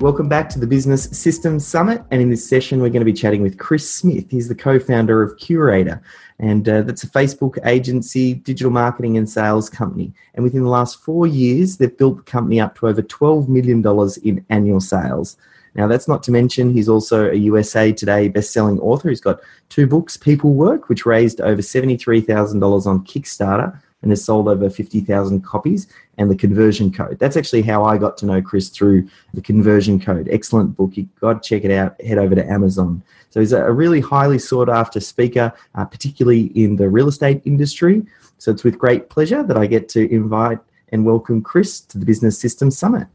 Welcome 0.00 0.30
back 0.30 0.48
to 0.48 0.58
the 0.58 0.66
Business 0.66 1.10
Systems 1.10 1.66
Summit. 1.66 2.02
And 2.10 2.22
in 2.22 2.30
this 2.30 2.48
session, 2.48 2.80
we're 2.80 2.88
going 2.88 3.02
to 3.02 3.04
be 3.04 3.12
chatting 3.12 3.42
with 3.42 3.58
Chris 3.58 3.88
Smith. 3.88 4.30
He's 4.30 4.48
the 4.48 4.54
co 4.54 4.78
founder 4.78 5.22
of 5.22 5.36
Curaytor, 5.36 6.00
and 6.38 6.66
uh, 6.66 6.80
that's 6.80 7.04
a 7.04 7.06
Facebook 7.06 7.58
agency, 7.66 8.32
digital 8.32 8.70
marketing, 8.70 9.18
and 9.18 9.28
sales 9.28 9.68
company. 9.68 10.14
And 10.32 10.42
within 10.42 10.62
the 10.62 10.70
last 10.70 11.02
four 11.02 11.26
years, 11.26 11.76
they've 11.76 11.94
built 11.94 12.16
the 12.16 12.22
company 12.22 12.58
up 12.58 12.78
to 12.78 12.86
over 12.86 13.02
$12 13.02 13.48
million 13.48 13.84
in 14.24 14.46
annual 14.48 14.80
sales. 14.80 15.36
Now, 15.74 15.86
that's 15.86 16.08
not 16.08 16.22
to 16.22 16.32
mention 16.32 16.72
he's 16.72 16.88
also 16.88 17.30
a 17.30 17.34
USA 17.34 17.92
Today 17.92 18.28
best-selling 18.28 18.80
author. 18.80 19.10
He's 19.10 19.20
got 19.20 19.40
two 19.68 19.86
books, 19.86 20.16
People 20.16 20.54
Work, 20.54 20.88
which 20.88 21.04
raised 21.04 21.42
over 21.42 21.60
$73,000 21.60 22.86
on 22.86 23.04
Kickstarter 23.04 23.78
and 24.02 24.10
has 24.10 24.24
sold 24.24 24.48
over 24.48 24.70
50,000 24.70 25.42
copies, 25.42 25.86
and 26.18 26.30
the 26.30 26.36
conversion 26.36 26.92
code. 26.92 27.18
That's 27.18 27.36
actually 27.36 27.62
how 27.62 27.84
I 27.84 27.98
got 27.98 28.16
to 28.18 28.26
know 28.26 28.42
Chris 28.42 28.68
through 28.68 29.08
the 29.34 29.40
conversion 29.40 30.00
code. 30.00 30.28
Excellent 30.30 30.76
book. 30.76 30.96
You 30.96 31.08
got 31.20 31.42
to 31.42 31.48
check 31.48 31.64
it 31.64 31.70
out. 31.70 32.00
Head 32.02 32.18
over 32.18 32.34
to 32.34 32.46
Amazon. 32.46 33.02
So 33.30 33.40
he's 33.40 33.52
a 33.52 33.70
really 33.70 34.00
highly 34.00 34.38
sought 34.38 34.68
after 34.68 35.00
speaker, 35.00 35.52
uh, 35.74 35.84
particularly 35.84 36.46
in 36.54 36.76
the 36.76 36.88
real 36.88 37.08
estate 37.08 37.42
industry. 37.44 38.04
So 38.38 38.50
it's 38.50 38.64
with 38.64 38.78
great 38.78 39.08
pleasure 39.08 39.42
that 39.42 39.56
I 39.56 39.66
get 39.66 39.88
to 39.90 40.12
invite 40.12 40.58
and 40.92 41.04
welcome 41.04 41.42
Chris 41.42 41.80
to 41.80 41.98
the 41.98 42.04
Business 42.04 42.38
Systems 42.38 42.76
Summit. 42.76 43.06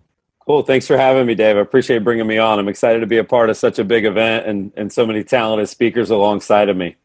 Cool. 0.45 0.61
Thanks 0.61 0.85
for 0.85 0.97
having 0.97 1.25
me, 1.25 1.33
Dave. 1.33 1.57
I 1.57 1.61
appreciate 1.61 2.03
bringing 2.03 2.27
me 2.27 2.37
on. 2.37 2.59
I'm 2.59 2.67
excited 2.67 2.99
to 2.99 3.07
be 3.07 3.17
a 3.17 3.23
part 3.23 3.49
of 3.49 3.57
such 3.57 3.79
a 3.79 3.83
big 3.83 4.05
event 4.05 4.45
and, 4.45 4.71
and 4.75 4.93
so 4.93 5.05
many 5.05 5.23
talented 5.23 5.67
speakers 5.69 6.11
alongside 6.11 6.69
of 6.69 6.77
me. 6.77 6.95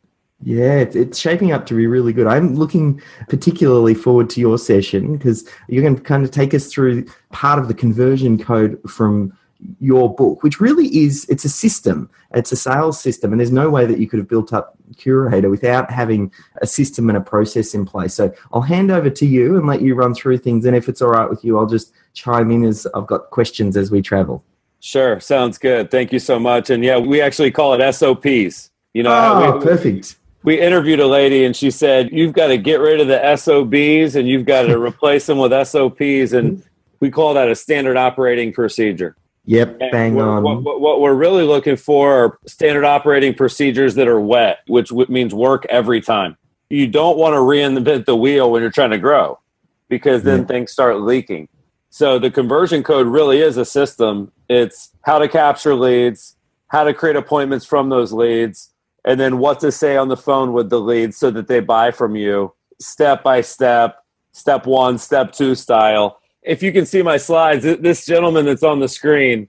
Yeah, 0.42 0.84
it's 0.92 1.19
shaping 1.19 1.52
up 1.52 1.66
to 1.66 1.74
be 1.74 1.86
really 1.86 2.14
good. 2.14 2.27
I'm 2.27 2.55
looking 2.55 3.00
particularly 3.28 3.92
forward 3.92 4.30
to 4.30 4.41
your 4.41 4.56
session 4.56 5.16
because 5.16 5.47
you're 5.69 5.82
going 5.82 5.97
to 5.97 6.02
kind 6.02 6.24
of 6.24 6.30
take 6.30 6.55
us 6.55 6.72
through 6.72 7.05
part 7.30 7.58
of 7.58 7.69
the 7.69 7.74
conversion 7.74 8.42
code 8.42 8.80
from 8.88 9.36
your 9.80 10.14
book, 10.14 10.42
which 10.42 10.58
really 10.58 10.86
is 10.97 11.27
it's 11.28 11.44
a 11.44 11.50
system. 11.50 12.08
It's 12.32 12.52
a 12.52 12.56
sales 12.56 12.98
system, 12.98 13.32
and 13.32 13.41
there's 13.41 13.52
no 13.52 13.69
way 13.69 13.84
that 13.84 13.98
you 13.98 14.08
could 14.08 14.19
have 14.19 14.28
built 14.28 14.55
up 14.55 14.78
Curaytor 14.94 15.50
without 15.50 15.91
having 15.91 16.32
a 16.62 16.66
system 16.66 17.10
and 17.10 17.19
a 17.19 17.20
process 17.20 17.75
in 17.75 17.84
place. 17.84 18.14
So 18.14 18.32
I'll 18.52 18.62
hand 18.62 18.91
over 18.91 19.10
to 19.10 19.27
you 19.27 19.58
and 19.58 19.66
let 19.66 19.82
you 19.82 19.94
run 19.94 20.14
through 20.14 20.38
things. 20.38 20.64
And 20.64 20.75
if 20.75 20.88
it's 20.88 21.02
all 21.02 21.10
right 21.10 21.28
with 21.28 21.44
you, 21.44 21.58
I'll 21.58 21.66
just 21.66 21.92
chime 22.14 22.50
in 22.50 22.64
as 22.64 22.86
I've 22.94 23.06
got 23.06 23.30
questions 23.30 23.77
as 23.77 23.91
we 23.91 24.00
travel. 24.00 24.42
Sure, 24.78 25.20
sounds 25.20 25.58
good. 25.58 25.91
Thank 25.91 26.12
you 26.12 26.19
so 26.19 26.38
much. 26.38 26.70
And 26.70 26.82
yeah, 26.82 26.97
we 26.97 27.20
actually 27.20 27.50
call 27.50 27.75
it 27.75 27.92
SOPs. 27.92 28.70
You 28.94 29.02
know, 29.02 29.12
oh, 29.12 29.58
we, 29.58 29.64
perfect 29.64 30.16
we 30.42 30.60
interviewed 30.60 31.00
a 31.00 31.06
lady 31.06 31.44
and 31.44 31.55
she 31.55 31.70
said 31.70 32.10
you've 32.12 32.33
got 32.33 32.48
to 32.48 32.56
get 32.56 32.80
rid 32.80 33.00
of 33.00 33.08
the 33.08 33.36
SOBs 33.36 34.16
and 34.16 34.28
you've 34.28 34.47
got 34.47 34.62
to 34.62 34.78
replace 34.82 35.27
them 35.27 35.38
with 35.38 35.52
SOPs 35.66 36.32
and 36.32 36.62
we 37.00 37.10
call 37.10 37.34
that 37.34 37.50
a 37.50 37.55
standard 37.55 37.97
operating 37.97 38.52
procedure. 38.52 39.16
Yep, 39.47 39.78
and 39.80 39.91
bang 39.91 40.20
on. 40.20 40.42
What, 40.42 40.80
what, 40.80 41.00
we're 41.00 41.14
really 41.14 41.44
looking 41.44 41.77
for 41.77 42.12
are 42.12 42.38
standard 42.47 42.84
operating 42.84 43.34
procedures 43.34 43.94
that 43.94 44.06
are 44.06 44.20
wet, 44.20 44.60
which 44.69 44.92
means 44.92 45.34
work 45.34 45.64
every 45.70 46.00
time. 46.00 46.36
You 46.69 46.86
don't 46.86 47.16
want 47.16 47.32
to 47.32 47.38
reinvent 47.38 48.04
the 48.04 48.14
wheel 48.14 48.50
when 48.50 48.62
you're 48.62 48.70
trying 48.70 48.91
to 48.91 48.98
grow 48.98 49.41
because 49.88 50.22
then 50.22 50.41
yeah. 50.41 50.47
things 50.47 50.70
start 50.70 51.00
leaking. 51.00 51.48
So 51.88 52.19
the 52.19 52.31
conversion 52.31 52.82
code 52.84 53.09
really 53.09 53.41
is 53.41 53.56
a 53.56 53.64
system. 53.64 54.31
It's 54.48 54.91
how 55.03 55.19
to 55.19 55.26
capture 55.26 55.75
leads, 55.75 56.37
how 56.69 56.84
to 56.84 56.94
create 56.94 57.16
appointments 57.16 57.66
from 57.66 57.88
those 57.88 58.12
leads, 58.12 58.70
and 59.05 59.19
then 59.19 59.38
what 59.38 59.61
to 59.61 59.72
say 59.72 59.97
on 59.97 60.09
the 60.09 60.16
phone 60.16 60.53
with 60.53 60.71
the 60.71 60.81
lead 60.81 61.15
so 61.15 61.31
that 61.31 61.47
they 61.49 61.61
buy 61.61 61.91
from 61.91 62.16
you 62.16 62.55
step 62.81 63.22
by 63.22 63.41
step, 63.41 64.05
step 64.33 64.66
one, 64.66 64.99
step 64.99 65.33
two 65.33 65.55
style. 65.55 66.19
If 66.43 66.62
you 66.62 66.72
can 66.72 66.87
see 66.87 67.03
my 67.03 67.19
slides, 67.19 67.62
this 67.62 68.06
gentleman 68.06 68.47
that's 68.47 68.62
on 68.62 68.81
the 68.81 68.88
screen, 68.88 69.49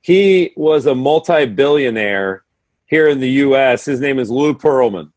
he 0.00 0.52
was 0.56 0.86
a 0.86 0.94
multi 0.94 1.46
billionaire 1.46 2.44
here 2.86 3.08
in 3.08 3.20
the 3.20 3.30
US. 3.30 3.84
His 3.84 4.00
name 4.00 4.18
is 4.18 4.30
Lou 4.30 4.54
Pearlman. 4.54 5.10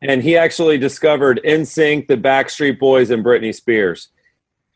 And 0.00 0.22
he 0.22 0.36
actually 0.36 0.78
discovered 0.78 1.40
NSYNC, 1.44 2.06
the 2.06 2.16
Backstreet 2.16 2.78
Boys, 2.78 3.10
and 3.10 3.24
Britney 3.24 3.54
Spears. 3.54 4.08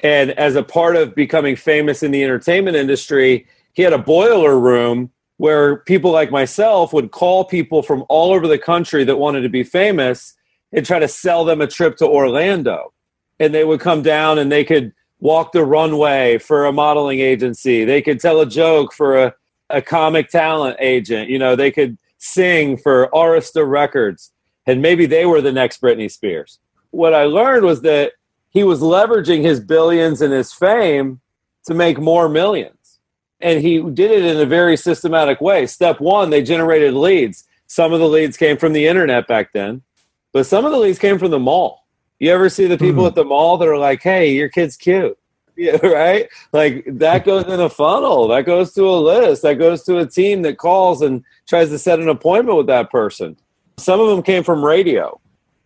And 0.01 0.33
as 0.33 0.57
a 0.57 0.65
part 0.65 0.97
of 0.97 1.15
becoming 1.15 1.55
famous 1.55 2.03
in 2.03 2.11
the 2.11 2.25
entertainment 2.25 2.77
industry, 2.77 3.47
he 3.73 3.83
had 3.83 3.93
a 3.93 3.99
boiler 3.99 4.59
room 4.59 5.11
where 5.43 5.79
people 5.79 6.13
like 6.13 6.31
myself 6.31 6.93
would 6.93 7.11
call 7.11 7.45
people 7.45 7.83
from 7.83 8.05
all 8.09 8.33
over 8.33 8.47
the 8.47 8.57
country 8.57 9.03
that 9.03 9.17
wanted 9.17 9.41
to 9.41 9.49
be 9.49 9.65
famous 9.65 10.35
and 10.71 10.87
try 10.87 11.01
to 11.01 11.09
sell 11.09 11.45
them 11.45 11.61
a 11.61 11.67
trip 11.67 11.97
to 11.97 12.07
Orlando. 12.07 12.93
And 13.41 13.53
they 13.53 13.65
would 13.65 13.81
come 13.81 14.03
down 14.03 14.39
and 14.39 14.53
they 14.53 14.63
could 14.63 14.93
walk 15.19 15.51
the 15.51 15.65
runway 15.65 16.39
for 16.39 16.65
a 16.65 16.73
modeling 16.73 17.19
agency. 17.19 17.85
They 17.85 18.01
could 18.01 18.21
tell 18.21 18.41
a 18.41 18.47
joke 18.47 18.93
for 18.93 19.19
a, 19.21 19.35
a 19.69 19.83
comic 19.83 20.29
talent 20.29 20.77
agent. 20.79 21.29
You 21.29 21.41
know, 21.41 21.57
they 21.57 21.73
could 21.73 21.99
sing 22.19 22.77
for 22.77 23.09
Arista 23.13 23.69
Records. 23.69 24.31
And 24.69 24.81
maybe 24.81 25.07
they 25.07 25.27
were 25.27 25.41
the 25.41 25.51
next 25.51 25.83
Britney 25.83 26.09
Spears. 26.09 26.61
What 26.93 27.15
I 27.15 27.25
learned 27.25 27.65
was 27.65 27.81
that 27.81 28.13
he 28.51 28.63
was 28.63 28.79
leveraging 28.79 29.43
his 29.43 29.59
billions 29.59 30.21
and 30.23 30.33
his 30.33 30.53
fame 30.53 31.21
to 31.67 31.75
make 31.75 31.99
more 31.99 32.29
millions 32.29 32.81
and 33.43 33.61
he 33.61 33.83
did 33.83 34.11
it 34.11 34.25
in 34.25 34.41
a 34.41 34.47
very 34.47 34.77
systematic 34.77 35.41
way. 35.41 35.67
Step 35.67 36.01
one, 36.01 36.31
they 36.31 36.43
generated 36.43 36.95
leads. 36.95 37.45
Some 37.67 37.93
of 37.93 38.01
the 38.01 38.09
leads 38.09 38.37
came 38.37 38.57
from 38.57 38.73
the 38.73 38.87
internet 38.87 39.27
back 39.27 39.53
then, 39.53 39.83
but 40.33 40.47
some 40.47 40.65
of 40.65 40.73
the 40.73 40.79
leads 40.79 40.99
came 40.99 41.19
from 41.19 41.31
the 41.31 41.39
mall. 41.39 41.87
You 42.19 42.31
ever 42.31 42.49
see 42.49 42.67
the 42.67 42.79
people 42.79 43.05
mm. 43.05 43.09
at 43.09 43.15
the 43.15 43.25
mall 43.25 43.57
that 43.59 43.69
are 43.69 43.79
like, 43.79 44.03
"Hey, 44.03 44.33
your 44.33 44.49
kid's 44.49 44.77
cute," 44.77 45.19
yeah, 45.57 45.85
right? 45.85 46.29
Like 46.53 46.85
that 46.87 47.25
goes 47.27 47.45
in 47.45 47.61
a 47.61 47.69
funnel. 47.69 48.29
That 48.29 48.47
goes 48.47 48.73
to 48.75 48.89
a 48.89 48.97
list. 48.97 49.43
That 49.43 49.55
goes 49.55 49.83
to 49.85 49.99
a 49.99 50.07
team 50.07 50.43
that 50.43 50.59
calls 50.59 51.03
and 51.03 51.25
tries 51.49 51.71
to 51.71 51.79
set 51.79 51.99
an 51.99 52.09
appointment 52.09 52.57
with 52.57 52.69
that 52.69 52.91
person. 52.91 53.37
Some 53.79 54.01
of 54.01 54.09
them 54.09 54.23
came 54.23 54.45
from 54.45 54.65
radio, 54.65 55.21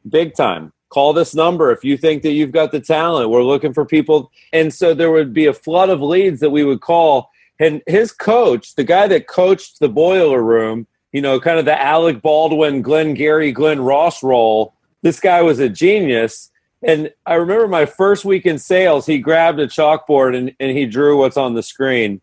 big 0.09 0.35
time. 0.35 0.73
Call 0.89 1.13
this 1.13 1.35
number 1.35 1.73
if 1.73 1.85
you 1.85 1.97
think 1.97 2.23
that 2.23 2.31
you've 2.31 2.53
got 2.53 2.73
the 2.73 2.81
talent. 2.81 3.29
We're 3.29 3.43
looking 3.43 3.75
for 3.75 3.85
people. 3.85 4.31
And 4.53 4.73
so 4.73 4.95
there 4.95 5.11
would 5.11 5.35
be 5.35 5.47
a 5.47 5.53
flood 5.53 5.91
of 5.91 6.01
leads 6.01 6.41
that 6.41 6.51
we 6.51 6.65
would 6.65 6.81
call 6.81 7.31
and 7.59 7.83
his 7.87 8.13
coach, 8.13 8.75
the 8.75 8.85
guy 8.85 9.07
that 9.09 9.27
coached 9.27 9.81
the 9.81 9.89
boiler 9.89 10.43
room, 10.43 10.87
you 11.13 11.21
know, 11.21 11.41
kind 11.41 11.59
of 11.59 11.65
the 11.65 11.81
Alec 11.81 12.21
Baldwin, 12.21 12.83
Glenn 12.83 13.15
Gary, 13.15 13.53
Glen 13.53 13.81
Ross 13.81 14.23
role, 14.23 14.75
this 15.03 15.21
guy 15.21 15.43
was 15.43 15.59
a 15.59 15.69
genius. 15.69 16.51
And 16.83 17.11
I 17.25 17.35
remember 17.35 17.69
my 17.69 17.87
first 17.87 18.25
week 18.25 18.45
in 18.45 18.59
sales, 18.59 19.07
he 19.07 19.19
grabbed 19.19 19.59
a 19.59 19.67
chalkboard 19.67 20.37
and, 20.37 20.55
and 20.61 20.77
he 20.77 20.85
drew 20.85 21.19
what's 21.19 21.39
on 21.39 21.55
the 21.55 21.63
screen, 21.63 22.21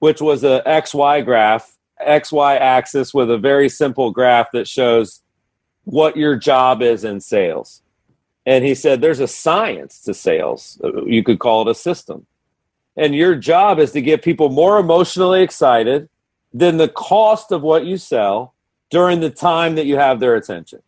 which 0.00 0.20
was 0.20 0.42
a 0.42 0.62
XY 0.66 1.24
graph, 1.24 1.76
XY 2.04 2.58
axis 2.58 3.14
with 3.14 3.30
a 3.30 3.38
very 3.38 3.68
simple 3.68 4.10
graph 4.10 4.50
that 4.52 4.66
shows 4.66 5.22
what 5.84 6.16
your 6.16 6.34
job 6.34 6.82
is 6.82 7.04
in 7.04 7.20
sales. 7.20 7.82
And 8.46 8.64
he 8.64 8.74
said, 8.74 9.00
There's 9.00 9.20
a 9.20 9.28
science 9.28 10.00
to 10.02 10.14
sales. 10.14 10.80
You 11.06 11.22
could 11.22 11.38
call 11.38 11.62
it 11.62 11.70
a 11.70 11.74
system 11.74 12.26
and 12.96 13.14
your 13.14 13.34
job 13.34 13.78
is 13.78 13.92
to 13.92 14.00
get 14.00 14.22
people 14.22 14.48
more 14.48 14.78
emotionally 14.78 15.42
excited 15.42 16.08
than 16.52 16.76
the 16.76 16.88
cost 16.88 17.50
of 17.50 17.62
what 17.62 17.84
you 17.84 17.96
sell 17.96 18.54
during 18.90 19.20
the 19.20 19.30
time 19.30 19.74
that 19.74 19.86
you 19.86 19.96
have 19.96 20.20
their 20.20 20.36
attention. 20.36 20.80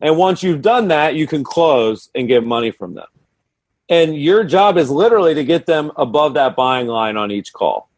And 0.00 0.16
once 0.16 0.42
you've 0.42 0.62
done 0.62 0.88
that, 0.88 1.14
you 1.14 1.26
can 1.26 1.44
close 1.44 2.10
and 2.14 2.26
get 2.26 2.44
money 2.44 2.70
from 2.70 2.94
them. 2.94 3.06
And 3.88 4.16
your 4.16 4.42
job 4.42 4.78
is 4.78 4.90
literally 4.90 5.34
to 5.34 5.44
get 5.44 5.66
them 5.66 5.92
above 5.96 6.34
that 6.34 6.56
buying 6.56 6.86
line 6.86 7.16
on 7.16 7.30
each 7.30 7.52
call. 7.52 7.90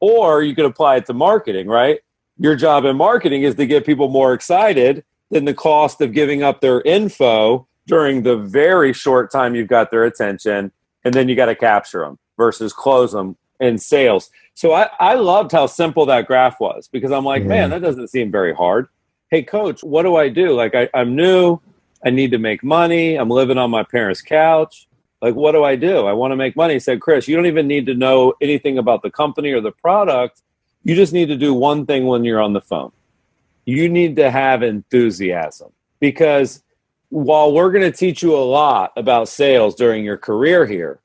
Or 0.00 0.42
you 0.42 0.54
could 0.54 0.66
apply 0.66 0.96
it 0.96 1.06
to 1.06 1.14
marketing, 1.14 1.66
right? 1.66 2.00
Your 2.38 2.54
job 2.54 2.84
in 2.84 2.96
marketing 2.96 3.42
is 3.42 3.54
to 3.54 3.66
get 3.66 3.86
people 3.86 4.08
more 4.08 4.34
excited 4.34 5.04
than 5.30 5.46
the 5.46 5.54
cost 5.54 6.00
of 6.00 6.12
giving 6.12 6.42
up 6.42 6.60
their 6.60 6.82
info 6.82 7.66
during 7.86 8.22
the 8.22 8.36
very 8.36 8.92
short 8.92 9.32
time 9.32 9.54
you've 9.54 9.68
got 9.68 9.90
their 9.90 10.04
attention. 10.04 10.70
And 11.04 11.14
then 11.14 11.28
you 11.28 11.34
got 11.34 11.46
to 11.46 11.56
capture 11.56 12.00
them 12.00 12.18
versus 12.38 12.72
close 12.72 13.12
them 13.12 13.36
in 13.60 13.76
sales. 13.76 14.30
So 14.54 14.72
I, 14.72 14.88
I 14.98 15.14
loved 15.14 15.52
how 15.52 15.66
simple 15.66 16.06
that 16.06 16.26
graph 16.26 16.58
was 16.58 16.88
because 16.88 17.12
I'm 17.12 17.24
like, 17.24 17.42
yeah. 17.42 17.48
man, 17.48 17.62
mm-hmm. 17.64 17.70
that 17.72 17.86
doesn't 17.86 18.08
seem 18.08 18.30
very 18.30 18.54
hard. 18.54 18.88
Hey, 19.30 19.42
coach, 19.42 19.84
what 19.84 20.04
do 20.04 20.16
I 20.16 20.30
do? 20.30 20.52
Like, 20.52 20.74
I, 20.74 20.88
I'm 20.94 21.14
new. 21.14 21.60
I 22.04 22.10
need 22.10 22.30
to 22.30 22.38
make 22.38 22.64
money. 22.64 23.16
I'm 23.16 23.28
living 23.28 23.58
on 23.58 23.70
my 23.70 23.82
parents' 23.82 24.22
couch. 24.22 24.88
Like, 25.20 25.34
what 25.34 25.52
do 25.52 25.64
I 25.64 25.76
do? 25.76 26.06
I 26.06 26.12
want 26.12 26.32
to 26.32 26.36
make 26.36 26.56
money. 26.56 26.74
He 26.74 26.80
said, 26.80 27.00
Chris, 27.00 27.28
you 27.28 27.36
don't 27.36 27.46
even 27.46 27.66
need 27.66 27.86
to 27.86 27.94
know 27.94 28.32
anything 28.40 28.78
about 28.78 29.02
the 29.02 29.10
company 29.10 29.52
or 29.52 29.60
the 29.60 29.72
product. 29.72 30.42
You 30.84 30.94
just 30.94 31.12
need 31.12 31.26
to 31.26 31.36
do 31.36 31.52
one 31.52 31.84
thing 31.86 32.06
when 32.06 32.24
you're 32.24 32.40
on 32.40 32.52
the 32.54 32.60
phone. 32.60 32.92
you 33.66 33.88
need 33.88 34.16
to 34.16 34.30
have 34.30 34.62
enthusiasm 34.62 35.70
because 36.00 36.62
while 37.10 37.52
we're 37.52 37.70
going 37.70 37.90
to 37.90 37.96
teach 37.96 38.22
you 38.22 38.34
a 38.34 38.40
lot 38.42 38.92
about 38.96 39.28
sales 39.28 39.74
during 39.74 40.04
your 40.04 40.16
career 40.16 40.66
here, 40.66 41.00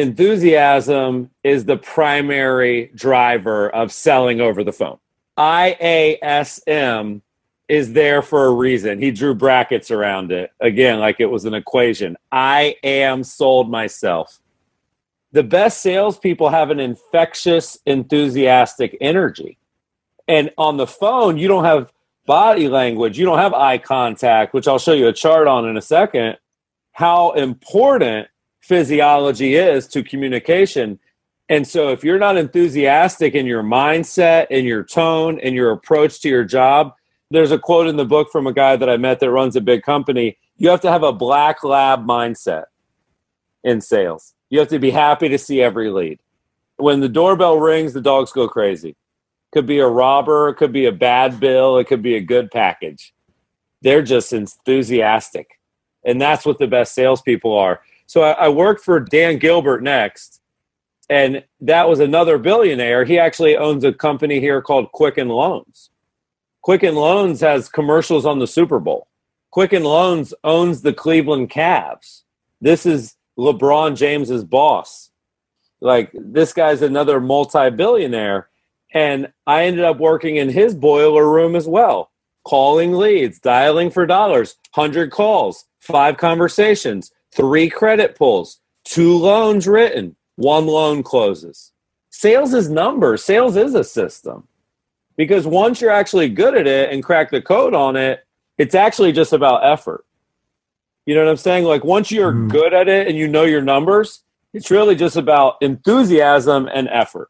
enthusiasm 0.00 1.30
is 1.44 1.64
the 1.64 1.76
primary 1.76 2.90
driver 2.94 3.68
of 3.70 3.92
selling 3.92 4.40
over 4.40 4.64
the 4.64 4.72
phone. 4.72 4.98
IASM 5.38 7.20
is 7.68 7.92
there 7.92 8.22
for 8.22 8.46
a 8.46 8.52
reason. 8.52 9.00
He 9.00 9.10
drew 9.10 9.34
brackets 9.34 9.90
around 9.90 10.32
it 10.32 10.50
again, 10.60 10.98
like 10.98 11.20
it 11.20 11.26
was 11.26 11.44
an 11.44 11.54
equation. 11.54 12.16
I 12.30 12.76
am 12.82 13.24
sold 13.24 13.70
myself. 13.70 14.40
The 15.32 15.42
best 15.42 15.80
salespeople 15.80 16.50
have 16.50 16.70
an 16.70 16.80
infectious, 16.80 17.78
enthusiastic 17.86 18.96
energy. 19.00 19.58
And 20.28 20.50
on 20.58 20.76
the 20.76 20.86
phone, 20.86 21.38
you 21.38 21.48
don't 21.48 21.64
have 21.64 21.92
body 22.26 22.68
language, 22.68 23.18
you 23.18 23.24
don't 23.24 23.38
have 23.38 23.52
eye 23.52 23.78
contact, 23.78 24.54
which 24.54 24.68
I'll 24.68 24.78
show 24.78 24.92
you 24.92 25.08
a 25.08 25.12
chart 25.12 25.48
on 25.48 25.68
in 25.68 25.76
a 25.76 25.82
second, 25.82 26.36
how 26.92 27.32
important 27.32 28.28
physiology 28.62 29.56
is 29.56 29.86
to 29.88 30.02
communication. 30.02 30.98
And 31.48 31.66
so 31.66 31.90
if 31.90 32.02
you're 32.02 32.18
not 32.18 32.36
enthusiastic 32.36 33.34
in 33.34 33.44
your 33.44 33.62
mindset, 33.62 34.46
in 34.50 34.64
your 34.64 34.84
tone, 34.84 35.38
in 35.40 35.52
your 35.54 35.72
approach 35.72 36.20
to 36.22 36.28
your 36.28 36.44
job, 36.44 36.94
there's 37.30 37.50
a 37.50 37.58
quote 37.58 37.86
in 37.86 37.96
the 37.96 38.04
book 38.04 38.30
from 38.30 38.46
a 38.46 38.52
guy 38.52 38.76
that 38.76 38.88
I 38.88 38.96
met 38.96 39.20
that 39.20 39.30
runs 39.30 39.56
a 39.56 39.60
big 39.60 39.82
company. 39.82 40.38
You 40.56 40.68
have 40.70 40.80
to 40.82 40.90
have 40.90 41.02
a 41.02 41.12
black 41.12 41.64
lab 41.64 42.06
mindset 42.06 42.64
in 43.64 43.80
sales. 43.80 44.34
You 44.48 44.58
have 44.60 44.68
to 44.68 44.78
be 44.78 44.90
happy 44.90 45.28
to 45.28 45.38
see 45.38 45.60
every 45.60 45.90
lead. 45.90 46.20
When 46.76 47.00
the 47.00 47.08
doorbell 47.08 47.58
rings, 47.58 47.92
the 47.92 48.00
dogs 48.00 48.32
go 48.32 48.48
crazy. 48.48 48.96
Could 49.52 49.66
be 49.66 49.78
a 49.78 49.86
robber, 49.86 50.48
it 50.48 50.54
could 50.54 50.72
be 50.72 50.86
a 50.86 50.92
bad 50.92 51.40
bill, 51.40 51.78
it 51.78 51.86
could 51.86 52.02
be 52.02 52.14
a 52.14 52.20
good 52.20 52.50
package. 52.50 53.12
They're 53.82 54.02
just 54.02 54.32
enthusiastic. 54.32 55.58
And 56.04 56.20
that's 56.20 56.46
what 56.46 56.58
the 56.58 56.66
best 56.66 56.94
salespeople 56.94 57.56
are. 57.56 57.80
So 58.12 58.20
I, 58.20 58.32
I 58.32 58.48
worked 58.50 58.84
for 58.84 59.00
Dan 59.00 59.38
Gilbert 59.38 59.82
next, 59.82 60.42
and 61.08 61.42
that 61.62 61.88
was 61.88 61.98
another 61.98 62.36
billionaire. 62.36 63.06
He 63.06 63.18
actually 63.18 63.56
owns 63.56 63.84
a 63.84 63.92
company 63.94 64.38
here 64.38 64.60
called 64.60 64.92
Quicken 64.92 65.30
Loans. 65.30 65.88
Quicken 66.60 66.94
Loans 66.94 67.40
has 67.40 67.70
commercials 67.70 68.26
on 68.26 68.38
the 68.38 68.46
Super 68.46 68.78
Bowl. 68.78 69.08
Quicken 69.50 69.82
Loans 69.82 70.34
owns 70.44 70.82
the 70.82 70.92
Cleveland 70.92 71.48
Cavs. 71.48 72.24
This 72.60 72.84
is 72.84 73.16
LeBron 73.38 73.96
James's 73.96 74.44
boss. 74.44 75.10
Like 75.80 76.10
this 76.12 76.52
guy's 76.52 76.82
another 76.82 77.18
multi-billionaire 77.18 78.50
and 78.92 79.32
I 79.46 79.64
ended 79.64 79.84
up 79.84 79.96
working 79.96 80.36
in 80.36 80.50
his 80.50 80.74
boiler 80.74 81.30
room 81.30 81.56
as 81.56 81.66
well, 81.66 82.10
calling 82.44 82.92
leads, 82.92 83.40
dialing 83.40 83.90
for 83.90 84.04
dollars, 84.04 84.56
100 84.74 85.10
calls, 85.10 85.64
five 85.78 86.18
conversations, 86.18 87.10
three 87.34 87.68
credit 87.68 88.16
pulls, 88.16 88.60
two 88.84 89.16
loans 89.16 89.66
written, 89.66 90.16
one 90.36 90.66
loan 90.66 91.02
closes. 91.02 91.72
Sales 92.10 92.54
is 92.54 92.68
numbers, 92.68 93.24
sales 93.24 93.56
is 93.56 93.74
a 93.74 93.84
system. 93.84 94.46
Because 95.16 95.46
once 95.46 95.80
you're 95.80 95.90
actually 95.90 96.28
good 96.28 96.56
at 96.56 96.66
it 96.66 96.90
and 96.90 97.02
crack 97.02 97.30
the 97.30 97.42
code 97.42 97.74
on 97.74 97.96
it, 97.96 98.24
it's 98.58 98.74
actually 98.74 99.12
just 99.12 99.32
about 99.32 99.64
effort. 99.64 100.04
You 101.06 101.14
know 101.14 101.24
what 101.24 101.30
I'm 101.30 101.36
saying? 101.36 101.64
Like 101.64 101.84
once 101.84 102.10
you're 102.10 102.32
mm. 102.32 102.50
good 102.50 102.72
at 102.72 102.88
it 102.88 103.08
and 103.08 103.16
you 103.16 103.28
know 103.28 103.44
your 103.44 103.60
numbers, 103.60 104.22
it's 104.54 104.70
really 104.70 104.94
just 104.94 105.16
about 105.16 105.56
enthusiasm 105.60 106.68
and 106.72 106.88
effort. 106.88 107.28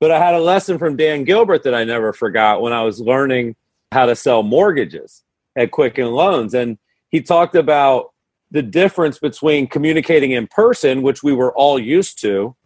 But 0.00 0.10
I 0.10 0.18
had 0.18 0.34
a 0.34 0.40
lesson 0.40 0.78
from 0.78 0.96
Dan 0.96 1.24
Gilbert 1.24 1.62
that 1.62 1.74
I 1.74 1.84
never 1.84 2.12
forgot 2.12 2.60
when 2.60 2.72
I 2.72 2.82
was 2.82 3.00
learning 3.00 3.56
how 3.92 4.06
to 4.06 4.14
sell 4.14 4.42
mortgages 4.42 5.22
at 5.56 5.70
Quicken 5.70 6.08
Loans. 6.08 6.52
And 6.54 6.78
he 7.08 7.22
talked 7.22 7.54
about 7.54 8.12
the 8.56 8.62
difference 8.62 9.18
between 9.18 9.66
communicating 9.66 10.30
in 10.30 10.46
person, 10.46 11.02
which 11.02 11.22
we 11.22 11.34
were 11.34 11.52
all 11.52 11.78
used 11.78 12.18
to, 12.22 12.56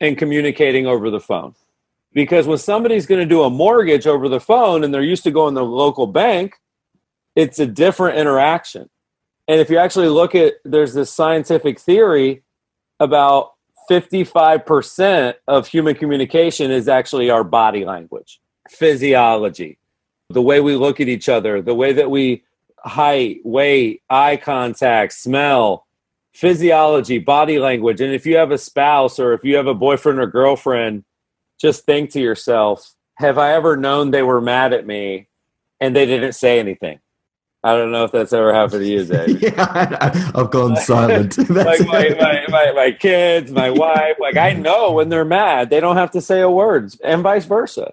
and 0.00 0.18
communicating 0.18 0.88
over 0.88 1.08
the 1.08 1.20
phone. 1.20 1.54
Because 2.12 2.48
when 2.48 2.58
somebody's 2.58 3.06
going 3.06 3.20
to 3.20 3.26
do 3.26 3.44
a 3.44 3.48
mortgage 3.48 4.08
over 4.08 4.28
the 4.28 4.40
phone 4.40 4.82
and 4.82 4.92
they're 4.92 5.02
used 5.02 5.22
to 5.22 5.30
going 5.30 5.54
to 5.54 5.60
the 5.60 5.64
local 5.64 6.08
bank, 6.08 6.56
it's 7.36 7.60
a 7.60 7.66
different 7.66 8.18
interaction. 8.18 8.90
And 9.46 9.60
if 9.60 9.70
you 9.70 9.78
actually 9.78 10.08
look 10.08 10.34
at, 10.34 10.54
there's 10.64 10.94
this 10.94 11.12
scientific 11.12 11.78
theory 11.78 12.42
about 12.98 13.52
55% 13.88 15.34
of 15.46 15.68
human 15.68 15.94
communication 15.94 16.72
is 16.72 16.88
actually 16.88 17.30
our 17.30 17.44
body 17.44 17.84
language, 17.84 18.40
physiology, 18.68 19.78
the 20.28 20.42
way 20.42 20.58
we 20.58 20.74
look 20.74 21.00
at 21.00 21.06
each 21.06 21.28
other, 21.28 21.62
the 21.62 21.74
way 21.74 21.92
that 21.92 22.10
we 22.10 22.42
height, 22.86 23.40
weight, 23.44 24.02
eye 24.08 24.36
contact, 24.36 25.12
smell, 25.12 25.86
physiology, 26.32 27.18
body 27.18 27.58
language. 27.58 28.00
And 28.00 28.12
if 28.12 28.26
you 28.26 28.36
have 28.36 28.52
a 28.52 28.58
spouse 28.58 29.18
or 29.18 29.32
if 29.32 29.44
you 29.44 29.56
have 29.56 29.66
a 29.66 29.74
boyfriend 29.74 30.18
or 30.18 30.26
girlfriend, 30.26 31.04
just 31.58 31.84
think 31.84 32.10
to 32.10 32.20
yourself, 32.20 32.94
have 33.16 33.38
I 33.38 33.54
ever 33.54 33.76
known 33.76 34.10
they 34.10 34.22
were 34.22 34.40
mad 34.40 34.72
at 34.72 34.86
me 34.86 35.28
and 35.80 35.96
they 35.96 36.06
didn't 36.06 36.34
say 36.34 36.58
anything? 36.58 37.00
I 37.64 37.76
don't 37.76 37.90
know 37.90 38.04
if 38.04 38.12
that's 38.12 38.32
ever 38.32 38.54
happened 38.54 38.82
to 38.82 38.88
you, 38.88 39.04
Dave. 39.06 39.42
yeah, 39.42 40.30
I've 40.34 40.50
gone 40.50 40.76
silent. 40.76 41.36
like 41.50 41.80
my, 41.86 42.10
my, 42.10 42.44
my, 42.48 42.72
my, 42.72 42.92
kids, 42.92 43.50
my 43.50 43.70
wife, 43.70 44.16
like 44.20 44.36
I 44.36 44.52
know 44.52 44.92
when 44.92 45.08
they're 45.08 45.24
mad, 45.24 45.70
they 45.70 45.80
don't 45.80 45.96
have 45.96 46.12
to 46.12 46.20
say 46.20 46.42
a 46.42 46.50
word, 46.50 46.94
and 47.02 47.22
vice 47.22 47.44
versa. 47.44 47.92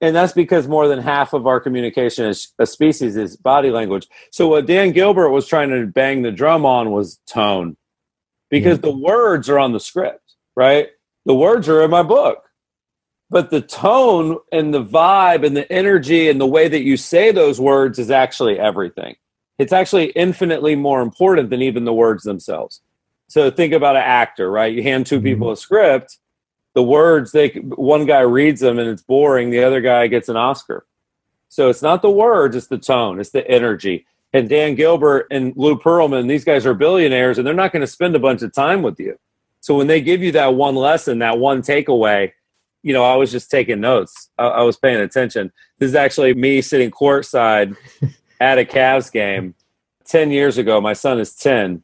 And 0.00 0.14
that's 0.14 0.32
because 0.32 0.68
more 0.68 0.86
than 0.86 1.00
half 1.00 1.32
of 1.32 1.46
our 1.46 1.58
communication 1.58 2.26
as 2.26 2.48
a 2.58 2.66
species 2.66 3.16
is 3.16 3.36
body 3.36 3.70
language. 3.70 4.06
So 4.30 4.46
what 4.48 4.66
Dan 4.66 4.92
Gilbert 4.92 5.30
was 5.30 5.46
trying 5.46 5.70
to 5.70 5.86
bang 5.86 6.22
the 6.22 6.30
drum 6.30 6.64
on 6.64 6.92
was 6.92 7.18
tone, 7.26 7.76
because 8.48 8.78
the 8.80 8.96
words 8.96 9.48
are 9.48 9.58
on 9.58 9.72
the 9.72 9.80
script, 9.80 10.34
right? 10.54 10.88
The 11.26 11.34
words 11.34 11.68
are 11.68 11.82
in 11.82 11.90
my 11.90 12.04
book 12.04 12.48
but 13.30 13.50
the 13.50 13.60
tone 13.60 14.38
and 14.52 14.72
the 14.72 14.82
vibe 14.82 15.44
and 15.44 15.56
the 15.56 15.70
energy 15.70 16.28
and 16.28 16.40
the 16.40 16.46
way 16.46 16.68
that 16.68 16.82
you 16.82 16.96
say 16.96 17.30
those 17.30 17.60
words 17.60 17.98
is 17.98 18.10
actually 18.10 18.58
everything. 18.58 19.16
It's 19.58 19.72
actually 19.72 20.06
infinitely 20.10 20.76
more 20.76 21.02
important 21.02 21.50
than 21.50 21.62
even 21.62 21.84
the 21.84 21.92
words 21.92 22.22
themselves. 22.22 22.80
So 23.28 23.50
think 23.50 23.74
about 23.74 23.96
an 23.96 24.02
actor, 24.02 24.50
right? 24.50 24.72
You 24.72 24.82
hand 24.82 25.06
two 25.06 25.16
mm-hmm. 25.16 25.24
people 25.24 25.50
a 25.50 25.56
script, 25.56 26.18
the 26.78 26.82
words 26.84 27.32
they 27.32 27.48
one 27.48 28.06
guy 28.06 28.20
reads 28.20 28.60
them 28.60 28.78
and 28.78 28.88
it's 28.88 29.02
boring, 29.02 29.50
the 29.50 29.64
other 29.64 29.80
guy 29.80 30.06
gets 30.06 30.28
an 30.28 30.36
Oscar. 30.36 30.86
So 31.48 31.68
it's 31.70 31.82
not 31.82 32.02
the 32.02 32.10
words, 32.10 32.54
it's 32.54 32.68
the 32.68 32.78
tone, 32.78 33.18
it's 33.18 33.30
the 33.30 33.44
energy. 33.50 34.06
And 34.32 34.48
Dan 34.48 34.76
Gilbert 34.76 35.26
and 35.32 35.52
Lou 35.56 35.76
Pearlman, 35.76 36.28
these 36.28 36.44
guys 36.44 36.64
are 36.66 36.74
billionaires 36.74 37.36
and 37.36 37.44
they're 37.44 37.52
not 37.52 37.72
going 37.72 37.80
to 37.80 37.88
spend 37.88 38.14
a 38.14 38.20
bunch 38.20 38.42
of 38.42 38.52
time 38.52 38.82
with 38.82 39.00
you. 39.00 39.18
So 39.58 39.76
when 39.76 39.88
they 39.88 40.00
give 40.00 40.22
you 40.22 40.30
that 40.30 40.54
one 40.54 40.76
lesson, 40.76 41.18
that 41.18 41.40
one 41.40 41.62
takeaway, 41.62 42.30
you 42.84 42.92
know, 42.92 43.02
I 43.02 43.16
was 43.16 43.32
just 43.32 43.50
taking 43.50 43.80
notes. 43.80 44.30
I, 44.38 44.44
I 44.44 44.62
was 44.62 44.76
paying 44.76 45.00
attention. 45.00 45.50
This 45.80 45.88
is 45.88 45.96
actually 45.96 46.32
me 46.34 46.62
sitting 46.62 46.92
courtside 46.92 47.76
at 48.40 48.58
a 48.58 48.64
Cavs 48.64 49.10
game 49.10 49.56
10 50.04 50.30
years 50.30 50.58
ago. 50.58 50.80
My 50.80 50.92
son 50.92 51.18
is 51.18 51.34
10. 51.34 51.82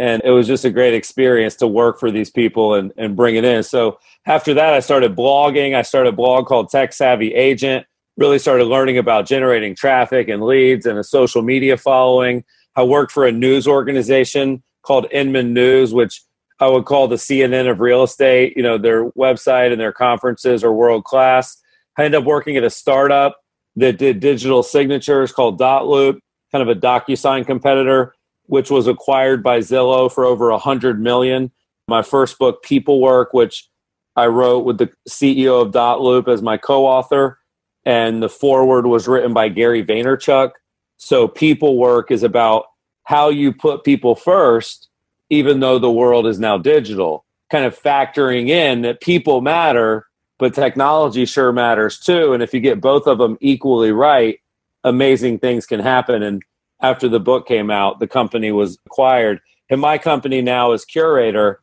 And 0.00 0.22
it 0.24 0.30
was 0.30 0.46
just 0.46 0.64
a 0.64 0.70
great 0.70 0.94
experience 0.94 1.56
to 1.56 1.66
work 1.66 2.00
for 2.00 2.10
these 2.10 2.30
people 2.30 2.72
and, 2.72 2.90
and 2.96 3.14
bring 3.14 3.36
it 3.36 3.44
in. 3.44 3.62
So 3.62 3.98
after 4.24 4.54
that, 4.54 4.72
I 4.72 4.80
started 4.80 5.14
blogging. 5.14 5.76
I 5.76 5.82
started 5.82 6.08
a 6.08 6.16
blog 6.16 6.46
called 6.46 6.70
Tech 6.70 6.94
Savvy 6.94 7.34
Agent, 7.34 7.86
really 8.16 8.38
started 8.38 8.64
learning 8.64 8.96
about 8.96 9.26
generating 9.26 9.76
traffic 9.76 10.30
and 10.30 10.42
leads 10.42 10.86
and 10.86 10.98
a 10.98 11.04
social 11.04 11.42
media 11.42 11.76
following. 11.76 12.44
I 12.76 12.82
worked 12.82 13.12
for 13.12 13.26
a 13.26 13.32
news 13.32 13.68
organization 13.68 14.62
called 14.80 15.06
Inman 15.12 15.52
News, 15.52 15.92
which 15.92 16.22
I 16.60 16.68
would 16.68 16.86
call 16.86 17.06
the 17.06 17.16
CNN 17.16 17.70
of 17.70 17.80
real 17.80 18.02
estate. 18.02 18.56
You 18.56 18.62
know, 18.62 18.78
their 18.78 19.10
website 19.10 19.70
and 19.70 19.78
their 19.78 19.92
conferences 19.92 20.64
are 20.64 20.72
world 20.72 21.04
class. 21.04 21.60
I 21.98 22.04
ended 22.04 22.22
up 22.22 22.26
working 22.26 22.56
at 22.56 22.64
a 22.64 22.70
startup 22.70 23.36
that 23.76 23.98
did 23.98 24.20
digital 24.20 24.62
signatures 24.62 25.30
called 25.30 25.60
dotloop, 25.60 26.20
kind 26.52 26.62
of 26.62 26.74
a 26.74 26.80
DocuSign 26.80 27.44
competitor, 27.44 28.14
which 28.50 28.70
was 28.70 28.86
acquired 28.86 29.42
by 29.42 29.58
Zillow 29.58 30.12
for 30.12 30.24
over 30.24 30.50
a 30.50 30.58
hundred 30.58 31.00
million. 31.00 31.50
My 31.88 32.02
first 32.02 32.38
book, 32.38 32.62
People 32.62 33.00
Work, 33.00 33.32
which 33.32 33.68
I 34.16 34.26
wrote 34.26 34.64
with 34.64 34.78
the 34.78 34.90
CEO 35.08 35.62
of 35.62 35.72
dotloop 35.72 36.28
as 36.28 36.42
my 36.42 36.56
co-author, 36.56 37.38
and 37.84 38.22
the 38.22 38.28
foreword 38.28 38.86
was 38.86 39.08
written 39.08 39.32
by 39.32 39.48
Gary 39.48 39.84
Vaynerchuk. 39.84 40.50
So 40.98 41.26
People 41.28 41.78
Work 41.78 42.10
is 42.10 42.22
about 42.22 42.66
how 43.04 43.28
you 43.28 43.52
put 43.52 43.84
people 43.84 44.14
first 44.14 44.88
even 45.30 45.60
though 45.60 45.78
the 45.78 45.90
world 45.90 46.26
is 46.26 46.38
now 46.38 46.58
digital, 46.58 47.24
kind 47.50 47.64
of 47.64 47.80
factoring 47.80 48.48
in 48.48 48.82
that 48.82 49.00
people 49.00 49.40
matter, 49.40 50.06
but 50.38 50.54
technology 50.54 51.24
sure 51.24 51.52
matters 51.52 51.98
too. 51.98 52.32
And 52.32 52.42
if 52.42 52.52
you 52.52 52.60
get 52.60 52.80
both 52.80 53.06
of 53.06 53.18
them 53.18 53.38
equally 53.40 53.92
right, 53.92 54.40
amazing 54.82 55.38
things 55.38 55.66
can 55.66 55.80
happen. 55.80 56.22
And 56.22 56.42
after 56.82 57.08
the 57.08 57.20
book 57.20 57.46
came 57.46 57.70
out, 57.70 58.00
the 58.00 58.06
company 58.06 58.52
was 58.52 58.78
acquired. 58.86 59.40
And 59.68 59.80
my 59.80 59.98
company 59.98 60.42
now 60.42 60.72
is 60.72 60.84
Curaytor, 60.84 61.56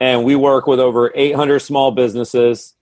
and 0.00 0.24
we 0.24 0.34
work 0.36 0.66
with 0.66 0.80
over 0.80 1.12
800 1.14 1.58
small 1.60 1.90
businesses. 1.90 2.74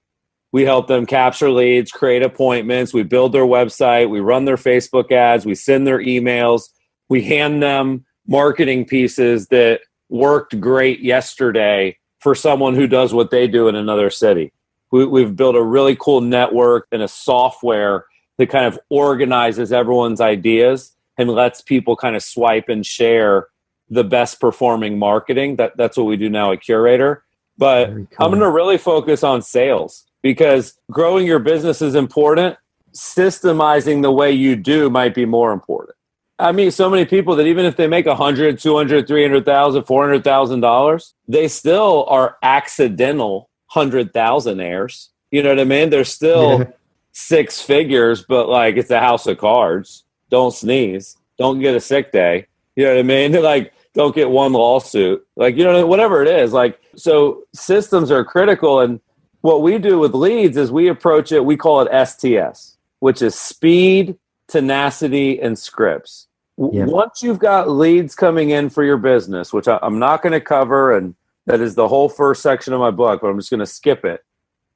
We 0.53 0.65
help 0.65 0.87
them 0.87 1.05
capture 1.05 1.51
leads, 1.51 1.91
create 1.91 2.23
appointments, 2.23 2.95
we 2.95 3.03
build 3.03 3.33
their 3.33 3.45
website, 3.45 4.09
we 4.09 4.21
run 4.21 4.45
their 4.45 4.57
Facebook 4.57 5.13
ads, 5.13 5.45
we 5.45 5.55
send 5.55 5.87
their 5.87 5.99
emails, 5.99 6.71
we 7.09 7.23
hand 7.23 7.63
them 7.63 8.07
marketing 8.27 8.87
pieces 8.87 9.49
that 9.49 9.81
worked 10.09 10.59
great 10.59 11.01
yesterday 11.01 11.99
for 12.21 12.35
someone 12.35 12.75
who 12.75 12.87
does 12.87 13.13
what 13.13 13.31
they 13.31 13.47
do 13.47 13.69
in 13.69 13.75
another 13.75 14.11
city. 14.11 14.53
We, 14.91 15.23
have 15.23 15.37
built 15.37 15.55
a 15.55 15.63
really 15.63 15.97
cool 15.97 16.23
network 16.23 16.87
and 16.93 17.03
a 17.03 17.09
software 17.09 18.07
that 18.39 18.49
kind 18.49 18.65
of 18.65 18.79
organizes 18.89 19.71
everyone's 19.71 20.21
ideas 20.21 20.95
and 21.19 21.29
lets 21.29 21.61
people 21.61 21.97
kind 21.97 22.17
of 22.17 22.23
swipe 22.23 22.69
and 22.69 22.87
share 22.87 23.49
the 23.91 24.05
best 24.05 24.41
performing 24.41 24.99
marketing. 24.99 25.57
That 25.57 25.77
that's 25.77 25.97
what 25.97 26.05
we 26.05 26.17
do 26.17 26.31
now 26.31 26.53
at 26.53 26.61
Curaytor. 26.61 27.21
But. 27.59 27.91
I'm 28.21 28.31
going 28.31 28.41
to 28.41 28.51
really 28.51 28.79
focus 28.79 29.23
on 29.23 29.43
sales 29.43 30.07
because 30.23 30.79
growing 30.91 31.27
your 31.27 31.41
business 31.41 31.83
is 31.83 31.95
important. 31.95 32.57
Systemizing 32.95 34.03
the 34.03 34.13
way 34.13 34.33
you 34.33 34.57
do 34.57 34.89
might 34.89 35.15
be 35.15 35.27
more 35.27 35.53
important. 35.53 35.95
I 36.39 36.53
mean, 36.53 36.71
so 36.71 36.89
many 36.89 37.05
people 37.05 37.35
that 37.37 37.47
even 37.47 37.65
if 37.65 37.77
they 37.77 37.89
make 37.89 38.07
a 38.07 38.15
hundred, 38.15 38.59
two 38.59 38.77
hundred, 38.77 39.07
three 39.07 39.23
hundred 39.23 39.45
thousand, 39.45 39.85
four 39.85 40.05
hundred 40.05 40.25
thousand 40.25 40.61
dollars, 40.61 41.15
they 41.27 41.49
still 41.49 42.07
are 42.09 42.37
accidental 42.43 43.51
hundred 43.67 44.13
thousandaires. 44.13 45.09
You 45.31 45.43
know 45.43 45.51
what 45.51 45.61
I 45.61 45.65
mean? 45.65 45.91
They're 45.91 46.05
still 46.05 46.73
six 47.13 47.61
figures, 47.61 48.25
but 48.25 48.49
like 48.49 48.77
it's 48.77 48.91
a 48.91 49.01
house 49.01 49.27
of 49.27 49.39
cards. 49.39 50.05
Don't 50.31 50.53
sneeze. 50.53 51.17
Don't 51.39 51.61
get 51.61 51.75
a 51.75 51.81
sick 51.81 52.13
day. 52.13 52.47
You 52.77 52.85
know 52.85 52.95
what 52.95 53.01
I 53.01 53.03
mean? 53.03 53.33
Like 53.43 53.73
don't 53.95 54.15
get 54.15 54.31
one 54.31 54.53
lawsuit. 54.53 55.27
Like 55.37 55.57
you 55.57 55.65
know 55.65 55.87
whatever 55.87 56.23
it 56.23 56.29
is. 56.29 56.53
Like 56.53 56.81
so 56.97 57.45
systems 57.55 58.11
are 58.11 58.25
critical 58.25 58.81
and 58.81 59.01
what 59.41 59.63
we 59.63 59.79
do 59.79 59.99
with 59.99 60.15
leads 60.15 60.57
is 60.57 60.71
we 60.71 60.89
approach 60.89 61.33
it 61.33 61.45
we 61.45 61.57
call 61.57 61.81
it 61.81 62.07
STS, 62.07 62.77
which 63.01 63.23
is 63.23 63.35
speed, 63.35 64.17
tenacity 64.47 65.41
and 65.41 65.59
scripts. 65.59 66.29
Yep. 66.59 66.89
Once 66.89 67.23
you've 67.23 67.39
got 67.39 67.71
leads 67.71 68.15
coming 68.15 68.51
in 68.51 68.69
for 68.69 68.83
your 68.83 68.97
business, 68.97 69.53
which 69.53 69.69
I, 69.69 69.79
I'm 69.81 69.99
not 69.99 70.23
going 70.23 70.33
to 70.33 70.41
cover 70.41 70.97
and 70.97 71.15
that 71.47 71.61
is 71.61 71.75
the 71.75 71.89
whole 71.89 72.11
first 72.11 72.43
section 72.43 72.75
of 72.75 72.81
my 72.81 72.91
book, 72.91 73.23
but 73.23 73.29
I'm 73.29 73.39
just 73.39 73.51
going 73.51 73.61
to 73.61 73.67
skip 73.67 74.05
it. 74.05 74.23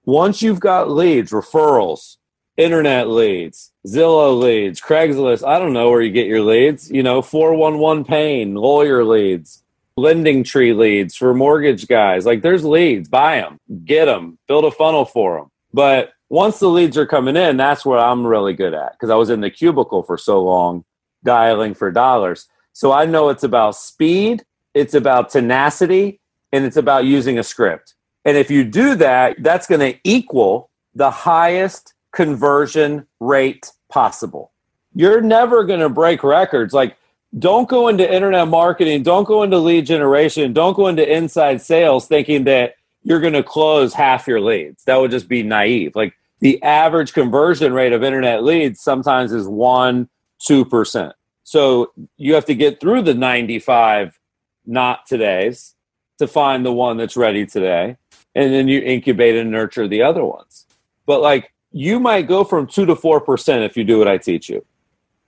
Once 0.05 0.43
you've 0.43 0.59
got 0.59 0.91
leads, 0.91 1.31
referrals, 1.31 2.17
internet 2.57 3.09
leads, 3.09 3.73
Zillow 3.87 4.39
leads, 4.39 4.81
Craigslist, 4.81 5.47
I 5.47 5.59
don't 5.59 5.73
know 5.73 5.91
where 5.91 6.03
you 6.03 6.11
get 6.11 6.27
your 6.27 6.43
leads, 6.43 6.91
you 6.91 7.03
know, 7.03 7.23
411 7.23 8.05
Pain, 8.05 8.55
lawyer 8.55 9.05
leads, 9.05 9.63
LendingTree 9.99 10.77
leads 10.77 11.17
for 11.17 11.35
mortgage 11.35 11.87
guys. 11.89 12.25
Like 12.25 12.43
there's 12.43 12.65
leads, 12.65 13.09
buy 13.09 13.37
them, 13.37 13.59
get 13.85 14.07
them, 14.07 14.39
build 14.49 14.65
a 14.65 14.71
funnel 14.71 15.05
for 15.05 15.39
them. 15.39 15.51
But 15.73 16.13
once 16.29 16.59
the 16.59 16.69
leads 16.69 16.97
are 16.97 17.07
coming 17.07 17.37
in, 17.37 17.57
that's 17.57 17.85
what 17.85 17.99
I'm 17.99 18.27
really 18.27 18.55
good 18.55 18.75
at 18.75 18.93
because 18.93 19.11
I 19.11 19.17
was 19.17 19.31
in 19.31 19.41
the 19.41 19.51
cubicle 19.51 20.03
for 20.03 20.17
so 20.17 20.43
long 20.43 20.85
dialing 21.25 21.75
for 21.75 21.91
dollars. 21.91 22.49
So 22.73 22.93
I 22.93 23.05
know 23.05 23.29
it's 23.29 23.45
about 23.45 23.77
speed, 23.77 24.45
it's 24.75 24.95
about 24.95 25.31
tenacity, 25.31 26.21
and 26.53 26.65
it's 26.65 26.77
about 26.77 27.05
using 27.05 27.39
a 27.39 27.43
script. 27.43 27.95
And 28.25 28.37
if 28.37 28.51
you 28.51 28.65
do 28.65 28.95
that, 28.97 29.37
that's 29.43 29.67
going 29.67 29.81
to 29.81 29.99
equal 30.05 30.71
the 30.95 31.11
highest 31.11 31.95
conversion 32.13 33.07
rate 33.21 33.73
possible. 33.89 34.53
You're 34.95 35.21
never 35.21 35.65
going 35.65 35.81
to 35.81 35.89
break 35.89 36.23
records. 36.23 36.75
Like, 36.75 36.97
don't 37.39 37.69
go 37.69 37.89
into 37.89 38.11
internet 38.11 38.49
marketing, 38.49 39.03
don't 39.03 39.25
go 39.25 39.43
into 39.43 39.59
lead 39.59 39.87
generation, 39.87 40.53
don't 40.53 40.75
go 40.75 40.87
into 40.87 41.11
inside 41.11 41.63
sales 41.63 42.07
thinking 42.07 42.45
that 42.45 42.75
you're 43.03 43.21
going 43.21 43.33
to 43.33 43.43
close 43.43 43.95
half 43.95 44.29
your 44.29 44.41
leads. 44.41 44.85
That 44.85 44.97
would 44.97 45.11
just 45.11 45.29
be 45.29 45.43
naive. 45.43 45.97
Like, 45.97 46.15
the 46.41 46.63
average 46.63 47.13
conversion 47.13 47.73
rate 47.73 47.93
of 47.93 48.03
internet 48.03 48.43
leads 48.43 48.81
sometimes 48.81 49.33
is 49.33 49.47
1 49.47 50.09
2%. 50.43 51.13
So 51.45 51.93
you 52.17 52.35
have 52.35 52.45
to 52.47 52.55
get 52.55 52.81
through 52.81 53.03
the 53.03 53.15
95 53.15 54.19
not 54.67 55.07
today's 55.07 55.75
to 56.19 56.27
find 56.27 56.65
the 56.65 56.73
one 56.73 56.97
that's 56.97 57.17
ready 57.17 57.47
today. 57.47 57.97
And 58.35 58.53
then 58.53 58.69
you 58.69 58.81
incubate 58.81 59.37
and 59.37 59.51
nurture 59.51 59.89
the 59.89 60.03
other 60.03 60.25
ones. 60.25 60.67
But 61.07 61.21
like 61.21 61.53
you 61.73 61.99
might 61.99 62.29
go 62.29 62.45
from 62.45 62.67
two 62.67 62.87
to 62.87 62.95
four 62.95 63.21
percent 63.21 63.65
if 63.65 63.77
you 63.77 63.85
do 63.85 63.99
what 63.99 64.09
I 64.09 64.19
teach 64.19 64.49
you. 64.49 64.65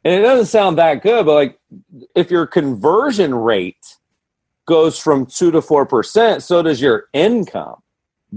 And 0.05 0.15
it 0.15 0.21
doesn't 0.21 0.47
sound 0.47 0.79
that 0.79 1.03
good, 1.03 1.27
but 1.27 1.35
like 1.35 1.59
if 2.15 2.31
your 2.31 2.47
conversion 2.47 3.35
rate 3.35 3.97
goes 4.67 4.99
from 4.99 5.27
two 5.27 5.51
to 5.51 5.63
four 5.63 5.87
percent, 5.87 6.43
so 6.43 6.63
does 6.63 6.81
your 6.81 7.09
income 7.13 7.77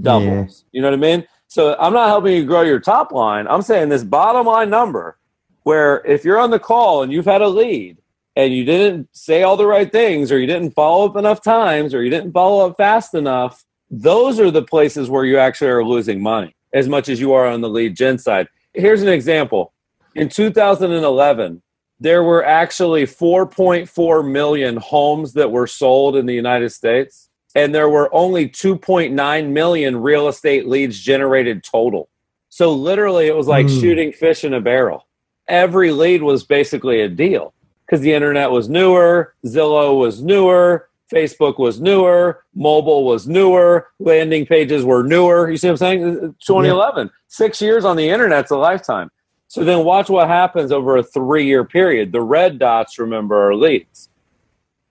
doubles. 0.01 0.65
Yeah. 0.71 0.77
You 0.77 0.81
know 0.81 0.89
what 0.89 0.97
I 0.97 1.01
mean? 1.01 1.27
So 1.47 1.75
I'm 1.79 1.93
not 1.93 2.07
helping 2.07 2.35
you 2.35 2.45
grow 2.45 2.61
your 2.61 2.79
top 2.79 3.11
line. 3.11 3.47
I'm 3.47 3.61
saying 3.61 3.89
this 3.89 4.03
bottom 4.03 4.47
line 4.47 4.69
number 4.69 5.17
where 5.63 6.05
if 6.05 6.23
you're 6.23 6.39
on 6.39 6.51
the 6.51 6.59
call 6.59 7.03
and 7.03 7.11
you've 7.11 7.25
had 7.25 7.41
a 7.41 7.47
lead 7.47 7.97
and 8.35 8.53
you 8.53 8.63
didn't 8.63 9.09
say 9.13 9.43
all 9.43 9.57
the 9.57 9.65
right 9.65 9.91
things 9.91 10.31
or 10.31 10.39
you 10.39 10.47
didn't 10.47 10.71
follow 10.71 11.05
up 11.05 11.15
enough 11.15 11.41
times 11.41 11.93
or 11.93 12.03
you 12.03 12.09
didn't 12.09 12.31
follow 12.31 12.67
up 12.67 12.77
fast 12.77 13.13
enough, 13.13 13.65
those 13.89 14.39
are 14.39 14.51
the 14.51 14.61
places 14.61 15.09
where 15.09 15.25
you 15.25 15.37
actually 15.37 15.69
are 15.69 15.83
losing 15.83 16.21
money 16.21 16.55
as 16.77 16.87
much 16.87 17.09
as 17.09 17.19
you 17.19 17.33
are 17.33 17.47
on 17.47 17.61
the 17.61 17.69
lead 17.69 17.95
gen 17.95 18.19
side. 18.19 18.47
Here's 18.73 19.01
an 19.01 19.07
example. 19.07 19.73
In 20.13 20.29
2011, 20.29 21.63
there 21.99 22.23
were 22.23 22.45
actually 22.45 23.05
4.4 23.05 24.31
million 24.31 24.77
homes 24.77 25.33
that 25.33 25.51
were 25.51 25.65
sold 25.65 26.15
in 26.15 26.27
the 26.27 26.35
United 26.35 26.69
States, 26.69 27.29
and 27.55 27.73
there 27.73 27.89
were 27.89 28.13
only 28.13 28.47
2.9 28.47 29.49
million 29.49 29.97
real 29.97 30.27
estate 30.27 30.67
leads 30.67 30.99
generated 30.99 31.63
total. 31.63 32.09
So 32.49 32.71
literally, 32.71 33.25
it 33.25 33.35
was 33.35 33.47
like 33.47 33.65
mm. 33.65 33.81
shooting 33.81 34.11
fish 34.11 34.43
in 34.43 34.53
a 34.53 34.61
barrel. 34.61 35.07
Every 35.47 35.91
lead 35.91 36.21
was 36.21 36.43
basically 36.43 37.01
a 37.01 37.09
deal 37.09 37.55
because 37.85 38.01
the 38.01 38.13
internet 38.13 38.51
was 38.51 38.69
newer, 38.69 39.33
Zillow 39.45 39.97
was 39.97 40.21
newer, 40.21 40.86
Facebook 41.11 41.57
was 41.57 41.79
newer, 41.79 42.43
mobile 42.53 43.05
was 43.05 43.27
newer, 43.27 43.87
landing 43.99 44.45
pages 44.45 44.83
were 44.83 45.03
newer. 45.03 45.49
You 45.49 45.57
see 45.57 45.67
what 45.67 45.73
I'm 45.73 45.77
saying? 45.77 46.03
2011, 46.39 47.07
yeah. 47.07 47.11
six 47.27 47.61
years 47.61 47.85
on 47.85 47.95
the 47.95 48.09
internet's 48.09 48.51
a 48.51 48.57
lifetime. 48.57 49.09
So 49.47 49.63
then 49.63 49.85
watch 49.85 50.09
what 50.09 50.27
happens 50.27 50.71
over 50.71 50.97
a 50.97 51.03
three 51.03 51.45
year 51.45 51.63
period. 51.63 52.11
The 52.11 52.21
red 52.21 52.59
dots, 52.59 52.99
remember, 52.99 53.49
are 53.49 53.55
leads. 53.55 54.09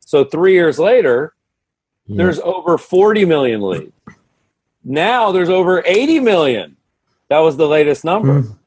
So 0.01 0.25
three 0.25 0.55
years 0.55 0.79
later, 0.79 1.35
yeah. 2.07 2.17
there's 2.17 2.39
over 2.41 2.79
40 2.79 3.25
million 3.27 3.61
leads. 3.61 3.93
Now 4.85 5.33
there's 5.33 5.51
over 5.51 5.83
80 5.85 6.21
million. 6.21 6.77
That 7.29 7.41
was 7.41 7.57
the 7.57 7.69
latest 7.69 8.05
number. 8.05 8.43
Mm. 8.43 8.59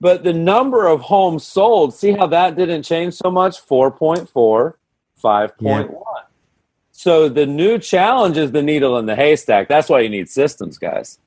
But 0.00 0.24
the 0.24 0.32
number 0.32 0.86
of 0.86 1.00
homes 1.00 1.46
sold, 1.46 1.94
see 1.94 2.12
how 2.12 2.26
that 2.28 2.56
didn't 2.56 2.82
change 2.82 3.14
so 3.14 3.30
much? 3.30 3.64
4.4, 3.66 4.72
5.1. 5.22 5.52
Yeah. 5.60 6.15
So 6.98 7.28
the 7.28 7.44
new 7.44 7.78
challenge 7.78 8.38
is 8.38 8.52
the 8.52 8.62
needle 8.62 8.96
in 8.96 9.04
the 9.04 9.14
haystack. 9.14 9.68
That's 9.68 9.90
why 9.90 10.00
you 10.00 10.08
need 10.08 10.30
systems, 10.30 10.78
guys. 10.78 11.18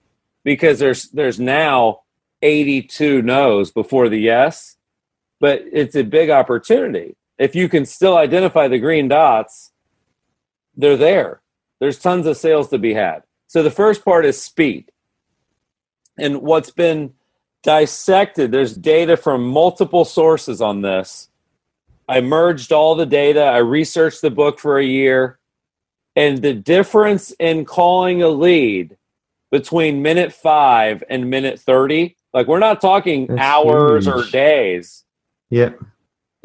Because 0.43 0.79
there's 0.79 1.09
there's 1.09 1.39
now 1.39 2.01
82 2.41 3.21
no's 3.21 3.69
before 3.69 4.09
the 4.09 4.19
yes, 4.19 4.77
but 5.39 5.63
it's 5.71 5.95
a 5.95 6.03
big 6.03 6.31
opportunity. 6.31 7.15
If 7.38 7.55
you 7.55 7.69
can 7.69 7.85
still 7.85 8.17
identify 8.17 8.67
the 8.67 8.79
green 8.79 9.09
dots, 9.09 9.71
they're 10.75 10.97
there. 10.97 11.41
There's 11.79 11.99
tons 11.99 12.25
of 12.25 12.35
sales 12.35 12.69
to 12.69 12.79
be 12.79 12.95
had. 12.95 13.21
So 13.45 13.61
the 13.61 13.69
first 13.69 14.03
part 14.03 14.25
is 14.25 14.41
speed. 14.41 14.91
And 16.17 16.41
what's 16.41 16.71
been 16.71 17.13
dissected. 17.61 18.51
There's 18.51 18.75
data 18.75 19.17
from 19.17 19.47
multiple 19.47 20.05
sources 20.05 20.61
on 20.61 20.81
this. 20.81 21.29
I 22.07 22.21
merged 22.21 22.71
all 22.71 22.95
the 22.95 23.05
data. 23.05 23.43
I 23.43 23.57
researched 23.57 24.21
the 24.21 24.31
book 24.31 24.59
for 24.59 24.79
a 24.79 24.85
year. 24.85 25.38
And 26.19 26.41
the 26.41 26.53
difference 26.53 27.31
in 27.39 27.63
calling 27.63 28.21
a 28.21 28.27
lead 28.27 28.97
between 29.51 30.01
minute 30.01 30.33
five 30.33 31.01
and 31.09 31.29
minute 31.29 31.59
30, 31.59 32.17
like 32.33 32.47
we're 32.47 32.59
not 32.59 32.81
talking 32.81 33.27
That's 33.27 33.39
hours 33.39 34.05
huge. 34.05 34.15
or 34.15 34.29
days. 34.29 35.05
Yep. 35.49 35.81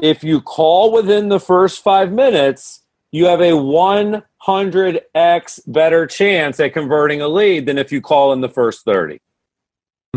If 0.01 0.23
you 0.23 0.41
call 0.41 0.93
within 0.93 1.29
the 1.29 1.39
first 1.39 1.83
five 1.83 2.11
minutes, 2.11 2.81
you 3.11 3.25
have 3.25 3.41
a 3.41 3.51
100x 3.51 5.59
better 5.67 6.07
chance 6.07 6.59
at 6.59 6.73
converting 6.73 7.21
a 7.21 7.27
lead 7.27 7.65
than 7.65 7.77
if 7.77 7.91
you 7.91 8.01
call 8.01 8.33
in 8.33 8.41
the 8.41 8.49
first 8.49 8.85
30 8.85 9.19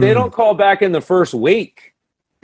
they 0.01 0.09
hmm. 0.09 0.15
don't 0.15 0.33
call 0.33 0.55
back 0.55 0.83
in 0.83 0.93
the 0.93 1.01
first 1.01 1.35
week. 1.35 1.95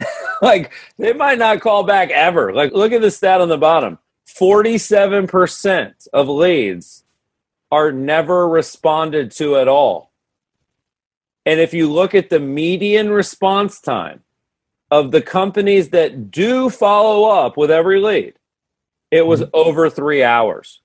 like 0.43 0.73
they 0.99 1.13
might 1.13 1.39
not 1.39 1.61
call 1.61 1.85
back 1.85 2.11
ever. 2.11 2.53
Like 2.53 2.73
look 2.73 2.93
at 2.93 3.01
the 3.01 3.11
stat 3.11 3.41
on 3.41 3.49
the 3.49 3.59
bottom. 3.59 3.99
47% 4.29 6.09
of 6.13 6.29
leads 6.29 7.04
are 7.75 7.91
never 7.91 8.49
responded 8.49 9.33
to 9.33 9.57
at 9.57 9.67
all. 9.67 10.13
And 11.45 11.59
if 11.59 11.75
you 11.75 11.91
look 11.91 12.15
at 12.15 12.31
the 12.31 12.39
median 12.39 13.11
response 13.11 13.81
time 13.81 14.23
of 14.93 15.11
the 15.11 15.21
companies 15.21 15.89
that 15.89 16.31
do 16.31 16.71
follow 16.71 17.25
up 17.25 17.57
with 17.57 17.73
every 17.73 18.01
lead, 18.01 18.35
it 19.11 19.27
was 19.27 19.41
mm-hmm. 19.41 19.51
over 19.55 19.91
three 19.91 20.23
hours. 20.23 20.83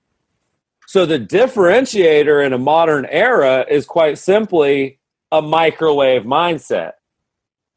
So 0.88 1.06
the 1.06 1.20
differentiator 1.20 2.44
in 2.44 2.52
a 2.52 2.58
modern 2.58 3.06
era 3.06 3.64
is 3.70 3.86
quite 3.86 4.18
simply 4.18 4.98
a 5.30 5.40
microwave 5.40 6.24
mindset 6.24 6.94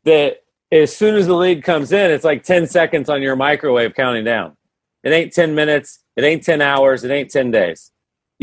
that 0.05 0.37
as 0.71 0.95
soon 0.95 1.13
as 1.13 1.27
the 1.27 1.35
lead 1.35 1.63
comes 1.63 1.91
in, 1.91 2.09
it's 2.09 2.25
like 2.25 2.41
10 2.41 2.65
seconds 2.65 3.09
on 3.09 3.21
your 3.21 3.35
microwave 3.35 3.93
counting 3.93 4.23
down. 4.23 4.57
It 5.03 5.11
ain't 5.11 5.33
10 5.33 5.53
minutes, 5.53 5.99
it 6.15 6.23
ain't 6.23 6.41
10 6.41 6.61
hours, 6.61 7.03
it 7.03 7.11
ain't 7.11 7.29
10 7.29 7.51
days. 7.51 7.91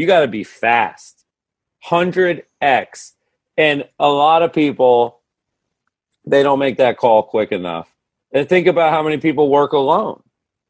You 0.00 0.06
got 0.06 0.20
to 0.20 0.28
be 0.28 0.44
fast. 0.44 1.26
100x. 1.84 3.12
And 3.58 3.86
a 3.98 4.08
lot 4.08 4.42
of 4.42 4.50
people, 4.50 5.20
they 6.24 6.42
don't 6.42 6.58
make 6.58 6.78
that 6.78 6.96
call 6.96 7.22
quick 7.22 7.52
enough. 7.52 7.86
And 8.32 8.48
think 8.48 8.66
about 8.66 8.92
how 8.92 9.02
many 9.02 9.18
people 9.18 9.50
work 9.50 9.74
alone. 9.74 10.22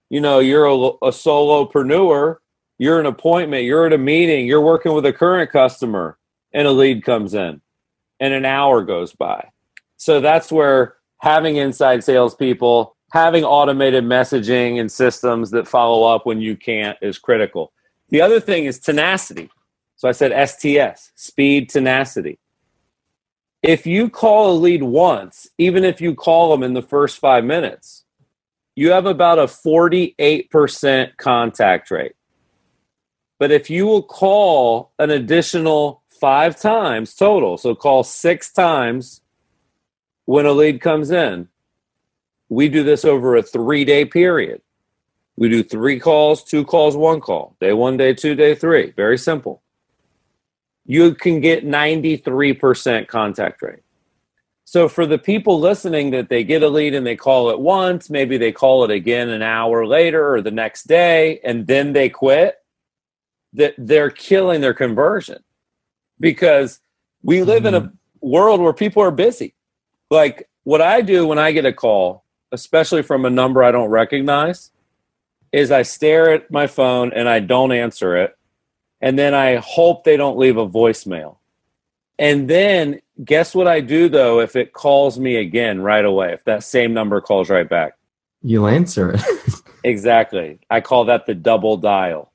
You 0.09 0.21
know, 0.21 0.41
you're 0.41 0.65
a, 0.65 0.75
a 0.75 1.13
solopreneur, 1.13 2.39
you're 2.79 2.99
an 2.99 3.07
appointment, 3.07 3.67
you're 3.67 3.87
at 3.87 3.93
a 3.93 3.99
meeting, 3.99 4.49
you're 4.49 4.61
working 4.61 4.95
with 4.95 5.07
a 5.07 5.13
current 5.13 5.53
customer, 5.53 6.19
and 6.53 6.67
a 6.67 6.73
lead 6.73 7.05
comes 7.05 7.33
in, 7.33 7.61
and 8.19 8.35
an 8.35 8.45
hour 8.45 8.83
goes 8.83 9.13
by. 9.13 9.49
So 9.97 10.21
that's 10.21 10.51
where 10.51 10.97
having 11.19 11.55
inside 11.55 12.03
salespeople, 12.03 12.97
having 13.13 13.45
automated 13.45 14.03
messaging 14.03 14.81
and 14.81 14.91
systems 14.91 15.53
that 15.53 15.69
follow 15.69 16.13
up 16.13 16.27
when 16.27 16.41
you 16.41 16.57
can't 16.57 16.99
is 17.01 17.17
critical. 17.17 17.73
The 18.11 18.21
other 18.21 18.41
thing 18.41 18.65
is 18.65 18.79
tenacity. 18.79 19.51
So 19.97 20.09
I 20.09 20.13
said 20.13 20.49
STS, 20.49 21.13
speed, 21.15 21.69
tenacity. 21.69 22.39
If 23.63 23.87
you 23.87 24.09
call 24.09 24.53
a 24.53 24.59
lead 24.59 24.83
once, 24.83 25.49
even 25.59 25.85
if 25.85 26.01
you 26.01 26.15
call 26.15 26.51
them 26.51 26.63
in 26.63 26.73
the 26.75 26.83
first 26.83 27.19
five 27.19 27.45
minutes, 27.45 28.05
you 28.75 28.93
have 28.93 29.07
about 29.07 29.39
a 29.39 29.45
48% 29.45 31.17
contact 31.19 31.91
rate. 31.91 32.15
But 33.39 33.51
if 33.51 33.69
you 33.69 33.87
will 33.87 34.03
call 34.03 34.93
an 34.99 35.11
additional 35.11 36.03
five 36.09 36.59
times 36.59 37.15
total, 37.15 37.59
so 37.59 37.75
call 37.75 38.03
six 38.03 38.53
times 38.53 39.21
when 40.25 40.47
a 40.47 40.53
lead 40.53 40.81
comes 40.81 41.11
in, 41.11 41.49
we 42.49 42.69
do 42.69 42.83
this 42.83 43.05
over 43.05 43.37
a 43.37 43.43
three 43.43 43.85
day 43.85 44.05
period. 44.05 44.63
We 45.41 45.49
do 45.49 45.63
three 45.63 45.99
calls, 45.99 46.45
two 46.45 46.67
calls, 46.67 46.95
one 46.95 47.21
call. 47.21 47.57
Day 47.61 47.73
one, 47.73 47.97
day 47.97 48.13
two, 48.13 48.35
day 48.35 48.55
three. 48.55 48.93
Very 48.93 49.17
simple. 49.17 49.63
You 50.85 51.15
can 51.15 51.41
get 51.41 51.67
93% 51.67 53.09
contact 53.09 53.63
rate. 53.63 53.81
So 54.67 54.87
for 54.87 55.07
the 55.07 55.17
people 55.17 55.59
listening 55.59 56.11
that 56.11 56.29
they 56.29 56.45
get 56.45 56.63
a 56.63 56.69
lead 56.69 56.95
and 56.95 57.07
they 57.07 57.17
call 57.17 57.49
it 57.49 57.59
once, 57.59 58.11
maybe 58.11 58.37
they 58.37 58.53
call 58.53 58.85
it 58.85 58.91
again 58.91 59.31
an 59.31 59.41
hour 59.41 59.87
later 59.87 60.35
or 60.35 60.43
the 60.43 60.51
next 60.51 60.87
day, 60.87 61.41
and 61.43 61.67
then 61.67 61.95
they 61.95 62.11
quit, 62.11 62.57
that 63.55 63.75
they're 63.79 64.11
killing 64.11 64.61
their 64.61 64.75
conversion 64.75 65.43
because 66.21 66.81
we 67.23 67.43
live 67.43 67.65
mm-hmm. 67.65 67.67
in 67.69 67.75
a 67.75 67.81
mm-hmm. 67.81 68.29
world 68.29 68.61
where 68.61 68.75
people 68.75 69.03
are 69.03 69.11
busy 69.11 69.55
like 70.11 70.49
what 70.65 70.83
I 70.83 71.01
do 71.01 71.27
when 71.27 71.39
I 71.39 71.53
get 71.53 71.65
a 71.65 71.73
call, 71.73 72.25
especially 72.53 73.03
from 73.03 73.25
a 73.25 73.31
number 73.31 73.63
I 73.63 73.73
don't 73.73 73.89
recognize, 73.89 74.71
is 75.53 75.71
I 75.71 75.83
stare 75.83 76.33
at 76.33 76.51
my 76.51 76.67
phone 76.67 77.13
and 77.13 77.29
I 77.29 77.41
don't 77.41 77.73
answer 77.73 78.17
it. 78.17 78.37
And 79.01 79.19
then 79.19 79.35
I 79.35 79.57
hope 79.57 80.05
they 80.05 80.17
don't 80.17 80.39
leave 80.39 80.57
a 80.57 80.69
voicemail. 80.69 81.37
And 82.19 82.49
then 82.49 83.01
guess 83.25 83.55
what 83.55 83.67
I 83.67 83.81
do 83.81 84.09
though 84.09 84.41
if 84.41 84.57
it 84.57 84.73
calls 84.73 85.19
me 85.19 85.37
again 85.37 85.81
right 85.81 86.05
away, 86.05 86.33
if 86.33 86.45
that 86.45 86.63
same 86.63 86.93
number 86.93 87.21
calls 87.21 87.51
right 87.51 87.69
back? 87.69 87.95
You'll 88.43 88.69
answer 88.69 89.13
it. 89.13 89.23
exactly. 89.85 90.59
I 90.71 90.81
call 90.81 91.07
that 91.07 91.27
the 91.27 91.35
double 91.35 91.77
dial. 91.77 92.33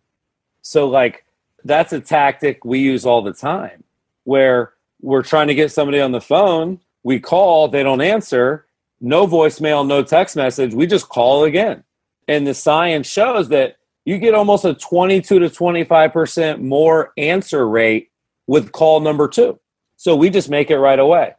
So, 0.62 0.88
like, 0.88 1.26
that's 1.64 1.94
a 1.94 2.00
tactic 2.00 2.64
we 2.66 2.80
use 2.80 3.06
all 3.06 3.22
the 3.22 3.34
time 3.34 3.84
where 4.24 4.74
we're 5.02 5.24
trying 5.24 5.48
to 5.48 5.56
get 5.56 5.72
somebody 5.72 6.00
on 6.00 6.12
the 6.12 6.22
phone 6.22 6.80
we 7.06 7.20
call, 7.20 7.68
they 7.68 7.84
don't 7.84 8.02
answer, 8.02 8.66
no 9.00 9.28
voicemail, 9.28 9.86
no 9.86 10.02
text 10.02 10.36
message. 10.36 10.74
We 10.74 10.88
just 10.88 11.08
call 11.08 11.44
again. 11.44 11.84
And 12.28 12.46
the 12.46 12.54
science 12.54 13.08
shows 13.08 13.50
that 13.50 13.78
you 14.06 14.18
get 14.18 14.34
almost 14.34 14.66
a 14.66 14.74
22 14.74 15.40
to 15.40 15.50
25% 15.50 16.62
more 16.62 17.12
answer 17.18 17.68
rate 17.68 18.12
with 18.48 18.72
call 18.72 19.00
number 19.00 19.28
two. 19.28 19.60
So 19.98 20.16
we 20.16 20.30
just 20.30 20.50
make 20.50 20.70
it 20.70 20.80
right 20.80 21.00
away. 21.00 21.34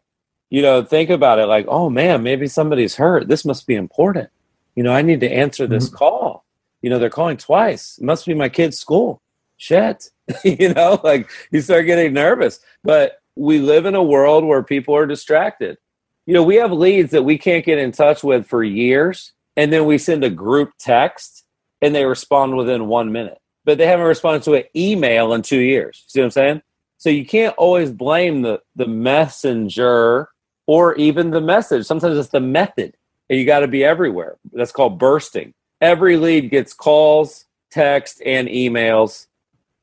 You 0.50 0.62
know, 0.62 0.84
think 0.84 1.10
about 1.10 1.38
it 1.38 1.46
like, 1.46 1.66
oh 1.68 1.90
man, 1.90 2.22
maybe 2.22 2.46
somebody's 2.46 2.96
hurt. 2.96 3.28
This 3.28 3.44
must 3.44 3.66
be 3.66 3.74
important. 3.74 4.30
You 4.74 4.82
know, 4.82 4.92
I 4.92 5.02
need 5.02 5.20
to 5.20 5.30
answer 5.30 5.66
this 5.66 5.86
mm-hmm. 5.86 5.96
call. 5.96 6.44
You 6.82 6.90
know, 6.90 6.98
they're 6.98 7.10
calling 7.10 7.36
twice. 7.36 7.98
It 7.98 8.04
must 8.04 8.26
be 8.26 8.34
my 8.34 8.48
kid's 8.48 8.78
school. 8.78 9.20
Shit. 9.56 10.10
you 10.44 10.72
know, 10.74 11.00
like 11.02 11.30
you 11.50 11.60
start 11.60 11.86
getting 11.86 12.12
nervous. 12.12 12.60
But 12.84 13.20
we 13.36 13.58
live 13.58 13.86
in 13.86 13.94
a 13.94 14.02
world 14.02 14.44
where 14.44 14.62
people 14.62 14.94
are 14.96 15.06
distracted. 15.06 15.78
You 16.26 16.34
know, 16.34 16.42
we 16.42 16.56
have 16.56 16.72
leads 16.72 17.12
that 17.12 17.22
we 17.22 17.38
can't 17.38 17.64
get 17.64 17.78
in 17.78 17.92
touch 17.92 18.24
with 18.24 18.46
for 18.46 18.64
years, 18.64 19.32
and 19.56 19.72
then 19.72 19.86
we 19.86 19.98
send 19.98 20.24
a 20.24 20.30
group 20.30 20.72
text 20.78 21.44
and 21.80 21.94
they 21.94 22.04
respond 22.04 22.56
within 22.56 22.86
one 22.86 23.12
minute, 23.12 23.38
but 23.64 23.78
they 23.78 23.86
haven't 23.86 24.06
responded 24.06 24.42
to 24.44 24.54
an 24.54 24.64
email 24.74 25.32
in 25.32 25.42
two 25.42 25.60
years. 25.60 26.04
See 26.06 26.20
what 26.20 26.26
I'm 26.26 26.30
saying? 26.30 26.62
So 26.98 27.10
you 27.10 27.26
can't 27.26 27.54
always 27.56 27.90
blame 27.90 28.42
the, 28.42 28.60
the 28.74 28.86
messenger 28.86 30.28
or 30.66 30.94
even 30.96 31.30
the 31.30 31.40
message. 31.40 31.86
Sometimes 31.86 32.18
it's 32.18 32.30
the 32.30 32.40
method, 32.40 32.96
and 33.28 33.38
you 33.38 33.44
got 33.44 33.60
to 33.60 33.68
be 33.68 33.84
everywhere. 33.84 34.36
That's 34.52 34.72
called 34.72 34.98
bursting. 34.98 35.54
Every 35.80 36.16
lead 36.16 36.50
gets 36.50 36.72
calls, 36.72 37.44
text, 37.70 38.22
and 38.24 38.48
emails. 38.48 39.26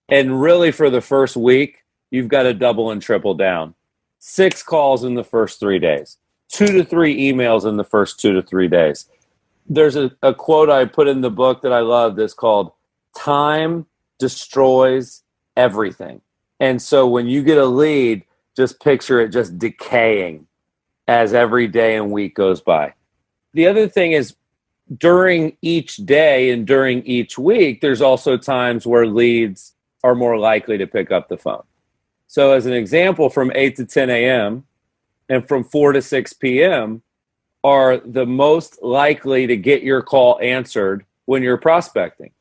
And 0.09 0.41
really, 0.41 0.71
for 0.71 0.89
the 0.89 1.01
first 1.01 1.37
week, 1.37 1.83
you've 2.11 2.27
got 2.27 2.43
to 2.43 2.53
double 2.53 2.91
and 2.91 3.01
triple 3.01 3.35
down. 3.35 3.75
Six 4.19 4.63
calls 4.63 5.03
in 5.03 5.15
the 5.15 5.23
first 5.23 5.59
three 5.59 5.79
days, 5.79 6.17
two 6.49 6.67
to 6.67 6.83
three 6.83 7.31
emails 7.31 7.65
in 7.65 7.77
the 7.77 7.83
first 7.83 8.19
two 8.19 8.33
to 8.33 8.41
three 8.41 8.67
days. 8.67 9.07
There's 9.67 9.95
a, 9.95 10.11
a 10.21 10.33
quote 10.33 10.69
I 10.69 10.85
put 10.85 11.07
in 11.07 11.21
the 11.21 11.31
book 11.31 11.61
that 11.61 11.73
I 11.73 11.79
love 11.79 12.15
that's 12.15 12.33
called 12.33 12.71
Time 13.15 13.85
Destroys 14.19 15.23
Everything. 15.55 16.21
And 16.59 16.81
so 16.81 17.07
when 17.07 17.27
you 17.27 17.43
get 17.43 17.57
a 17.57 17.65
lead, 17.65 18.23
just 18.55 18.79
picture 18.79 19.19
it 19.19 19.29
just 19.29 19.57
decaying 19.57 20.47
as 21.07 21.33
every 21.33 21.67
day 21.67 21.95
and 21.95 22.11
week 22.11 22.35
goes 22.35 22.61
by. 22.61 22.93
The 23.53 23.67
other 23.67 23.87
thing 23.87 24.13
is 24.13 24.35
during 24.97 25.57
each 25.61 25.97
day 25.97 26.51
and 26.51 26.65
during 26.65 27.03
each 27.05 27.37
week, 27.37 27.81
there's 27.81 28.01
also 28.01 28.37
times 28.37 28.85
where 28.85 29.05
leads 29.05 29.73
are 30.03 30.15
more 30.15 30.37
likely 30.37 30.77
to 30.77 30.87
pick 30.87 31.11
up 31.11 31.29
the 31.29 31.37
phone. 31.37 31.63
So, 32.27 32.51
as 32.51 32.65
an 32.65 32.73
example, 32.73 33.29
from 33.29 33.51
8 33.53 33.75
to 33.77 33.85
10 33.85 34.09
a.m. 34.09 34.65
and 35.29 35.47
from 35.47 35.63
4 35.63 35.93
to 35.93 36.01
6 36.01 36.33
p.m. 36.33 37.03
are 37.63 37.97
the 37.97 38.25
most 38.25 38.81
likely 38.81 39.47
to 39.47 39.55
get 39.55 39.83
your 39.83 40.01
call 40.01 40.39
answered 40.41 41.05
when 41.25 41.43
you're 41.43 41.57
prospecting. 41.57 42.31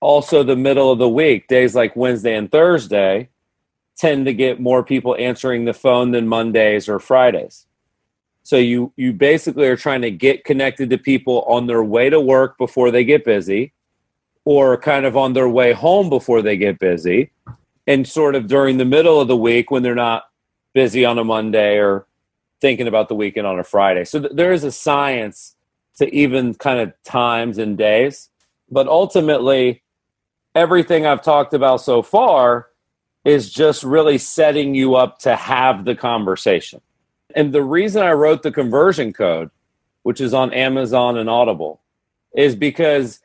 Also, 0.00 0.42
the 0.42 0.56
middle 0.56 0.92
of 0.92 0.98
the 0.98 1.08
week, 1.08 1.48
days 1.48 1.74
like 1.74 1.96
Wednesday 1.96 2.36
and 2.36 2.50
Thursday, 2.50 3.28
tend 3.96 4.26
to 4.26 4.32
get 4.32 4.60
more 4.60 4.84
people 4.84 5.16
answering 5.18 5.64
the 5.64 5.74
phone 5.74 6.12
than 6.12 6.28
Mondays 6.28 6.88
or 6.88 7.00
Fridays. 7.00 7.66
So 8.44 8.56
you 8.56 8.92
you 8.96 9.12
basically 9.12 9.66
are 9.66 9.76
trying 9.76 10.02
to 10.02 10.10
get 10.10 10.44
connected 10.44 10.88
to 10.90 10.98
people 10.98 11.42
on 11.48 11.66
their 11.66 11.82
way 11.82 12.08
to 12.08 12.20
work 12.20 12.56
before 12.56 12.90
they 12.90 13.04
get 13.04 13.24
busy 13.24 13.72
or 14.44 14.78
kind 14.78 15.04
of 15.04 15.16
on 15.16 15.34
their 15.34 15.48
way 15.48 15.72
home 15.72 16.08
before 16.08 16.40
they 16.40 16.56
get 16.56 16.78
busy 16.78 17.30
and 17.86 18.08
sort 18.08 18.34
of 18.34 18.46
during 18.46 18.78
the 18.78 18.84
middle 18.84 19.20
of 19.20 19.28
the 19.28 19.36
week 19.36 19.70
when 19.70 19.82
they're 19.82 19.94
not 19.94 20.30
busy 20.72 21.04
on 21.04 21.18
a 21.18 21.24
Monday 21.24 21.76
or 21.76 22.06
thinking 22.60 22.88
about 22.88 23.08
the 23.08 23.14
weekend 23.14 23.46
on 23.46 23.58
a 23.58 23.64
Friday. 23.64 24.04
So 24.04 24.20
th- 24.20 24.32
there 24.34 24.52
is 24.52 24.64
a 24.64 24.72
science 24.72 25.54
to 25.98 26.12
even 26.14 26.54
kind 26.54 26.80
of 26.80 26.92
times 27.04 27.58
and 27.58 27.76
days. 27.76 28.30
But 28.70 28.88
ultimately, 28.88 29.82
everything 30.54 31.06
I've 31.06 31.22
talked 31.22 31.54
about 31.54 31.80
so 31.80 32.02
far 32.02 32.68
is 33.24 33.50
just 33.50 33.82
really 33.82 34.18
setting 34.18 34.74
you 34.74 34.94
up 34.94 35.18
to 35.20 35.36
have 35.36 35.84
the 35.84 35.94
conversation. 35.94 36.80
And 37.34 37.52
the 37.52 37.62
reason 37.62 38.02
I 38.02 38.12
wrote 38.12 38.42
the 38.42 38.52
conversion 38.52 39.12
code, 39.12 39.50
which 40.02 40.20
is 40.20 40.32
on 40.32 40.52
Amazon 40.52 41.18
and 41.18 41.28
Audible, 41.28 41.80
is 42.34 42.54
because 42.54 43.20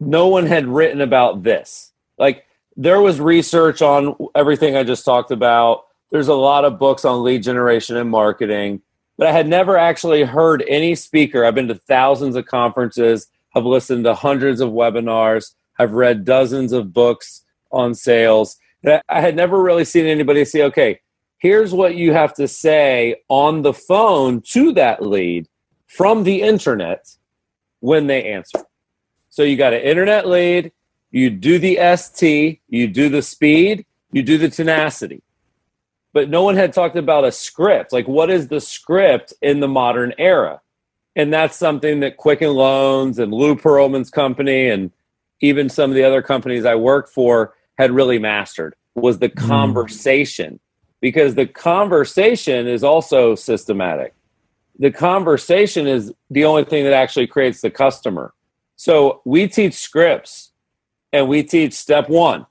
no 0.00 0.28
one 0.28 0.46
had 0.46 0.66
written 0.66 1.00
about 1.00 1.42
this. 1.42 1.92
Like, 2.18 2.46
there 2.76 3.00
was 3.00 3.20
research 3.20 3.82
on 3.82 4.16
everything 4.34 4.76
I 4.76 4.82
just 4.82 5.04
talked 5.04 5.30
about. 5.30 5.84
There's 6.14 6.28
a 6.28 6.34
lot 6.34 6.64
of 6.64 6.78
books 6.78 7.04
on 7.04 7.24
lead 7.24 7.42
generation 7.42 7.96
and 7.96 8.08
marketing, 8.08 8.82
but 9.18 9.26
I 9.26 9.32
had 9.32 9.48
never 9.48 9.76
actually 9.76 10.22
heard 10.22 10.64
any 10.68 10.94
speaker. 10.94 11.44
I've 11.44 11.56
been 11.56 11.66
to 11.66 11.74
thousands 11.74 12.36
of 12.36 12.46
conferences, 12.46 13.26
have 13.52 13.64
listened 13.64 14.04
to 14.04 14.14
hundreds 14.14 14.60
of 14.60 14.70
webinars, 14.70 15.54
I've 15.76 15.90
read 15.90 16.24
dozens 16.24 16.70
of 16.70 16.92
books 16.92 17.42
on 17.72 17.96
sales. 17.96 18.56
I 18.86 19.20
had 19.20 19.34
never 19.34 19.60
really 19.60 19.84
seen 19.84 20.06
anybody 20.06 20.44
say, 20.44 20.62
okay, 20.62 21.00
here's 21.38 21.74
what 21.74 21.96
you 21.96 22.12
have 22.12 22.32
to 22.34 22.46
say 22.46 23.16
on 23.28 23.62
the 23.62 23.74
phone 23.74 24.40
to 24.52 24.72
that 24.74 25.02
lead 25.02 25.48
from 25.88 26.22
the 26.22 26.42
internet 26.42 27.08
when 27.80 28.06
they 28.06 28.30
answer. 28.30 28.60
So 29.30 29.42
you 29.42 29.56
got 29.56 29.74
an 29.74 29.80
internet 29.80 30.28
lead, 30.28 30.70
you 31.10 31.28
do 31.28 31.58
the 31.58 31.76
ST, 31.96 32.60
you 32.68 32.86
do 32.86 33.08
the 33.08 33.20
speed, 33.20 33.84
you 34.12 34.22
do 34.22 34.38
the 34.38 34.48
tenacity. 34.48 35.23
But 36.14 36.30
no 36.30 36.42
one 36.44 36.54
had 36.54 36.72
talked 36.72 36.96
about 36.96 37.24
a 37.24 37.32
script. 37.32 37.92
Like, 37.92 38.06
what 38.06 38.30
is 38.30 38.48
the 38.48 38.60
script 38.60 39.34
in 39.42 39.58
the 39.60 39.68
modern 39.68 40.14
era? 40.16 40.62
And 41.16 41.32
that's 41.32 41.56
something 41.56 42.00
that 42.00 42.16
Quicken 42.16 42.54
Loans 42.54 43.18
and 43.18 43.34
Lou 43.34 43.56
Pearlman's 43.56 44.10
company 44.10 44.70
and 44.70 44.92
even 45.40 45.68
some 45.68 45.90
of 45.90 45.96
the 45.96 46.04
other 46.04 46.22
companies 46.22 46.64
I 46.64 46.76
worked 46.76 47.10
for 47.10 47.54
had 47.76 47.90
really 47.90 48.20
mastered 48.20 48.76
was 48.94 49.18
the 49.18 49.28
mm. 49.28 49.36
conversation 49.36 50.60
because 51.00 51.34
the 51.34 51.46
conversation 51.46 52.68
is 52.68 52.84
also 52.84 53.34
systematic. 53.34 54.14
The 54.78 54.92
conversation 54.92 55.86
is 55.86 56.12
the 56.30 56.44
only 56.44 56.64
thing 56.64 56.84
that 56.84 56.92
actually 56.92 57.26
creates 57.26 57.60
the 57.60 57.70
customer. 57.70 58.32
So 58.76 59.20
we 59.24 59.48
teach 59.48 59.74
scripts 59.74 60.52
and 61.12 61.28
we 61.28 61.42
teach 61.42 61.72
step 61.74 62.08
one, 62.08 62.46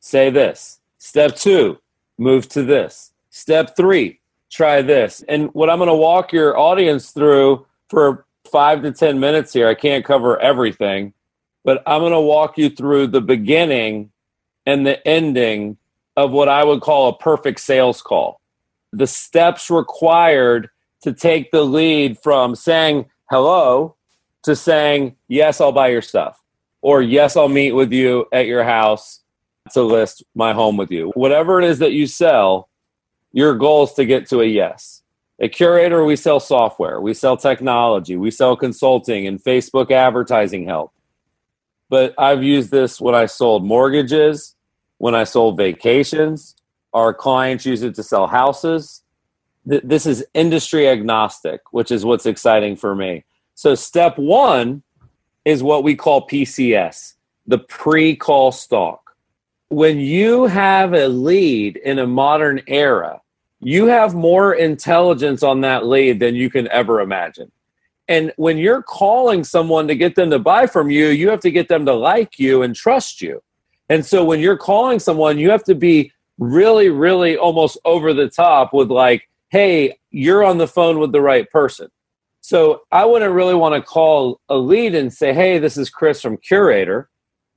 say 0.00 0.30
this. 0.30 0.80
Step 0.98 1.36
two, 1.36 1.78
move 2.18 2.48
to 2.50 2.62
this. 2.62 3.12
Step 3.30 3.76
three, 3.76 4.20
try 4.50 4.82
this. 4.82 5.24
And 5.28 5.52
what 5.54 5.70
I'm 5.70 5.78
going 5.78 5.88
to 5.88 5.94
walk 5.94 6.32
your 6.32 6.58
audience 6.58 7.10
through 7.10 7.66
for 7.88 8.26
five 8.50 8.82
to 8.82 8.92
10 8.92 9.20
minutes 9.20 9.52
here, 9.52 9.68
I 9.68 9.74
can't 9.74 10.04
cover 10.04 10.38
everything, 10.40 11.14
but 11.64 11.82
I'm 11.86 12.00
going 12.00 12.12
to 12.12 12.20
walk 12.20 12.58
you 12.58 12.68
through 12.68 13.08
the 13.08 13.20
beginning 13.20 14.10
and 14.66 14.86
the 14.86 15.06
ending 15.06 15.78
of 16.16 16.32
what 16.32 16.48
I 16.48 16.64
would 16.64 16.80
call 16.80 17.08
a 17.08 17.16
perfect 17.16 17.60
sales 17.60 18.02
call. 18.02 18.40
The 18.92 19.06
steps 19.06 19.70
required 19.70 20.70
to 21.02 21.12
take 21.12 21.50
the 21.50 21.64
lead 21.64 22.18
from 22.18 22.54
saying 22.54 23.06
hello 23.30 23.94
to 24.42 24.56
saying, 24.56 25.14
yes, 25.28 25.60
I'll 25.60 25.72
buy 25.72 25.88
your 25.88 26.02
stuff, 26.02 26.42
or 26.82 27.02
yes, 27.02 27.36
I'll 27.36 27.48
meet 27.48 27.72
with 27.72 27.92
you 27.92 28.26
at 28.32 28.46
your 28.46 28.64
house 28.64 29.20
to 29.72 29.82
list 29.82 30.24
my 30.34 30.52
home 30.52 30.76
with 30.76 30.90
you. 30.90 31.10
Whatever 31.14 31.60
it 31.60 31.68
is 31.68 31.78
that 31.78 31.92
you 31.92 32.06
sell, 32.06 32.68
your 33.32 33.54
goal 33.54 33.84
is 33.84 33.92
to 33.94 34.04
get 34.04 34.28
to 34.28 34.40
a 34.40 34.46
yes. 34.46 35.02
At 35.40 35.52
Curaytor, 35.52 36.04
we 36.04 36.16
sell 36.16 36.40
software, 36.40 37.00
we 37.00 37.14
sell 37.14 37.36
technology, 37.36 38.16
we 38.16 38.30
sell 38.30 38.56
consulting 38.56 39.26
and 39.26 39.42
Facebook 39.42 39.90
advertising 39.90 40.64
help. 40.64 40.92
But 41.88 42.14
I've 42.18 42.42
used 42.42 42.70
this 42.70 43.00
when 43.00 43.14
I 43.14 43.26
sold 43.26 43.64
mortgages, 43.64 44.56
when 44.98 45.14
I 45.14 45.24
sold 45.24 45.56
vacations. 45.56 46.56
Our 46.92 47.14
clients 47.14 47.64
use 47.64 47.82
it 47.82 47.94
to 47.94 48.02
sell 48.02 48.26
houses. 48.26 49.02
This 49.64 50.06
is 50.06 50.24
industry 50.34 50.88
agnostic, 50.88 51.60
which 51.70 51.90
is 51.90 52.04
what's 52.04 52.26
exciting 52.26 52.76
for 52.76 52.94
me. 52.94 53.24
So, 53.54 53.74
step 53.74 54.18
one 54.18 54.82
is 55.44 55.62
what 55.62 55.84
we 55.84 55.94
call 55.94 56.26
PCS, 56.26 57.14
the 57.46 57.58
pre 57.58 58.16
call 58.16 58.50
stalk. 58.50 59.07
When 59.70 59.98
you 60.00 60.46
have 60.46 60.94
a 60.94 61.08
lead 61.08 61.76
in 61.76 61.98
a 61.98 62.06
modern 62.06 62.62
era, 62.66 63.20
you 63.60 63.86
have 63.86 64.14
more 64.14 64.54
intelligence 64.54 65.42
on 65.42 65.60
that 65.60 65.86
lead 65.86 66.20
than 66.20 66.34
you 66.34 66.48
can 66.48 66.68
ever 66.68 67.00
imagine. 67.00 67.52
And 68.08 68.32
when 68.36 68.56
you're 68.56 68.82
calling 68.82 69.44
someone 69.44 69.86
to 69.88 69.94
get 69.94 70.14
them 70.14 70.30
to 70.30 70.38
buy 70.38 70.66
from 70.66 70.90
you, 70.90 71.08
you 71.08 71.28
have 71.28 71.40
to 71.40 71.50
get 71.50 71.68
them 71.68 71.84
to 71.84 71.92
like 71.92 72.38
you 72.38 72.62
and 72.62 72.74
trust 72.74 73.20
you. 73.20 73.42
And 73.90 74.06
so 74.06 74.24
when 74.24 74.40
you're 74.40 74.56
calling 74.56 74.98
someone, 74.98 75.38
you 75.38 75.50
have 75.50 75.64
to 75.64 75.74
be 75.74 76.12
really, 76.38 76.88
really 76.88 77.36
almost 77.36 77.76
over 77.84 78.14
the 78.14 78.28
top 78.28 78.72
with, 78.72 78.90
like, 78.90 79.28
hey, 79.50 79.98
you're 80.10 80.44
on 80.44 80.56
the 80.56 80.68
phone 80.68 80.98
with 80.98 81.12
the 81.12 81.20
right 81.20 81.50
person. 81.50 81.88
So 82.40 82.82
I 82.90 83.04
wouldn't 83.04 83.34
really 83.34 83.54
want 83.54 83.74
to 83.74 83.82
call 83.82 84.40
a 84.48 84.56
lead 84.56 84.94
and 84.94 85.12
say, 85.12 85.34
hey, 85.34 85.58
this 85.58 85.76
is 85.76 85.90
Chris 85.90 86.22
from 86.22 86.38
Curaytor. 86.38 87.06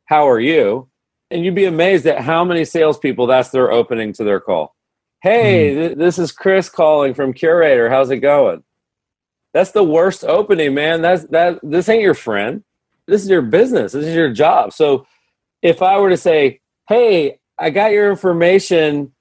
How 0.06 0.28
are 0.28 0.40
you? 0.40 0.90
And 1.32 1.46
you'd 1.46 1.56
be 1.56 1.66
amazed 1.66 2.06
at 2.06 2.20
how 2.20 2.44
many 2.44 2.66
salespeople 2.66 3.28
that's 3.28 3.50
their 3.50 3.72
opening 3.72 4.14
to 4.14 4.24
their 4.24 4.40
call. 4.40 4.76
Hey, 5.22 5.74
mm. 5.74 5.76
th- 5.76 5.98
this 5.98 6.20
is 6.20 6.32
Chris 6.32 6.70
calling 6.70 7.14
from 7.14 7.34
Curaytor. 7.34 7.90
How's 7.90 8.10
it 8.10 8.18
going? 8.18 8.64
That's 9.54 9.72
the 9.72 9.84
worst 9.84 10.24
opening, 10.24 10.74
man. 10.74 11.02
That's 11.02 11.26
that. 11.28 11.60
This 11.64 11.90
ain't 11.90 12.04
your 12.04 12.14
friend. 12.14 12.64
This 13.08 13.24
is 13.24 13.30
your 13.30 13.42
business. 13.42 13.92
This 13.92 14.06
is 14.06 14.16
your 14.16 14.32
job. 14.32 14.74
So 14.74 15.06
if 15.62 15.82
I 15.82 15.98
were 15.98 16.10
to 16.10 16.18
say, 16.18 16.62
hey, 16.88 17.40
I 17.58 17.70
got 17.70 17.92
your 17.92 18.10
information 18.10 19.12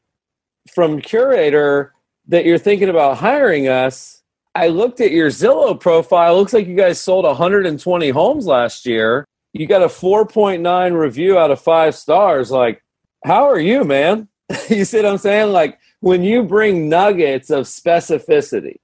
from 0.72 1.00
Curaytor 1.00 1.90
that 2.28 2.44
you're 2.44 2.58
thinking 2.58 2.88
about 2.88 3.18
hiring 3.18 3.68
us. 3.68 4.22
I 4.54 4.68
looked 4.68 5.00
at 5.00 5.10
your 5.10 5.28
Zillow 5.28 5.78
profile. 5.78 6.36
Looks 6.36 6.52
like 6.52 6.66
you 6.66 6.76
guys 6.76 7.00
sold 7.00 7.24
120 7.24 8.10
homes 8.10 8.46
last 8.46 8.86
year. 8.86 9.24
You 9.52 9.66
got 9.66 9.82
a 9.82 9.86
4.9 9.86 10.98
review 10.98 11.38
out 11.38 11.50
of 11.50 11.60
five 11.60 11.94
stars. 11.94 12.50
Like, 12.50 12.82
how 13.24 13.48
are 13.48 13.58
you, 13.58 13.84
man? 13.84 14.28
you 14.68 14.84
see 14.84 14.98
what 14.98 15.06
I'm 15.06 15.18
saying? 15.18 15.52
Like, 15.52 15.78
when 16.00 16.22
you 16.22 16.42
bring 16.42 16.88
nuggets 16.88 17.50
of 17.50 17.66
specificity, 17.66 18.76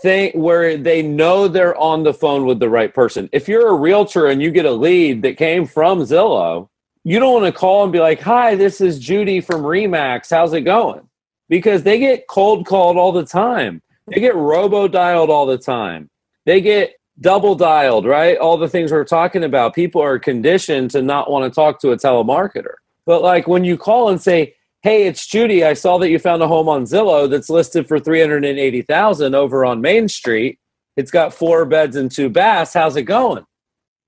think 0.00 0.34
where 0.34 0.76
they 0.76 1.02
know 1.02 1.48
they're 1.48 1.76
on 1.76 2.02
the 2.02 2.14
phone 2.14 2.46
with 2.46 2.60
the 2.60 2.68
right 2.68 2.94
person. 2.94 3.28
If 3.32 3.48
you're 3.48 3.68
a 3.68 3.74
realtor 3.74 4.28
and 4.28 4.40
you 4.40 4.50
get 4.50 4.64
a 4.64 4.70
lead 4.70 5.22
that 5.22 5.36
came 5.36 5.66
from 5.66 6.00
Zillow, 6.00 6.68
you 7.04 7.18
don't 7.18 7.42
want 7.42 7.52
to 7.52 7.58
call 7.58 7.82
and 7.82 7.92
be 7.92 7.98
like, 7.98 8.20
"Hi, 8.20 8.54
this 8.54 8.80
is 8.80 8.98
Judy 8.98 9.40
from 9.40 9.62
Remax. 9.62 10.30
How's 10.30 10.52
it 10.52 10.60
going?" 10.60 11.08
Because 11.48 11.82
they 11.82 11.98
get 11.98 12.28
cold 12.28 12.64
called 12.64 12.96
all 12.96 13.12
the 13.12 13.26
time. 13.26 13.82
They 14.06 14.20
get 14.20 14.36
robo 14.36 14.88
dialed 14.88 15.30
all 15.30 15.46
the 15.46 15.58
time. 15.58 16.10
They 16.46 16.60
get 16.60 16.94
double 17.20 17.54
dialed, 17.54 18.06
right? 18.06 18.38
All 18.38 18.56
the 18.56 18.68
things 18.68 18.92
we're 18.92 19.04
talking 19.04 19.44
about. 19.44 19.74
People 19.74 20.02
are 20.02 20.18
conditioned 20.18 20.90
to 20.92 21.02
not 21.02 21.30
want 21.30 21.44
to 21.44 21.54
talk 21.54 21.80
to 21.80 21.92
a 21.92 21.96
telemarketer. 21.96 22.74
But 23.04 23.22
like 23.22 23.46
when 23.46 23.64
you 23.64 23.76
call 23.76 24.08
and 24.08 24.20
say, 24.20 24.54
"Hey, 24.82 25.06
it's 25.06 25.26
Judy. 25.26 25.64
I 25.64 25.74
saw 25.74 25.98
that 25.98 26.10
you 26.10 26.18
found 26.18 26.42
a 26.42 26.48
home 26.48 26.68
on 26.68 26.84
Zillow 26.84 27.28
that's 27.28 27.50
listed 27.50 27.86
for 27.86 27.98
380,000 27.98 29.34
over 29.34 29.64
on 29.64 29.80
Main 29.80 30.08
Street. 30.08 30.58
It's 30.96 31.10
got 31.10 31.34
four 31.34 31.64
beds 31.64 31.96
and 31.96 32.10
two 32.10 32.28
baths. 32.28 32.74
How's 32.74 32.96
it 32.96 33.02
going?" 33.02 33.44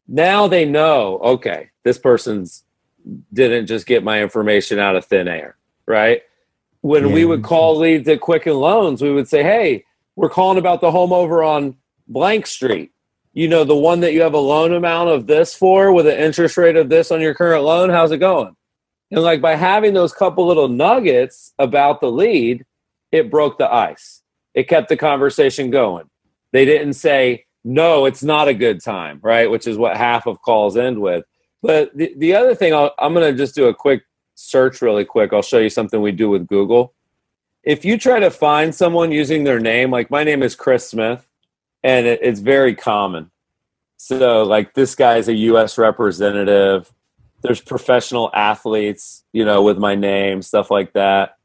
Now 0.06 0.46
they 0.46 0.64
know, 0.66 1.18
okay, 1.18 1.70
this 1.82 1.98
person's 1.98 2.64
didn't 3.32 3.66
just 3.66 3.86
get 3.86 4.04
my 4.04 4.22
information 4.22 4.78
out 4.78 4.96
of 4.96 5.04
thin 5.04 5.28
air, 5.28 5.56
right? 5.86 6.22
When 6.80 7.08
yeah. 7.08 7.14
we 7.14 7.24
would 7.24 7.42
call 7.42 7.78
leads 7.78 8.08
at 8.08 8.20
Quicken 8.20 8.54
Loans, 8.54 9.02
we 9.02 9.12
would 9.12 9.28
say, 9.28 9.42
"Hey, 9.42 9.84
we're 10.16 10.28
calling 10.28 10.58
about 10.58 10.80
the 10.80 10.90
home 10.90 11.12
over 11.12 11.42
on 11.42 11.76
blank 12.06 12.46
street. 12.46 12.92
You 13.32 13.48
know, 13.48 13.64
the 13.64 13.76
one 13.76 14.00
that 14.00 14.12
you 14.12 14.22
have 14.22 14.34
a 14.34 14.38
loan 14.38 14.72
amount 14.72 15.10
of 15.10 15.26
this 15.26 15.54
for 15.54 15.92
with 15.92 16.06
an 16.06 16.18
interest 16.18 16.56
rate 16.56 16.76
of 16.76 16.88
this 16.88 17.10
on 17.10 17.20
your 17.20 17.34
current 17.34 17.64
loan. 17.64 17.90
How's 17.90 18.12
it 18.12 18.18
going?" 18.18 18.56
And 19.10 19.22
like 19.22 19.40
by 19.40 19.56
having 19.56 19.94
those 19.94 20.12
couple 20.12 20.46
little 20.46 20.68
nuggets 20.68 21.52
about 21.58 22.00
the 22.00 22.10
lead, 22.10 22.64
it 23.12 23.30
broke 23.30 23.58
the 23.58 23.72
ice. 23.72 24.22
It 24.54 24.68
kept 24.68 24.88
the 24.88 24.96
conversation 24.96 25.70
going. 25.70 26.08
They 26.52 26.64
didn't 26.64 26.94
say, 26.94 27.46
"No, 27.64 28.04
it's 28.04 28.22
not 28.22 28.48
a 28.48 28.54
good 28.54 28.82
time," 28.82 29.18
right? 29.22 29.50
Which 29.50 29.66
is 29.66 29.76
what 29.76 29.96
half 29.96 30.26
of 30.26 30.40
calls 30.42 30.76
end 30.76 31.00
with 31.00 31.24
but 31.64 31.96
the, 31.96 32.12
the 32.18 32.34
other 32.34 32.54
thing, 32.54 32.74
i 32.74 32.90
am 32.98 33.14
going 33.14 33.32
to 33.32 33.34
just 33.34 33.54
do 33.54 33.68
a 33.68 33.74
quick 33.74 34.02
search 34.34 34.82
really 34.82 35.06
quick. 35.06 35.32
I'll 35.32 35.40
show 35.40 35.56
you 35.56 35.70
something 35.70 36.02
we 36.02 36.12
do 36.12 36.28
with 36.28 36.46
Google. 36.46 36.92
If 37.62 37.86
you 37.86 37.96
try 37.96 38.20
to 38.20 38.30
find 38.30 38.74
someone 38.74 39.10
using 39.10 39.44
their 39.44 39.58
name, 39.58 39.90
like 39.90 40.10
my 40.10 40.24
name 40.24 40.42
is 40.42 40.54
Chris 40.54 40.86
Smith, 40.86 41.26
and 41.84 42.06
it, 42.06 42.20
it's 42.22 42.40
very 42.40 42.74
common. 42.74 43.30
So, 43.98 44.42
like 44.42 44.74
this 44.74 44.96
guy 44.96 45.18
is 45.18 45.28
a 45.28 45.34
U.S. 45.34 45.78
representative. 45.78 46.92
There's 47.42 47.60
professional 47.60 48.30
athletes, 48.34 49.22
you 49.32 49.44
know, 49.44 49.62
with 49.62 49.78
my 49.78 49.94
name, 49.94 50.42
stuff 50.42 50.70
like 50.70 50.94
that. 50.94 51.36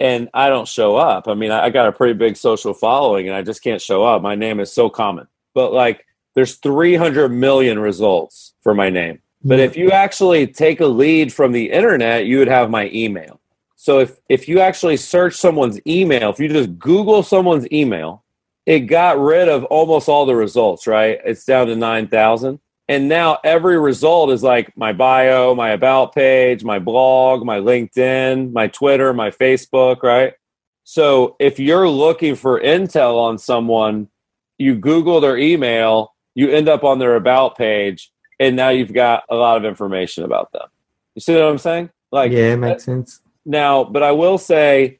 And 0.00 0.28
I 0.34 0.48
don't 0.48 0.66
show 0.66 0.96
up. 0.96 1.28
I 1.28 1.34
mean, 1.34 1.52
I, 1.52 1.66
I 1.66 1.70
got 1.70 1.88
a 1.88 1.92
pretty 1.92 2.14
big 2.14 2.36
social 2.36 2.74
following, 2.74 3.28
and 3.28 3.36
I 3.36 3.42
just 3.42 3.62
can't 3.62 3.80
show 3.80 4.04
up. 4.04 4.20
My 4.20 4.34
name 4.34 4.58
is 4.60 4.72
so 4.72 4.90
common. 4.90 5.28
But 5.54 5.72
like, 5.72 6.06
there's 6.34 6.56
300 6.56 7.28
million 7.28 7.78
results 7.78 8.54
for 8.62 8.74
my 8.74 8.90
name. 8.90 9.20
But 9.44 9.58
if 9.58 9.76
you 9.76 9.90
actually 9.90 10.46
take 10.46 10.80
a 10.80 10.86
lead 10.86 11.32
from 11.32 11.52
the 11.52 11.70
internet, 11.70 12.26
you 12.26 12.38
would 12.38 12.48
have 12.48 12.70
my 12.70 12.90
email. 12.92 13.40
So 13.74 13.98
if, 13.98 14.18
if 14.28 14.48
you 14.48 14.60
actually 14.60 14.96
search 14.96 15.34
someone's 15.34 15.80
email, 15.84 16.30
if 16.30 16.38
you 16.38 16.48
just 16.48 16.78
Google 16.78 17.24
someone's 17.24 17.70
email, 17.72 18.22
it 18.66 18.80
got 18.80 19.18
rid 19.18 19.48
of 19.48 19.64
almost 19.64 20.08
all 20.08 20.26
the 20.26 20.36
results, 20.36 20.86
right? 20.86 21.18
It's 21.24 21.44
down 21.44 21.66
to 21.66 21.76
9,000. 21.76 22.60
And 22.88 23.08
now 23.08 23.38
every 23.44 23.78
result 23.78 24.30
is 24.30 24.42
like 24.42 24.76
my 24.76 24.92
bio, 24.92 25.54
my 25.54 25.70
about 25.70 26.14
page, 26.14 26.64
my 26.64 26.78
blog, 26.78 27.44
my 27.44 27.58
LinkedIn, 27.58 28.52
my 28.52 28.68
Twitter, 28.68 29.14
my 29.14 29.30
Facebook, 29.30 30.02
right? 30.02 30.34
So 30.84 31.36
if 31.38 31.58
you're 31.58 31.88
looking 31.88 32.34
for 32.34 32.60
intel 32.60 33.16
on 33.16 33.38
someone, 33.38 34.08
you 34.58 34.74
Google 34.74 35.20
their 35.20 35.38
email, 35.38 36.14
you 36.34 36.50
end 36.50 36.68
up 36.68 36.84
on 36.84 36.98
their 36.98 37.16
about 37.16 37.56
page, 37.56 38.12
and 38.38 38.56
now 38.56 38.68
you've 38.70 38.92
got 38.92 39.24
a 39.30 39.34
lot 39.36 39.56
of 39.56 39.64
information 39.64 40.24
about 40.24 40.52
them. 40.52 40.68
You 41.14 41.20
see 41.20 41.34
what 41.34 41.44
I'm 41.44 41.58
saying? 41.58 41.90
Like, 42.10 42.32
yeah, 42.32 42.52
it 42.52 42.56
makes 42.56 42.84
sense. 42.84 43.20
Now, 43.44 43.84
but 43.84 44.02
I 44.02 44.12
will 44.12 44.38
say, 44.38 44.98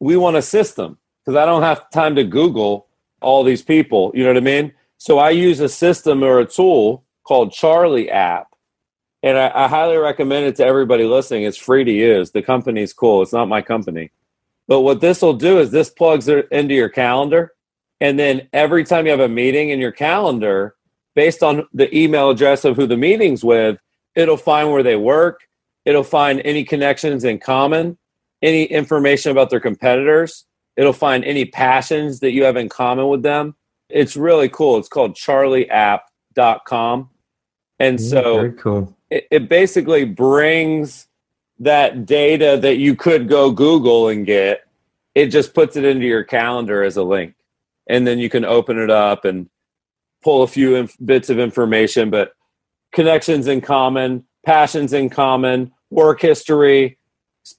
we 0.00 0.16
want 0.16 0.36
a 0.36 0.42
system 0.42 0.98
because 1.24 1.36
I 1.36 1.44
don't 1.44 1.62
have 1.62 1.90
time 1.90 2.16
to 2.16 2.24
Google 2.24 2.86
all 3.20 3.44
these 3.44 3.62
people. 3.62 4.12
You 4.14 4.24
know 4.24 4.30
what 4.30 4.36
I 4.36 4.40
mean? 4.40 4.72
So 4.98 5.18
I 5.18 5.30
use 5.30 5.60
a 5.60 5.68
system 5.68 6.22
or 6.22 6.40
a 6.40 6.46
tool 6.46 7.04
called 7.24 7.52
Charlie 7.52 8.10
app. 8.10 8.48
And 9.22 9.36
I, 9.36 9.50
I 9.54 9.68
highly 9.68 9.96
recommend 9.96 10.46
it 10.46 10.56
to 10.56 10.64
everybody 10.64 11.04
listening. 11.04 11.44
It's 11.44 11.56
free 11.56 11.84
to 11.84 11.92
use. 11.92 12.30
The 12.30 12.42
company's 12.42 12.92
cool. 12.92 13.22
It's 13.22 13.32
not 13.32 13.48
my 13.48 13.62
company. 13.62 14.12
But 14.66 14.80
what 14.80 15.00
this 15.00 15.20
will 15.20 15.34
do 15.34 15.58
is 15.58 15.70
this 15.70 15.90
plugs 15.90 16.28
it 16.28 16.48
into 16.50 16.74
your 16.74 16.88
calendar. 16.88 17.54
And 18.00 18.18
then 18.18 18.48
every 18.52 18.84
time 18.84 19.04
you 19.04 19.10
have 19.10 19.20
a 19.20 19.28
meeting 19.28 19.70
in 19.70 19.78
your 19.78 19.92
calendar, 19.92 20.74
based 21.14 21.42
on 21.42 21.66
the 21.74 21.94
email 21.96 22.30
address 22.30 22.64
of 22.64 22.76
who 22.76 22.86
the 22.86 22.96
meeting's 22.96 23.44
with, 23.44 23.78
it'll 24.14 24.36
find 24.36 24.70
where 24.70 24.82
they 24.82 24.96
work. 24.96 25.40
It'll 25.84 26.04
find 26.04 26.40
any 26.44 26.64
connections 26.64 27.24
in 27.24 27.38
common, 27.38 27.98
any 28.42 28.64
information 28.64 29.32
about 29.32 29.50
their 29.50 29.60
competitors. 29.60 30.46
It'll 30.76 30.92
find 30.92 31.24
any 31.24 31.44
passions 31.44 32.20
that 32.20 32.32
you 32.32 32.44
have 32.44 32.56
in 32.56 32.68
common 32.68 33.08
with 33.08 33.22
them. 33.22 33.54
It's 33.88 34.16
really 34.16 34.48
cool. 34.48 34.78
It's 34.78 34.88
called 34.88 35.14
charlieapp.com. 35.14 37.10
And 37.78 38.00
Yeah, 38.00 38.08
so 38.08 38.50
cool. 38.52 38.96
it, 39.10 39.26
it 39.30 39.48
basically 39.48 40.04
brings 40.04 41.06
that 41.58 42.06
data 42.06 42.58
that 42.60 42.76
you 42.76 42.94
could 42.96 43.28
go 43.28 43.50
Google 43.50 44.08
and 44.08 44.24
get, 44.24 44.62
it 45.14 45.26
just 45.26 45.54
puts 45.54 45.76
it 45.76 45.84
into 45.84 46.06
your 46.06 46.24
calendar 46.24 46.82
as 46.82 46.96
a 46.96 47.02
link. 47.02 47.34
And 47.88 48.06
then 48.06 48.18
you 48.18 48.30
can 48.30 48.44
open 48.44 48.78
it 48.78 48.90
up 48.90 49.24
and 49.24 49.48
pull 50.22 50.42
a 50.42 50.46
few 50.46 50.76
inf- 50.76 50.96
bits 51.04 51.28
of 51.30 51.38
information, 51.38 52.10
but 52.10 52.32
connections 52.92 53.46
in 53.46 53.60
common, 53.60 54.24
passions 54.44 54.92
in 54.92 55.10
common, 55.10 55.72
work 55.90 56.20
history, 56.20 56.98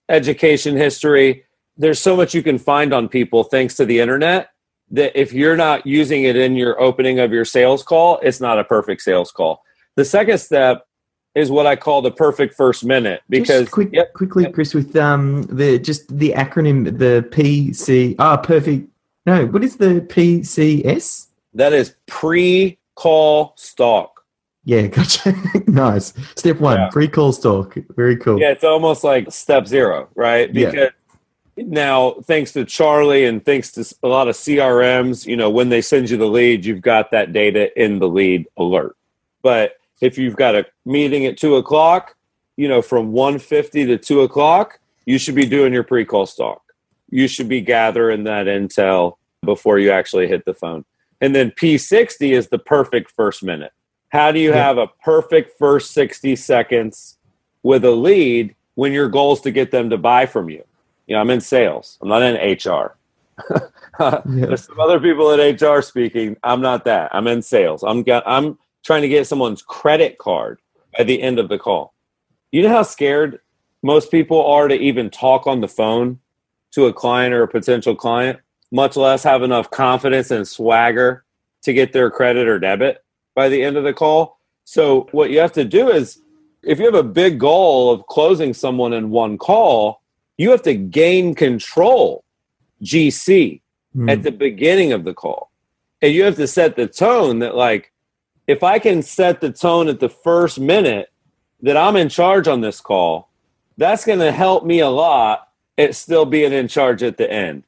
education 0.10 0.76
history. 0.78 1.44
There's 1.78 2.00
so 2.00 2.16
much 2.16 2.34
you 2.34 2.44
can 2.44 2.58
find 2.58 2.94
on 2.94 3.08
people 3.10 3.44
thanks 3.44 3.76
to 3.76 3.86
the 3.86 4.00
internet 4.00 4.50
that 4.92 5.18
if 5.20 5.32
you're 5.34 5.56
not 5.56 5.88
using 5.88 6.24
it 6.26 6.36
in 6.36 6.56
your 6.56 6.80
opening 6.82 7.20
of 7.20 7.32
your 7.32 7.46
sales 7.46 7.82
call, 7.82 8.20
it's 8.22 8.42
not 8.42 8.60
a 8.60 8.64
perfect 8.64 9.02
sales 9.02 9.32
call. 9.32 9.64
The 9.96 10.06
second 10.06 10.38
step 10.40 10.86
is 11.34 11.50
what 11.50 11.66
I 11.66 11.78
call 11.78 12.02
the 12.02 12.12
perfect 12.12 12.56
first 12.56 12.84
minute 12.84 13.22
because 13.30 13.62
just 13.62 13.72
quick, 13.72 13.90
yep, 13.94 14.14
quickly, 14.14 14.44
yep. 14.44 14.54
Chris, 14.54 14.74
with 14.74 14.96
um 14.98 15.44
the 15.44 15.80
just 15.80 16.18
the 16.18 16.34
acronym 16.34 16.98
the 16.98 17.26
PC 17.30 18.16
ah 18.20 18.36
perfect. 18.38 18.90
No, 19.26 19.46
what 19.48 19.64
is 19.64 19.78
the 19.78 20.02
PCS? 20.02 21.28
that 21.54 21.74
is 21.74 21.96
pre-call 22.08 23.54
stalk. 23.58 24.24
Yeah, 24.64 24.88
gotcha. 24.88 25.34
nice. 25.68 26.14
Step 26.36 26.60
one, 26.60 26.78
Yeah. 26.78 26.90
pre-call 26.92 27.32
stalk. 27.34 27.76
Very 27.96 28.16
cool. 28.18 28.40
Yeah, 28.40 28.52
it's 28.52 28.64
almost 28.64 29.04
like 29.04 29.32
step 29.32 29.68
zero, 29.68 30.10
right? 30.16 30.54
Yeah. 30.54 30.90
Now, 31.58 32.12
thanks 32.24 32.54
to 32.54 32.66
Charlie 32.66 33.26
and 33.26 33.44
thanks 33.44 33.72
to 33.74 33.96
a 34.04 34.08
lot 34.08 34.28
of 34.28 34.36
CRMs, 34.36 35.26
you 35.26 35.36
know, 35.36 35.50
when 35.50 35.70
they 35.70 35.82
send 35.82 36.10
you 36.10 36.18
the 36.18 36.26
lead, 36.26 36.66
you've 36.66 36.82
got 36.82 37.12
that 37.12 37.34
data 37.34 37.78
in 37.82 38.00
the 38.00 38.08
lead 38.08 38.48
alert. 38.58 38.96
But 39.42 39.78
if 40.02 40.18
you've 40.18 40.36
got 40.36 40.56
a 40.56 40.66
meeting 40.86 41.26
at 41.26 41.38
two 41.38 41.56
o'clock, 41.56 42.16
you 42.56 42.68
know, 42.68 42.82
from 42.82 43.12
150 43.12 43.86
to 43.88 43.98
two 43.98 44.22
o'clock, 44.22 44.80
you 45.06 45.18
should 45.18 45.36
be 45.36 45.46
doing 45.46 45.74
your 45.74 45.84
pre-call 45.84 46.26
stalk. 46.26 46.62
You 47.10 47.28
should 47.28 47.50
be 47.50 47.62
gathering 47.62 48.24
that 48.24 48.46
intel 48.46 49.18
before 49.44 49.80
you 49.80 49.92
actually 49.92 50.28
hit 50.28 50.46
the 50.46 50.54
phone. 50.54 50.86
And 51.20 51.36
then 51.36 51.52
P60 51.52 52.32
is 52.32 52.48
the 52.48 52.60
perfect 52.60 53.12
first 53.12 53.44
minute. 53.44 53.74
How 54.10 54.32
do 54.32 54.40
you 54.40 54.54
have 54.54 54.78
a 54.78 54.88
perfect 54.88 55.58
first 55.58 55.92
60 55.92 56.36
seconds 56.36 57.18
with 57.64 57.86
a 57.86 57.92
lead 57.92 58.56
when 58.76 58.92
your 58.92 59.08
goal 59.08 59.34
is 59.34 59.42
to 59.42 59.52
get 59.52 59.72
them 59.72 59.90
to 59.90 59.98
buy 59.98 60.26
from 60.26 60.50
you? 60.50 60.64
You 61.08 61.16
know, 61.16 61.22
I'm 61.22 61.30
in 61.30 61.42
sales. 61.42 61.98
I'm 62.02 62.10
not 62.10 62.22
in 62.22 62.36
HR. 62.36 62.96
There's 64.26 64.66
some 64.66 64.80
other 64.80 65.00
people 65.00 65.32
at 65.32 65.62
HR 65.62 65.82
speaking. 65.82 66.38
I'm 66.44 66.62
not 66.62 66.86
that. 66.86 67.14
I'm 67.14 67.28
in 67.28 67.42
sales. 67.42 67.84
I'm 67.84 68.04
got, 68.04 68.24
I'm 68.26 68.58
trying 68.84 69.02
to 69.02 69.10
get 69.10 69.28
someone's 69.28 69.62
credit 69.62 70.18
card 70.18 70.60
at 70.98 71.08
the 71.08 71.22
end 71.22 71.40
of 71.40 71.50
the 71.50 71.58
call. 71.58 71.94
You 72.52 72.64
know 72.64 72.70
how 72.70 72.84
scared 72.84 73.40
most 73.84 74.12
people 74.12 74.46
are 74.46 74.68
to 74.68 74.76
even 74.76 75.10
talk 75.10 75.48
on 75.48 75.62
the 75.62 75.68
phone 75.68 76.20
to 76.72 76.86
a 76.86 76.94
client 76.94 77.34
or 77.34 77.44
a 77.44 77.48
potential 77.48 77.96
client, 77.96 78.40
much 78.72 78.96
less 78.96 79.24
have 79.24 79.44
enough 79.44 79.70
confidence 79.72 80.32
and 80.32 80.48
swagger 80.48 81.26
to 81.64 81.74
get 81.74 81.94
their 81.94 82.10
credit 82.10 82.48
or 82.48 82.60
debit 82.60 83.04
by 83.36 83.50
the 83.50 83.62
end 83.62 83.78
of 83.78 83.84
the 83.84 83.94
call. 83.94 84.40
So 84.64 85.08
what 85.12 85.32
you 85.32 85.40
have 85.40 85.52
to 85.54 85.66
do 85.66 85.90
is 85.90 86.22
if 86.64 86.80
you 86.80 86.86
have 86.86 86.96
a 86.96 87.04
big 87.04 87.40
goal 87.40 87.92
of 87.92 88.06
closing 88.08 88.54
someone 88.54 88.94
in 88.94 89.10
one 89.10 89.38
call, 89.38 90.01
you 90.42 90.52
have 90.52 90.64
to 90.64 90.74
gain 90.74 91.36
control 91.36 92.24
GC 92.84 93.62
Hmm. 93.94 94.10
at 94.10 94.24
the 94.24 94.32
beginning 94.32 94.94
of 94.94 95.04
the 95.04 95.14
call. 95.14 95.52
And 96.02 96.14
you 96.14 96.24
have 96.24 96.38
to 96.38 96.48
set 96.48 96.76
the 96.76 96.88
tone 96.88 97.40
that, 97.40 97.56
like, 97.56 97.92
if 98.48 98.64
I 98.64 98.80
can 98.80 99.02
set 99.02 99.42
the 99.42 99.52
tone 99.52 99.88
at 99.88 100.00
the 100.00 100.10
first 100.10 100.60
minute 100.60 101.10
that 101.62 101.78
I'm 101.78 101.96
in 101.96 102.10
charge 102.10 102.48
on 102.48 102.62
this 102.62 102.80
call, 102.80 103.30
that's 103.78 104.06
going 104.06 104.20
to 104.20 104.32
help 104.32 104.66
me 104.66 104.80
a 104.80 104.90
lot 104.90 105.50
at 105.78 105.96
still 105.96 106.26
being 106.26 106.54
in 106.54 106.68
charge 106.68 107.04
at 107.04 107.18
the 107.18 107.32
end. 107.32 107.64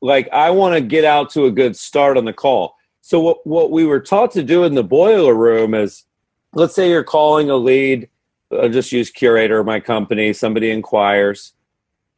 Like, 0.00 0.28
I 0.32 0.50
want 0.50 0.74
to 0.74 0.80
get 0.80 1.04
out 1.04 1.30
to 1.30 1.46
a 1.46 1.50
good 1.50 1.76
start 1.76 2.18
on 2.18 2.24
the 2.24 2.32
call. 2.32 2.76
So, 3.00 3.20
what, 3.20 3.46
what 3.46 3.70
we 3.70 3.84
were 3.86 4.00
taught 4.00 4.32
to 4.32 4.42
do 4.42 4.64
in 4.64 4.74
the 4.74 4.84
boiler 4.84 5.34
room 5.34 5.74
is 5.74 6.04
let's 6.52 6.74
say 6.74 6.90
you're 6.90 7.04
calling 7.04 7.48
a 7.48 7.56
lead, 7.56 8.08
I'll 8.52 8.68
just 8.68 8.92
use 8.92 9.10
Curaytor, 9.10 9.64
my 9.64 9.80
company, 9.80 10.32
somebody 10.32 10.70
inquires 10.70 11.52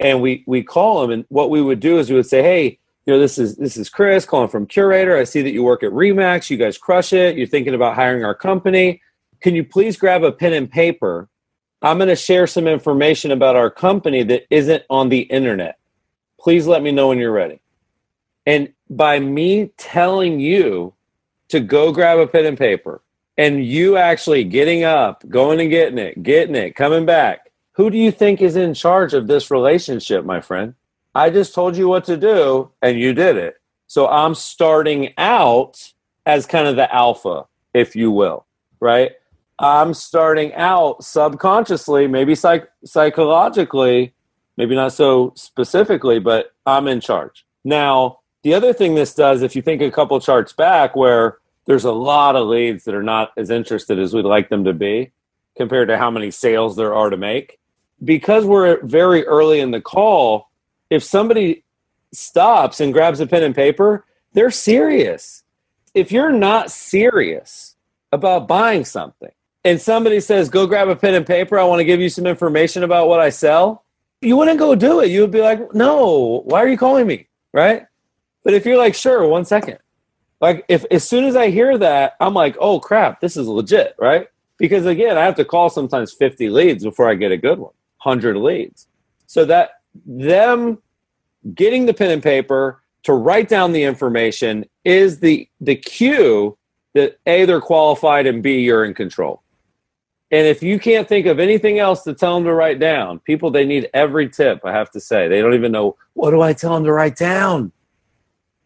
and 0.00 0.20
we 0.20 0.44
we 0.46 0.62
call 0.62 1.00
them 1.00 1.10
and 1.10 1.24
what 1.28 1.50
we 1.50 1.62
would 1.62 1.80
do 1.80 1.98
is 1.98 2.10
we 2.10 2.16
would 2.16 2.26
say 2.26 2.42
hey 2.42 2.78
you 3.06 3.12
know 3.12 3.18
this 3.18 3.38
is 3.38 3.56
this 3.56 3.76
is 3.76 3.88
chris 3.88 4.26
calling 4.26 4.48
from 4.48 4.66
curaytor. 4.66 5.18
I 5.18 5.24
see 5.24 5.42
that 5.42 5.52
you 5.52 5.62
work 5.62 5.82
at 5.82 5.92
remax. 5.92 6.50
You 6.50 6.56
guys 6.56 6.76
crush 6.76 7.12
it. 7.12 7.36
You're 7.36 7.46
thinking 7.46 7.74
about 7.74 7.94
hiring 7.94 8.24
our 8.24 8.34
company. 8.34 9.00
Can 9.40 9.54
you 9.54 9.64
please 9.64 9.96
grab 9.96 10.24
a 10.24 10.32
pen 10.32 10.52
and 10.52 10.70
paper? 10.70 11.28
I'm 11.82 11.98
going 11.98 12.08
to 12.08 12.16
share 12.16 12.46
some 12.46 12.66
information 12.66 13.30
about 13.30 13.54
our 13.54 13.70
company 13.70 14.22
that 14.24 14.46
isn't 14.50 14.82
on 14.90 15.08
the 15.08 15.20
internet. 15.20 15.78
Please 16.40 16.66
let 16.66 16.82
me 16.82 16.90
know 16.90 17.08
when 17.08 17.18
you're 17.18 17.32
ready. 17.32 17.60
And 18.44 18.72
by 18.88 19.20
me 19.20 19.70
telling 19.76 20.40
you 20.40 20.94
to 21.48 21.60
go 21.60 21.92
grab 21.92 22.18
a 22.18 22.26
pen 22.26 22.46
and 22.46 22.58
paper 22.58 23.02
and 23.38 23.64
you 23.64 23.96
actually 23.96 24.44
getting 24.44 24.84
up 24.84 25.22
going 25.28 25.60
and 25.60 25.70
getting 25.70 25.98
it 25.98 26.22
getting 26.22 26.54
it 26.54 26.74
coming 26.74 27.04
back 27.06 27.45
who 27.76 27.90
do 27.90 27.98
you 27.98 28.10
think 28.10 28.40
is 28.40 28.56
in 28.56 28.72
charge 28.72 29.12
of 29.12 29.26
this 29.26 29.50
relationship, 29.50 30.24
my 30.24 30.40
friend? 30.40 30.74
I 31.14 31.28
just 31.28 31.54
told 31.54 31.76
you 31.76 31.88
what 31.88 32.04
to 32.06 32.16
do 32.16 32.70
and 32.80 32.98
you 32.98 33.12
did 33.12 33.36
it. 33.36 33.56
So 33.86 34.08
I'm 34.08 34.34
starting 34.34 35.12
out 35.18 35.92
as 36.24 36.46
kind 36.46 36.66
of 36.66 36.76
the 36.76 36.92
alpha, 36.92 37.44
if 37.74 37.94
you 37.94 38.10
will, 38.10 38.46
right? 38.80 39.12
I'm 39.58 39.92
starting 39.94 40.54
out 40.54 41.04
subconsciously, 41.04 42.06
maybe 42.06 42.34
psych- 42.34 42.68
psychologically, 42.84 44.14
maybe 44.56 44.74
not 44.74 44.92
so 44.92 45.34
specifically, 45.36 46.18
but 46.18 46.54
I'm 46.64 46.88
in 46.88 47.00
charge. 47.00 47.44
Now, 47.62 48.20
the 48.42 48.54
other 48.54 48.72
thing 48.72 48.94
this 48.94 49.14
does, 49.14 49.42
if 49.42 49.54
you 49.54 49.60
think 49.60 49.82
a 49.82 49.90
couple 49.90 50.18
charts 50.20 50.52
back, 50.52 50.96
where 50.96 51.38
there's 51.66 51.84
a 51.84 51.92
lot 51.92 52.36
of 52.36 52.48
leads 52.48 52.84
that 52.84 52.94
are 52.94 53.02
not 53.02 53.32
as 53.36 53.50
interested 53.50 53.98
as 53.98 54.14
we'd 54.14 54.24
like 54.24 54.48
them 54.48 54.64
to 54.64 54.72
be 54.72 55.12
compared 55.56 55.88
to 55.88 55.98
how 55.98 56.10
many 56.10 56.30
sales 56.30 56.76
there 56.76 56.94
are 56.94 57.10
to 57.10 57.16
make, 57.16 57.58
because 58.04 58.44
we're 58.44 58.82
very 58.84 59.24
early 59.26 59.60
in 59.60 59.70
the 59.70 59.80
call, 59.80 60.50
if 60.90 61.02
somebody 61.02 61.64
stops 62.12 62.80
and 62.80 62.92
grabs 62.92 63.20
a 63.20 63.26
pen 63.26 63.42
and 63.42 63.54
paper, 63.54 64.04
they're 64.32 64.50
serious. 64.50 65.42
If 65.94 66.12
you're 66.12 66.32
not 66.32 66.70
serious 66.70 67.76
about 68.12 68.48
buying 68.48 68.84
something 68.84 69.32
and 69.64 69.80
somebody 69.80 70.20
says, 70.20 70.48
go 70.48 70.66
grab 70.66 70.88
a 70.88 70.96
pen 70.96 71.14
and 71.14 71.26
paper, 71.26 71.58
I 71.58 71.64
want 71.64 71.80
to 71.80 71.84
give 71.84 72.00
you 72.00 72.08
some 72.08 72.26
information 72.26 72.82
about 72.82 73.08
what 73.08 73.20
I 73.20 73.30
sell, 73.30 73.84
you 74.20 74.36
wouldn't 74.36 74.58
go 74.58 74.74
do 74.74 75.00
it. 75.00 75.10
You 75.10 75.22
would 75.22 75.30
be 75.30 75.40
like, 75.40 75.74
no, 75.74 76.42
why 76.44 76.62
are 76.62 76.68
you 76.68 76.78
calling 76.78 77.06
me? 77.06 77.28
Right. 77.52 77.86
But 78.44 78.54
if 78.54 78.64
you're 78.64 78.78
like, 78.78 78.94
sure, 78.94 79.26
one 79.26 79.44
second. 79.44 79.78
Like, 80.40 80.64
if 80.68 80.84
as 80.90 81.08
soon 81.08 81.24
as 81.24 81.34
I 81.34 81.50
hear 81.50 81.78
that, 81.78 82.14
I'm 82.20 82.34
like, 82.34 82.56
oh 82.60 82.78
crap, 82.78 83.20
this 83.20 83.36
is 83.36 83.48
legit. 83.48 83.94
Right. 83.98 84.28
Because 84.58 84.86
again, 84.86 85.18
I 85.18 85.24
have 85.24 85.36
to 85.36 85.44
call 85.44 85.68
sometimes 85.70 86.12
50 86.12 86.48
leads 86.50 86.84
before 86.84 87.08
I 87.08 87.14
get 87.14 87.32
a 87.32 87.36
good 87.36 87.58
one, 87.58 87.72
100 88.06 88.36
leads. 88.36 88.86
So 89.26 89.44
that 89.46 89.70
them 90.06 90.78
getting 91.54 91.86
the 91.86 91.94
pen 91.94 92.10
and 92.10 92.22
paper 92.22 92.82
to 93.02 93.12
write 93.12 93.48
down 93.48 93.72
the 93.72 93.82
information 93.82 94.64
is 94.84 95.20
the 95.20 95.48
the 95.60 95.76
cue 95.76 96.56
that 96.94 97.18
a 97.26 97.44
they're 97.44 97.60
qualified 97.60 98.26
and 98.26 98.42
b 98.42 98.60
you're 98.60 98.84
in 98.84 98.94
control. 98.94 99.42
And 100.30 100.46
if 100.46 100.62
you 100.62 100.80
can't 100.80 101.08
think 101.08 101.26
of 101.26 101.38
anything 101.38 101.78
else 101.78 102.02
to 102.02 102.14
tell 102.14 102.34
them 102.34 102.44
to 102.44 102.54
write 102.54 102.80
down, 102.80 103.20
people 103.20 103.50
they 103.50 103.64
need 103.64 103.88
every 103.94 104.28
tip. 104.28 104.60
I 104.64 104.72
have 104.72 104.90
to 104.92 105.00
say 105.00 105.28
they 105.28 105.40
don't 105.40 105.54
even 105.54 105.72
know 105.72 105.96
what 106.14 106.30
do 106.30 106.40
I 106.40 106.52
tell 106.52 106.74
them 106.74 106.84
to 106.84 106.92
write 106.92 107.16
down. 107.16 107.72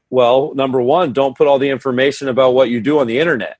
Well, 0.08 0.54
number 0.54 0.80
one, 0.80 1.12
don't 1.12 1.36
put 1.36 1.46
all 1.46 1.58
the 1.58 1.68
information 1.68 2.28
about 2.28 2.54
what 2.54 2.70
you 2.70 2.80
do 2.80 2.98
on 2.98 3.06
the 3.06 3.18
internet. 3.18 3.58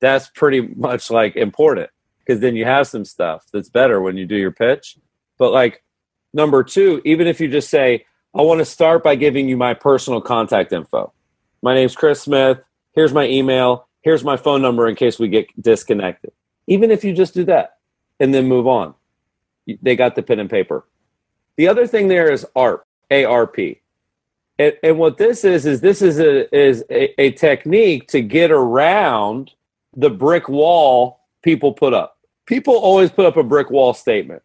That's 0.00 0.28
pretty 0.28 0.60
much 0.60 1.10
like 1.10 1.36
important 1.36 1.90
because 2.20 2.40
then 2.40 2.56
you 2.56 2.64
have 2.64 2.86
some 2.86 3.04
stuff 3.04 3.46
that's 3.52 3.68
better 3.68 4.00
when 4.00 4.16
you 4.16 4.26
do 4.26 4.36
your 4.36 4.52
pitch. 4.52 4.96
But 5.38 5.52
like 5.52 5.82
number 6.32 6.62
two, 6.62 7.00
even 7.04 7.26
if 7.26 7.40
you 7.40 7.48
just 7.48 7.70
say, 7.70 8.06
I 8.34 8.42
want 8.42 8.58
to 8.58 8.64
start 8.64 9.04
by 9.04 9.14
giving 9.14 9.48
you 9.48 9.56
my 9.56 9.74
personal 9.74 10.20
contact 10.20 10.72
info. 10.72 11.12
My 11.62 11.74
name's 11.74 11.94
Chris 11.94 12.20
Smith. 12.20 12.58
Here's 12.92 13.12
my 13.12 13.26
email. 13.26 13.88
Here's 14.02 14.24
my 14.24 14.36
phone 14.36 14.60
number 14.60 14.88
in 14.88 14.96
case 14.96 15.18
we 15.18 15.28
get 15.28 15.46
disconnected. 15.60 16.32
Even 16.66 16.90
if 16.90 17.04
you 17.04 17.12
just 17.12 17.34
do 17.34 17.44
that 17.44 17.78
and 18.20 18.34
then 18.34 18.46
move 18.46 18.66
on, 18.66 18.94
they 19.82 19.96
got 19.96 20.14
the 20.14 20.22
pen 20.22 20.40
and 20.40 20.50
paper. 20.50 20.86
The 21.56 21.68
other 21.68 21.86
thing 21.86 22.08
there 22.08 22.30
is 22.30 22.46
ARP. 22.56 22.84
ARP. 23.10 23.56
And, 24.58 24.74
and 24.82 24.98
what 24.98 25.16
this 25.18 25.44
is 25.44 25.66
is 25.66 25.80
this 25.80 26.02
is 26.02 26.18
a 26.18 26.54
is 26.54 26.84
a, 26.90 27.20
a 27.20 27.30
technique 27.32 28.08
to 28.08 28.20
get 28.20 28.50
around 28.50 29.52
the 29.96 30.10
brick 30.10 30.48
wall 30.48 31.20
people 31.42 31.72
put 31.72 31.92
up. 31.92 32.18
People 32.46 32.74
always 32.74 33.10
put 33.10 33.26
up 33.26 33.36
a 33.36 33.42
brick 33.42 33.70
wall 33.70 33.94
statement. 33.94 34.42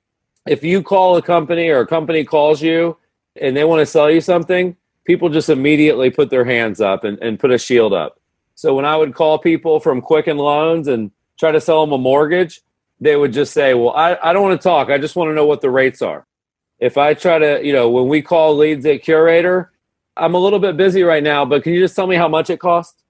If 0.48 0.64
you 0.64 0.82
call 0.82 1.18
a 1.18 1.22
company 1.22 1.70
or 1.70 1.82
a 1.82 1.88
company 1.88 2.24
calls 2.24 2.62
you 2.62 2.98
and 3.40 3.56
they 3.56 3.64
want 3.64 3.80
to 3.82 3.86
sell 3.86 4.10
you 4.10 4.22
something, 4.22 4.76
people 5.06 5.30
just 5.30 5.50
immediately 5.50 6.10
put 6.10 6.30
their 6.30 6.46
hands 6.46 6.82
up 6.82 7.04
and, 7.04 7.18
and 7.20 7.40
put 7.40 7.52
a 7.52 7.58
shield 7.58 7.94
up. 7.94 8.20
So 8.56 8.76
when 8.76 8.86
I 8.86 8.96
would 8.96 9.16
call 9.16 9.40
people 9.40 9.80
from 9.80 10.02
Quicken 10.02 10.38
Loans 10.38 10.88
and 10.88 11.12
try 11.40 11.52
to 11.52 11.62
sell 11.62 11.86
them 11.86 11.94
a 11.94 11.98
mortgage, 11.98 12.62
they 13.00 13.16
would 13.16 13.32
just 13.32 13.54
say, 13.54 13.74
Well, 13.74 13.92
I, 13.92 14.18
I 14.22 14.34
don't 14.34 14.44
want 14.44 14.60
to 14.60 14.64
talk. 14.64 14.90
I 14.90 14.98
just 14.98 15.16
want 15.16 15.30
to 15.30 15.34
know 15.34 15.46
what 15.46 15.62
the 15.62 15.70
rates 15.70 16.02
are. 16.02 16.26
If 16.80 16.98
I 16.98 17.14
try 17.14 17.40
to, 17.40 17.66
you 17.66 17.74
know, 17.74 17.90
when 17.90 18.08
we 18.08 18.22
call 18.22 18.56
leads 18.56 18.86
at 18.86 19.04
Curaytor, 19.04 19.70
I'm 20.18 20.36
a 20.36 20.38
little 20.38 20.60
bit 20.60 20.78
busy 20.78 21.04
right 21.04 21.24
now, 21.24 21.46
but 21.46 21.64
can 21.64 21.74
you 21.74 21.80
just 21.80 21.96
tell 21.96 22.08
me 22.08 22.16
how 22.16 22.28
much 22.28 22.50
it 22.50 22.60
costs? 22.60 23.02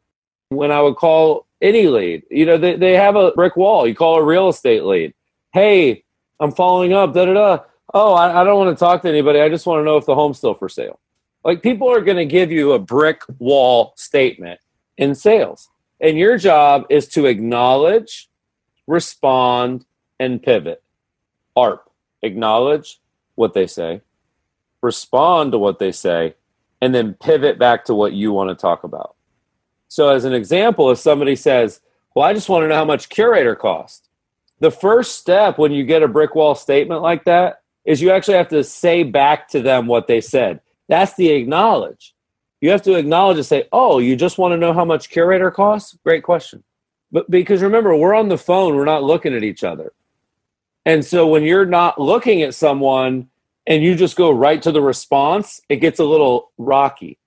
When 0.49 0.71
I 0.71 0.81
would 0.81 0.95
call 0.95 1.47
any 1.61 1.87
lead, 1.87 2.23
you 2.31 2.45
know, 2.45 2.57
they, 2.57 2.75
they 2.75 2.93
have 2.93 3.15
a 3.15 3.31
brick 3.31 3.55
wall. 3.55 3.87
You 3.87 3.95
call 3.95 4.17
a 4.17 4.23
real 4.23 4.49
estate 4.49 4.83
lead. 4.83 5.13
Hey, 5.53 6.03
I'm 6.39 6.52
following 6.52 6.93
up, 6.93 7.13
da 7.13 7.25
da 7.25 7.34
da. 7.34 7.63
Oh, 7.93 8.13
I, 8.13 8.41
I 8.41 8.43
don't 8.43 8.58
want 8.58 8.78
to 8.78 8.80
talk 8.80 9.02
to 9.02 9.10
anybody. 9.10 9.41
I 9.41 9.49
just 9.49 9.65
want 9.65 9.80
to 9.82 9.84
know 9.84 9.97
if 9.97 10.06
the 10.06 10.15
home's 10.15 10.38
still 10.38 10.54
for 10.54 10.69
sale. 10.69 10.99
Like 11.43 11.63
people 11.63 11.89
are 11.91 12.02
going 12.02 12.17
to 12.17 12.25
give 12.25 12.52
you 12.52 12.73
a 12.73 12.80
brick 12.80 13.23
wall 13.39 13.93
statement 13.95 14.60
in 14.97 15.15
sales. 15.15 15.69
And 16.02 16.17
your 16.17 16.38
job 16.38 16.86
is 16.89 17.08
to 17.10 17.25
acknowledge, 17.25 18.30
respond, 18.88 19.86
and 20.19 20.41
pivot. 20.41 20.84
ARP, 21.56 21.89
acknowledge 22.21 22.99
what 23.36 23.54
they 23.54 23.67
say, 23.67 24.02
respond 24.82 25.52
to 25.52 25.58
what 25.58 25.80
they 25.80 25.91
say, 25.91 26.36
and 26.82 26.93
then 26.93 27.15
pivot 27.15 27.60
back 27.60 27.86
to 27.86 27.93
what 27.93 28.13
you 28.13 28.32
want 28.32 28.49
to 28.49 28.56
talk 28.56 28.84
about. 28.84 29.15
So, 29.88 30.10
as 30.10 30.23
an 30.23 30.34
example, 30.34 30.91
if 30.91 30.99
somebody 30.99 31.36
says, 31.36 31.82
Well, 32.15 32.25
I 32.25 32.34
just 32.34 32.49
want 32.49 32.63
to 32.63 32.67
know 32.67 32.75
how 32.75 32.86
much 32.86 33.10
curaytor 33.10 33.58
cost, 33.58 34.08
the 34.59 34.71
first 34.71 35.19
step 35.19 35.57
when 35.57 35.71
you 35.71 35.83
get 35.83 36.03
a 36.03 36.07
brick 36.07 36.35
wall 36.35 36.55
statement 36.55 37.01
like 37.01 37.23
that 37.25 37.61
is 37.85 38.01
you 38.01 38.11
actually 38.11 38.37
have 38.37 38.49
to 38.49 38.63
say 38.63 39.03
back 39.03 39.47
to 39.49 39.61
them 39.61 39.87
what 39.87 40.07
they 40.07 40.21
said. 40.21 40.61
That's 40.87 41.15
the 41.15 41.29
acknowledge. 41.29 42.13
You 42.61 42.71
have 42.71 42.81
to 42.83 42.95
acknowledge 42.95 43.37
and 43.37 43.45
say, 43.45 43.67
"Oh, 43.71 43.99
you 43.99 44.15
just 44.15 44.37
want 44.37 44.51
to 44.51 44.57
know 44.57 44.73
how 44.73 44.83
much 44.83 45.09
curaytor 45.09 45.53
costs?" 45.53 45.97
Great 46.03 46.23
question. 46.23 46.63
But 47.11 47.31
because 47.31 47.61
remember, 47.61 47.95
we're 47.95 48.13
on 48.13 48.29
the 48.29 48.37
phone, 48.37 48.75
we're 48.75 48.85
not 48.85 49.03
looking 49.03 49.33
at 49.33 49.43
each 49.43 49.63
other. 49.63 49.93
And 50.85 51.03
so 51.03 51.27
when 51.27 51.43
you're 51.43 51.65
not 51.65 51.99
looking 51.99 52.41
at 52.41 52.53
someone 52.53 53.29
and 53.65 53.83
you 53.83 53.95
just 53.95 54.15
go 54.15 54.29
right 54.31 54.61
to 54.61 54.71
the 54.71 54.81
response, 54.81 55.61
it 55.69 55.77
gets 55.77 55.99
a 55.99 56.03
little 56.03 56.51
rocky. 56.57 57.17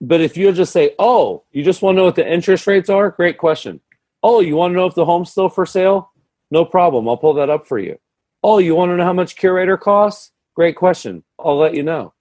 But 0.00 0.20
if 0.20 0.36
you 0.36 0.52
just 0.52 0.72
say, 0.72 0.94
"Oh, 0.98 1.42
you 1.52 1.62
just 1.64 1.80
want 1.80 1.96
to 1.96 1.98
know 1.98 2.04
what 2.04 2.16
the 2.16 2.30
interest 2.30 2.66
rates 2.66 2.90
are?" 2.90 3.10
Great 3.10 3.38
question. 3.38 3.80
"Oh, 4.22 4.40
you 4.40 4.56
want 4.56 4.72
to 4.72 4.76
know 4.76 4.86
if 4.86 4.94
the 4.94 5.06
home's 5.06 5.30
still 5.30 5.48
for 5.48 5.64
sale?" 5.64 6.10
No 6.50 6.64
problem. 6.64 7.08
I'll 7.08 7.16
pull 7.16 7.34
that 7.34 7.50
up 7.50 7.66
for 7.66 7.78
you. 7.78 7.98
Oh, 8.42 8.58
you 8.58 8.74
want 8.74 8.90
to 8.90 8.96
know 8.96 9.04
how 9.04 9.12
much 9.12 9.36
curaytor 9.36 9.80
costs? 9.80 10.32
Great 10.54 10.76
question. 10.76 11.24
I'll 11.38 11.58
let 11.58 11.74
you 11.74 11.82
know. 11.82 12.14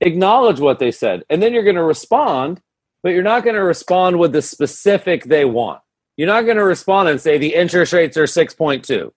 Acknowledge 0.00 0.60
what 0.60 0.78
they 0.78 0.90
said, 0.90 1.24
and 1.28 1.42
then 1.42 1.52
you're 1.52 1.64
going 1.64 1.76
to 1.76 1.82
respond, 1.82 2.60
but 3.02 3.10
you're 3.10 3.22
not 3.22 3.42
going 3.42 3.56
to 3.56 3.62
respond 3.62 4.18
with 4.18 4.32
the 4.32 4.42
specific 4.42 5.24
they 5.24 5.44
want. 5.44 5.80
You're 6.16 6.28
not 6.28 6.42
going 6.42 6.56
to 6.56 6.64
respond 6.64 7.08
and 7.08 7.20
say 7.20 7.36
the 7.36 7.54
interest 7.54 7.92
rates 7.92 8.16
are 8.16 8.24
6.2. 8.24 9.10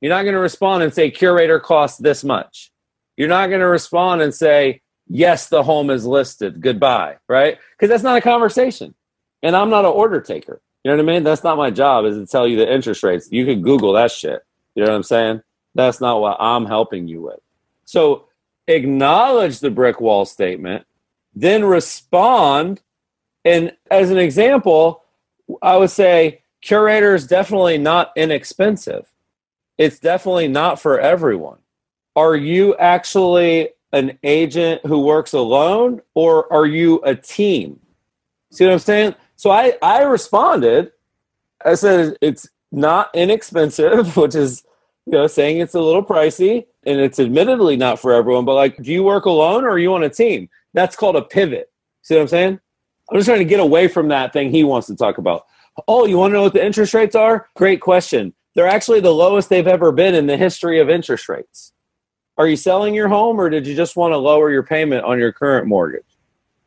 You're 0.00 0.08
not 0.08 0.22
going 0.22 0.34
to 0.34 0.40
respond 0.40 0.82
and 0.82 0.94
say 0.94 1.10
curaytor 1.10 1.60
costs 1.60 1.98
this 1.98 2.22
much. 2.22 2.72
You're 3.16 3.28
not 3.28 3.48
going 3.48 3.60
to 3.60 3.66
respond 3.66 4.22
and 4.22 4.32
say, 4.32 4.80
yes, 5.08 5.48
the 5.48 5.62
home 5.64 5.90
is 5.90 6.06
listed. 6.06 6.60
Goodbye, 6.60 7.16
right? 7.28 7.58
Because 7.72 7.90
that's 7.90 8.04
not 8.04 8.16
a 8.16 8.20
conversation. 8.20 8.94
And 9.42 9.56
I'm 9.56 9.70
not 9.70 9.84
an 9.84 9.92
order 9.92 10.20
taker. 10.20 10.60
You 10.84 10.90
know 10.90 10.96
what 10.96 11.10
I 11.10 11.14
mean? 11.14 11.24
That's 11.24 11.44
not 11.44 11.56
my 11.56 11.70
job 11.70 12.04
is 12.04 12.16
to 12.16 12.26
tell 12.26 12.46
you 12.46 12.56
the 12.56 12.72
interest 12.72 13.02
rates. 13.02 13.28
You 13.30 13.44
can 13.44 13.62
Google 13.62 13.92
that 13.94 14.10
shit. 14.10 14.42
You 14.74 14.84
know 14.84 14.90
what 14.90 14.96
I'm 14.96 15.02
saying? 15.02 15.42
That's 15.74 16.00
not 16.00 16.20
what 16.20 16.36
I'm 16.40 16.66
helping 16.66 17.08
you 17.08 17.22
with. 17.22 17.40
So 17.84 18.26
acknowledge 18.68 19.60
the 19.60 19.70
brick 19.70 20.00
wall 20.00 20.24
statement, 20.24 20.86
then 21.34 21.64
respond. 21.64 22.80
And 23.44 23.74
as 23.90 24.10
an 24.10 24.18
example, 24.18 25.02
I 25.62 25.76
would 25.76 25.90
say 25.90 26.42
curaytor 26.64 27.14
is 27.14 27.26
definitely 27.26 27.78
not 27.78 28.12
inexpensive. 28.16 29.08
It's 29.78 29.98
definitely 29.98 30.48
not 30.48 30.80
for 30.80 30.98
everyone. 30.98 31.58
Are 32.16 32.36
you 32.36 32.76
actually 32.76 33.70
an 33.92 34.18
agent 34.22 34.84
who 34.84 35.04
works 35.04 35.32
alone 35.32 36.02
or 36.14 36.52
are 36.52 36.66
you 36.66 37.00
a 37.04 37.14
team? 37.14 37.80
See 38.50 38.64
what 38.64 38.72
I'm 38.72 38.78
saying? 38.80 39.14
So 39.38 39.50
I, 39.50 39.74
I 39.80 40.02
responded. 40.02 40.90
I 41.64 41.74
said 41.76 42.16
it's 42.20 42.48
not 42.72 43.10
inexpensive, 43.14 44.16
which 44.16 44.34
is 44.34 44.64
you 45.06 45.12
know 45.12 45.26
saying 45.28 45.60
it's 45.60 45.74
a 45.74 45.80
little 45.80 46.04
pricey 46.04 46.66
and 46.84 47.00
it's 47.00 47.20
admittedly 47.20 47.76
not 47.76 48.00
for 48.00 48.12
everyone. 48.12 48.44
But 48.44 48.54
like, 48.54 48.82
do 48.82 48.92
you 48.92 49.04
work 49.04 49.24
alone 49.24 49.64
or 49.64 49.70
are 49.70 49.78
you 49.78 49.94
on 49.94 50.02
a 50.02 50.10
team? 50.10 50.50
That's 50.74 50.96
called 50.96 51.16
a 51.16 51.22
pivot. 51.22 51.70
See 52.02 52.14
what 52.14 52.22
I'm 52.22 52.28
saying? 52.28 52.60
I'm 53.10 53.16
just 53.16 53.26
trying 53.26 53.38
to 53.38 53.44
get 53.44 53.60
away 53.60 53.88
from 53.88 54.08
that 54.08 54.32
thing 54.32 54.50
he 54.50 54.64
wants 54.64 54.88
to 54.88 54.96
talk 54.96 55.18
about. 55.18 55.46
Oh, 55.86 56.04
you 56.04 56.18
want 56.18 56.32
to 56.32 56.34
know 56.34 56.42
what 56.42 56.52
the 56.52 56.64
interest 56.64 56.92
rates 56.92 57.14
are? 57.14 57.48
Great 57.54 57.80
question. 57.80 58.34
They're 58.54 58.66
actually 58.66 59.00
the 59.00 59.14
lowest 59.14 59.48
they've 59.48 59.68
ever 59.68 59.92
been 59.92 60.16
in 60.16 60.26
the 60.26 60.36
history 60.36 60.80
of 60.80 60.90
interest 60.90 61.28
rates. 61.28 61.72
Are 62.36 62.48
you 62.48 62.56
selling 62.56 62.92
your 62.92 63.08
home 63.08 63.40
or 63.40 63.48
did 63.50 63.68
you 63.68 63.76
just 63.76 63.94
want 63.94 64.12
to 64.12 64.16
lower 64.16 64.50
your 64.50 64.64
payment 64.64 65.04
on 65.04 65.18
your 65.18 65.32
current 65.32 65.68
mortgage? 65.68 66.18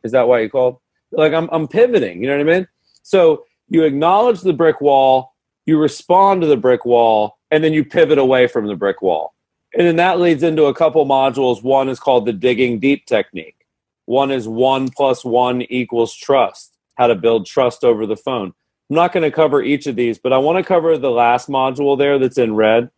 Is 0.02 0.12
that 0.12 0.26
why 0.26 0.40
you 0.40 0.48
called? 0.48 0.78
Like 1.12 1.32
I'm 1.32 1.48
I'm 1.52 1.68
pivoting, 1.68 2.22
you 2.22 2.28
know 2.28 2.36
what 2.38 2.52
I 2.52 2.58
mean? 2.58 2.68
So 3.02 3.44
you 3.68 3.84
acknowledge 3.84 4.40
the 4.40 4.52
brick 4.52 4.80
wall, 4.80 5.34
you 5.66 5.78
respond 5.78 6.42
to 6.42 6.46
the 6.46 6.56
brick 6.56 6.84
wall, 6.84 7.38
and 7.50 7.62
then 7.62 7.72
you 7.72 7.84
pivot 7.84 8.18
away 8.18 8.46
from 8.46 8.66
the 8.66 8.76
brick 8.76 9.02
wall. 9.02 9.34
And 9.74 9.86
then 9.86 9.96
that 9.96 10.20
leads 10.20 10.42
into 10.42 10.64
a 10.64 10.74
couple 10.74 11.04
modules. 11.06 11.62
One 11.62 11.88
is 11.88 11.98
called 11.98 12.26
the 12.26 12.32
digging 12.32 12.78
deep 12.78 13.06
technique. 13.06 13.66
One 14.04 14.30
is 14.30 14.46
one 14.46 14.90
plus 14.90 15.24
one 15.24 15.62
equals 15.62 16.14
trust, 16.14 16.76
how 16.96 17.06
to 17.06 17.14
build 17.14 17.46
trust 17.46 17.84
over 17.84 18.04
the 18.04 18.16
phone. 18.16 18.52
I'm 18.90 18.96
not 18.96 19.12
going 19.12 19.22
to 19.22 19.30
cover 19.30 19.62
each 19.62 19.86
of 19.86 19.96
these, 19.96 20.18
but 20.18 20.32
I 20.32 20.38
want 20.38 20.58
to 20.58 20.64
cover 20.64 20.98
the 20.98 21.10
last 21.10 21.48
module 21.48 21.96
there 21.96 22.18
that's 22.18 22.36
in 22.36 22.54
red 22.54 22.90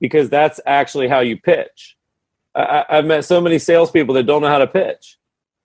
because 0.00 0.30
that's 0.30 0.60
actually 0.66 1.08
how 1.08 1.20
you 1.20 1.36
pitch. 1.36 1.96
I, 2.54 2.84
have 2.88 3.06
met 3.06 3.24
so 3.24 3.40
many 3.40 3.58
salespeople 3.58 4.14
that 4.14 4.24
don't 4.24 4.42
know 4.42 4.48
how 4.48 4.58
to 4.58 4.66
pitch 4.66 5.18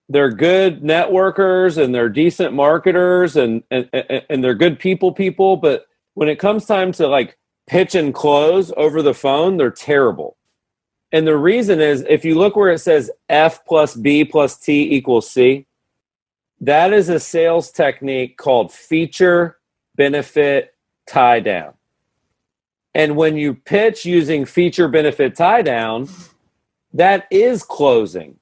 they're 0.08 0.30
good 0.30 0.82
networkers 0.82 1.82
and 1.82 1.94
they're 1.94 2.08
decent 2.08 2.52
marketers 2.52 3.36
and, 3.36 3.62
and 3.70 3.88
and 3.92 4.44
they're 4.44 4.54
good 4.54 4.78
people 4.78 5.12
people 5.12 5.56
but 5.56 5.86
when 6.14 6.28
it 6.28 6.38
comes 6.38 6.64
time 6.64 6.92
to 6.92 7.06
like 7.06 7.36
pitch 7.66 7.94
and 7.94 8.14
close 8.14 8.72
over 8.76 9.02
the 9.02 9.14
phone 9.14 9.56
they're 9.56 9.70
terrible. 9.70 10.36
And 11.12 11.26
the 11.26 11.36
reason 11.36 11.80
is 11.80 12.04
if 12.08 12.24
you 12.24 12.36
look 12.36 12.56
where 12.56 12.72
it 12.72 12.80
says 12.80 13.10
f 13.28 13.64
plus 13.64 13.96
b 13.96 14.24
plus 14.24 14.58
t 14.58 14.94
equals 14.94 15.30
c 15.30 15.66
that 16.60 16.92
is 16.92 17.08
a 17.08 17.20
sales 17.20 17.70
technique 17.70 18.36
called 18.36 18.72
feature 18.72 19.58
benefit 19.94 20.74
tie 21.06 21.40
down. 21.40 21.74
And 22.94 23.16
when 23.16 23.36
you 23.36 23.54
pitch 23.54 24.06
using 24.06 24.46
feature 24.46 24.88
benefit 24.88 25.36
tie 25.36 25.62
down 25.62 26.08
that 26.92 27.26
is 27.30 27.62
closing 27.62 28.38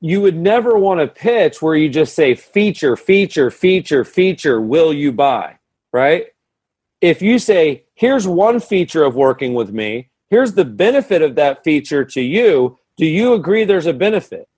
you 0.00 0.20
would 0.20 0.36
never 0.36 0.78
want 0.78 1.00
to 1.00 1.06
pitch 1.06 1.60
where 1.60 1.76
you 1.76 1.88
just 1.88 2.14
say 2.14 2.34
feature, 2.34 2.96
feature, 2.96 3.50
feature, 3.50 4.04
feature, 4.04 4.60
will 4.60 4.92
you 4.92 5.12
buy? 5.12 5.58
Right? 5.92 6.26
If 7.00 7.22
you 7.22 7.38
say, 7.38 7.84
here's 7.94 8.26
one 8.26 8.60
feature 8.60 9.04
of 9.04 9.14
working 9.14 9.54
with 9.54 9.72
me, 9.72 10.10
here's 10.28 10.54
the 10.54 10.64
benefit 10.64 11.22
of 11.22 11.34
that 11.34 11.64
feature 11.64 12.04
to 12.04 12.20
you, 12.20 12.78
do 12.96 13.06
you 13.06 13.34
agree 13.34 13.64
there's 13.64 13.86
a 13.86 13.92
benefit? 13.92 14.48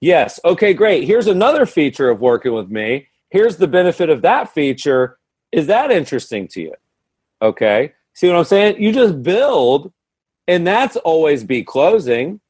Yes. 0.00 0.38
Okay, 0.44 0.74
great. 0.74 1.04
Here's 1.04 1.26
another 1.26 1.66
feature 1.66 2.10
of 2.10 2.20
working 2.20 2.52
with 2.52 2.68
me. 2.68 3.08
Here's 3.30 3.56
the 3.56 3.66
benefit 3.66 4.08
of 4.10 4.22
that 4.22 4.52
feature. 4.52 5.18
Is 5.52 5.66
that 5.66 5.90
interesting 5.90 6.48
to 6.48 6.60
you? 6.60 6.74
Okay. 7.42 7.92
See 8.14 8.28
what 8.28 8.36
I'm 8.36 8.44
saying? 8.44 8.80
You 8.80 8.92
just 8.92 9.22
build, 9.22 9.92
and 10.46 10.66
that's 10.66 10.96
always 10.96 11.44
be 11.44 11.62
closing 11.62 12.40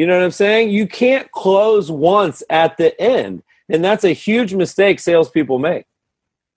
you 0.00 0.06
know 0.06 0.16
what 0.16 0.24
I'm 0.24 0.30
saying? 0.30 0.70
You 0.70 0.86
can't 0.86 1.30
close 1.30 1.90
once 1.90 2.42
at 2.48 2.78
the 2.78 2.98
end. 2.98 3.42
And 3.68 3.84
that's 3.84 4.02
a 4.02 4.14
huge 4.14 4.54
mistake 4.54 4.98
salespeople 4.98 5.58
make. 5.58 5.84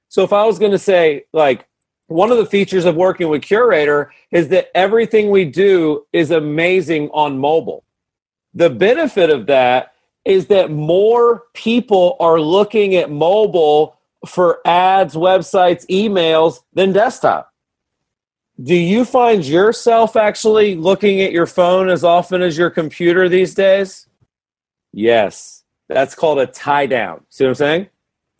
So 0.08 0.24
if 0.24 0.32
I 0.32 0.46
was 0.46 0.60
going 0.60 0.72
to 0.72 0.80
say, 0.80 1.26
like, 1.34 1.68
one 2.08 2.32
of 2.32 2.38
the 2.38 2.46
features 2.46 2.86
of 2.86 2.96
working 2.96 3.28
with 3.28 3.42
Curaytor 3.42 4.12
is 4.32 4.48
that 4.48 4.70
everything 4.74 5.30
we 5.30 5.44
do 5.44 6.06
is 6.14 6.32
amazing 6.32 7.10
on 7.10 7.38
mobile. 7.38 7.84
The 8.54 8.70
benefit 8.70 9.30
of 9.30 9.48
that 9.48 9.92
is 10.24 10.48
that 10.48 10.72
more 10.72 11.44
people 11.54 12.16
are 12.22 12.40
looking 12.40 12.96
at 12.96 13.12
mobile 13.12 14.00
for 14.26 14.66
ads, 14.66 15.16
websites, 15.16 15.86
emails 15.88 16.62
than 16.72 16.94
desktop 16.94 17.53
do 18.62 18.76
you 18.76 19.04
find 19.04 19.44
yourself 19.46 20.16
actually 20.16 20.76
looking 20.76 21.22
at 21.22 21.32
your 21.32 21.48
phone 21.48 21.90
as 21.90 22.04
often 22.04 22.42
as 22.42 22.58
your 22.58 22.70
computer 22.70 23.28
these 23.28 23.56
days? 23.56 24.08
Yes. 24.92 25.64
That's 25.90 26.16
called 26.16 26.40
a 26.40 26.48
tie 26.48 26.86
down. 26.86 27.26
See 27.30 27.44
what 27.44 27.50
I'm 27.50 27.56
saying? 27.56 27.88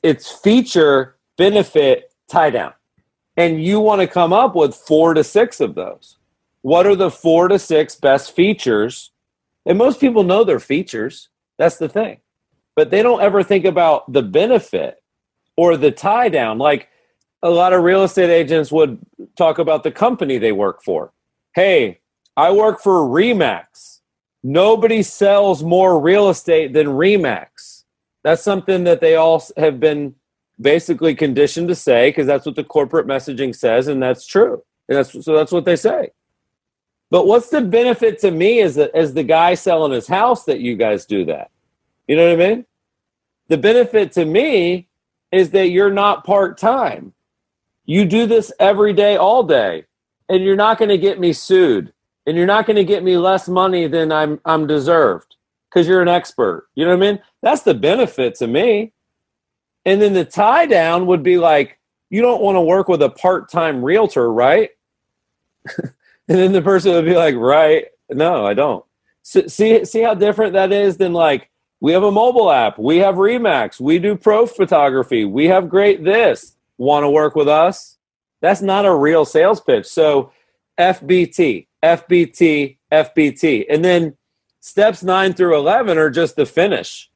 It's 0.04 0.32
feature, 0.32 1.18
benefit, 1.38 2.14
tie 2.30 2.52
down. 2.52 2.74
And 3.36 3.64
you 3.64 3.80
want 3.80 4.02
to 4.02 4.08
come 4.08 4.34
up 4.34 4.56
with 4.56 4.76
four 4.76 5.14
to 5.16 5.24
six 5.24 5.60
of 5.60 5.76
those. 5.76 6.18
What 6.62 6.86
are 6.86 6.96
the 6.96 7.12
four 7.12 7.48
to 7.48 7.58
six 7.58 7.96
best 7.96 8.36
features? 8.36 9.12
And 9.66 9.78
most 9.78 10.00
people 10.00 10.24
know 10.24 10.44
their 10.44 10.60
features. 10.60 11.30
That's 11.58 11.78
the 11.78 11.90
thing. 11.90 12.20
But 12.76 12.92
they 12.92 13.02
don't 13.02 13.22
ever 13.22 13.44
think 13.44 13.66
about 13.66 14.12
the 14.12 14.22
benefit 14.22 15.02
or 15.58 15.76
the 15.76 15.92
tie 15.92 16.30
down. 16.30 16.58
Like 16.60 16.90
a 17.44 17.50
lot 17.50 17.74
of 17.74 17.84
real 17.84 18.04
estate 18.04 18.30
agents 18.30 18.72
would 18.72 18.98
talk 19.38 19.60
about 19.60 19.84
the 19.84 19.92
company 19.92 20.38
they 20.38 20.54
work 20.54 20.82
for. 20.82 21.12
Hey, 21.54 22.00
I 22.38 22.52
work 22.52 22.82
for 22.82 23.02
Remax. 23.02 24.00
Nobody 24.42 25.04
sells 25.04 25.62
more 25.62 26.00
real 26.00 26.30
estate 26.30 26.74
than 26.74 26.88
Remax. 26.88 27.84
That's 28.24 28.42
something 28.42 28.86
that 28.86 29.02
they 29.02 29.16
all 29.16 29.44
have 29.58 29.80
been 29.80 30.16
basically 30.60 31.14
conditioned 31.16 31.68
to 31.68 31.76
say 31.76 32.10
because 32.10 32.26
that's 32.26 32.46
what 32.46 32.56
the 32.56 32.64
corporate 32.64 33.08
messaging 33.08 33.54
says, 33.54 33.90
and 33.90 34.02
that's 34.02 34.26
true. 34.26 34.64
And 34.88 34.98
that's 34.98 35.12
so 35.12 35.36
that's 35.36 35.52
what 35.52 35.66
they 35.66 35.76
say. 35.76 36.12
But 37.10 37.28
what's 37.28 37.50
the 37.50 37.62
benefit 37.62 38.20
to 38.20 38.32
me 38.32 38.62
as 38.62 38.76
the, 38.76 38.94
as 38.96 39.14
the 39.14 39.24
guy 39.24 39.54
selling 39.54 39.92
his 39.92 40.08
house 40.08 40.46
that 40.46 40.62
you 40.62 40.76
guys 40.76 41.06
do 41.06 41.26
that? 41.26 41.52
You 42.08 42.16
know 42.16 42.26
what 42.36 42.42
I 42.42 42.50
mean? 42.50 42.66
The 43.50 43.58
benefit 43.58 44.14
to 44.14 44.26
me 44.26 44.88
is 45.32 45.52
that 45.52 45.70
you're 45.70 45.92
not 45.92 46.26
part 46.26 46.58
time. 46.58 47.14
You 47.86 48.06
do 48.06 48.26
this 48.26 48.52
every 48.60 48.94
day, 48.94 49.18
all 49.18 49.44
day, 49.44 49.86
and 50.30 50.44
you're 50.44 50.56
not 50.56 50.78
going 50.78 50.90
to 50.90 50.98
get 50.98 51.20
me 51.20 51.34
sued, 51.34 51.92
and 52.26 52.38
you're 52.38 52.46
not 52.46 52.66
going 52.66 52.78
to 52.78 52.86
get 52.86 53.04
me 53.04 53.18
less 53.18 53.48
money 53.50 53.88
than 53.88 54.12
I'm 54.12 54.40
I'm 54.46 54.68
deserved 54.68 55.36
because 55.70 55.88
you're 55.88 56.02
an 56.02 56.08
expert. 56.08 56.68
You 56.76 56.86
know 56.86 56.96
what 56.96 57.06
I 57.06 57.12
mean? 57.12 57.20
That's 57.42 57.64
the 57.64 57.74
benefit 57.74 58.36
to 58.36 58.48
me. 58.48 58.94
And 59.86 60.02
then 60.02 60.14
the 60.14 60.24
tie 60.24 60.66
down 60.66 61.08
would 61.08 61.24
be 61.24 61.38
like, 61.38 61.78
you 62.10 62.22
don't 62.22 62.42
want 62.42 62.56
to 62.56 62.62
work 62.62 62.88
with 62.88 63.02
a 63.02 63.10
part 63.10 63.50
time 63.52 63.84
realtor, 63.84 64.32
right? 64.32 64.70
and 65.78 65.92
then 66.28 66.54
the 66.54 66.62
person 66.62 66.94
would 66.94 67.06
be 67.06 67.16
like, 67.16 67.36
right? 67.36 67.88
No, 68.10 68.46
I 68.46 68.54
don't. 68.54 68.86
So, 69.24 69.48
see, 69.48 69.84
see 69.84 70.02
how 70.02 70.14
different 70.14 70.54
that 70.54 70.72
is 70.72 70.98
than 70.98 71.12
like 71.12 71.50
we 71.82 71.92
have 71.92 72.04
a 72.04 72.12
mobile 72.12 72.50
app, 72.50 72.80
we 72.80 72.98
have 73.00 73.16
Remax, 73.16 73.80
we 73.80 74.00
do 74.00 74.16
pro 74.16 74.46
photography, 74.46 75.26
we 75.26 75.48
have 75.48 75.68
great 75.68 76.04
this 76.04 76.56
want 76.84 77.04
to 77.04 77.10
work 77.10 77.36
with 77.36 77.48
us? 77.48 77.98
That's 78.42 78.62
not 78.62 78.86
a 78.86 78.94
real 78.94 79.26
sales 79.26 79.62
pitch. 79.62 79.86
So 79.86 80.32
FBT, 80.78 81.68
FBT, 81.84 82.78
FBT. 82.92 83.66
And 83.70 83.84
then 83.84 84.18
steps 84.60 85.04
nine 85.04 85.34
through 85.34 85.58
11 85.58 85.98
are 85.98 86.10
just 86.10 86.36
the 86.36 86.46
finish, 86.46 87.10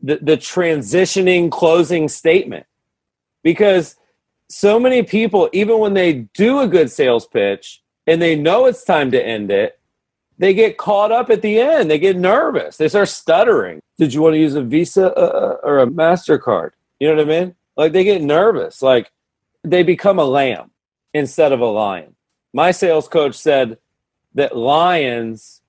the, 0.00 0.18
the 0.20 0.36
transitioning 0.36 1.50
closing 1.50 2.08
statement. 2.08 2.66
Because 3.42 3.96
so 4.48 4.80
many 4.80 5.02
people, 5.02 5.48
even 5.52 5.78
when 5.78 5.94
they 5.94 6.26
do 6.34 6.60
a 6.60 6.68
good 6.68 6.90
sales 6.90 7.26
pitch 7.26 7.82
and 8.06 8.20
they 8.20 8.36
know 8.36 8.66
it's 8.66 8.84
time 8.84 9.10
to 9.10 9.24
end 9.24 9.50
it, 9.50 9.78
they 10.38 10.52
get 10.52 10.76
caught 10.76 11.12
up 11.12 11.30
at 11.30 11.42
the 11.42 11.60
end. 11.60 11.90
They 11.90 11.98
get 11.98 12.16
nervous. 12.16 12.76
They 12.76 12.88
start 12.88 13.08
stuttering. 13.08 13.80
Did 13.98 14.12
you 14.12 14.20
want 14.20 14.34
to 14.34 14.38
use 14.38 14.54
a 14.54 14.62
Visa 14.62 15.12
uh, 15.16 15.20
uh 15.20 15.56
or 15.62 15.80
a 15.80 15.86
MasterCard? 15.86 16.70
You 17.00 17.08
know 17.08 17.16
what 17.16 17.32
I 17.32 17.40
mean? 17.40 17.54
Like 17.76 17.92
they 17.92 18.04
get 18.04 18.22
nervous. 18.22 18.82
Like 18.82 19.10
they 19.62 19.82
become 19.82 20.18
a 20.18 20.24
lamb 20.24 20.70
instead 21.12 21.52
of 21.52 21.60
a 21.60 21.66
lion. 21.66 22.14
My 22.52 22.70
sales 22.70 23.08
coach 23.08 23.34
said 23.34 23.78
that 24.34 24.56
lions 24.56 25.62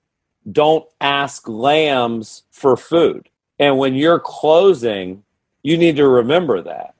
don't 0.51 0.86
ask 1.01 1.47
lambs 1.47 2.43
for 2.51 2.78
food. 2.78 3.30
And 3.60 3.78
when 3.78 3.95
you're 3.95 4.20
closing, 4.20 5.24
you 5.64 5.78
need 5.78 5.95
to 5.97 6.08
remember 6.08 6.62
that. 6.62 6.95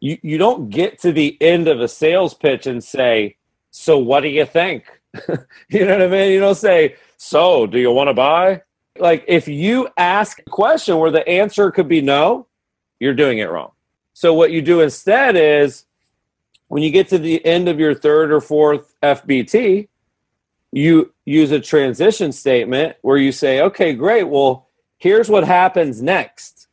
You, 0.00 0.18
you 0.22 0.38
don't 0.38 0.68
get 0.68 1.00
to 1.00 1.12
the 1.12 1.36
end 1.40 1.68
of 1.68 1.80
a 1.80 1.88
sales 1.88 2.34
pitch 2.34 2.66
and 2.66 2.84
say, 2.84 3.36
So 3.70 3.98
what 3.98 4.20
do 4.20 4.28
you 4.28 4.44
think? 4.44 4.84
you 5.68 5.84
know 5.84 5.92
what 5.92 6.02
I 6.02 6.06
mean? 6.08 6.32
You 6.32 6.40
don't 6.40 6.54
say, 6.54 6.96
So 7.16 7.66
do 7.66 7.78
you 7.78 7.90
want 7.90 8.08
to 8.08 8.14
buy? 8.14 8.62
Like 8.98 9.24
if 9.26 9.48
you 9.48 9.88
ask 9.96 10.38
a 10.38 10.50
question 10.50 10.98
where 10.98 11.10
the 11.10 11.26
answer 11.26 11.70
could 11.70 11.88
be 11.88 12.00
no, 12.00 12.46
you're 13.00 13.14
doing 13.14 13.38
it 13.38 13.50
wrong. 13.50 13.72
So 14.16 14.32
what 14.32 14.50
you 14.50 14.62
do 14.62 14.80
instead 14.80 15.36
is 15.36 15.84
when 16.68 16.82
you 16.82 16.90
get 16.90 17.10
to 17.10 17.18
the 17.18 17.44
end 17.44 17.68
of 17.68 17.78
your 17.78 17.94
third 17.94 18.32
or 18.32 18.40
fourth 18.40 18.94
FBT, 19.02 19.88
you 20.72 21.12
use 21.26 21.50
a 21.52 21.60
transition 21.60 22.32
statement 22.32 22.96
where 23.02 23.18
you 23.18 23.30
say, 23.30 23.60
okay, 23.60 23.92
great. 23.92 24.22
Well, 24.22 24.68
here's 24.96 25.28
what 25.28 25.44
happens 25.44 26.00
next. 26.00 26.66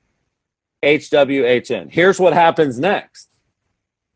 HWHN. 0.84 1.92
Here's 1.92 2.18
what 2.18 2.32
happens 2.32 2.80
next. 2.80 3.28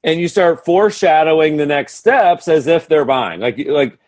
And 0.05 0.21
you 0.21 0.29
start 0.29 0.63
foreshadowing 0.63 1.57
the 1.57 1.65
next 1.65 1.95
steps 1.95 2.47
as 2.47 2.65
if 2.65 2.87
they're 2.87 3.03
buying. 3.03 3.41
Like, 3.41 3.57
like 3.67 3.99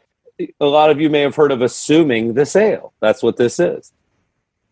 a 0.61 0.65
lot 0.65 0.91
of 0.91 1.01
you 1.01 1.09
may 1.09 1.23
have 1.23 1.35
heard 1.35 1.51
of 1.51 1.61
assuming 1.61 2.35
the 2.35 2.45
sale. 2.45 2.93
That's 3.01 3.21
what 3.21 3.35
this 3.35 3.59
is. 3.59 3.91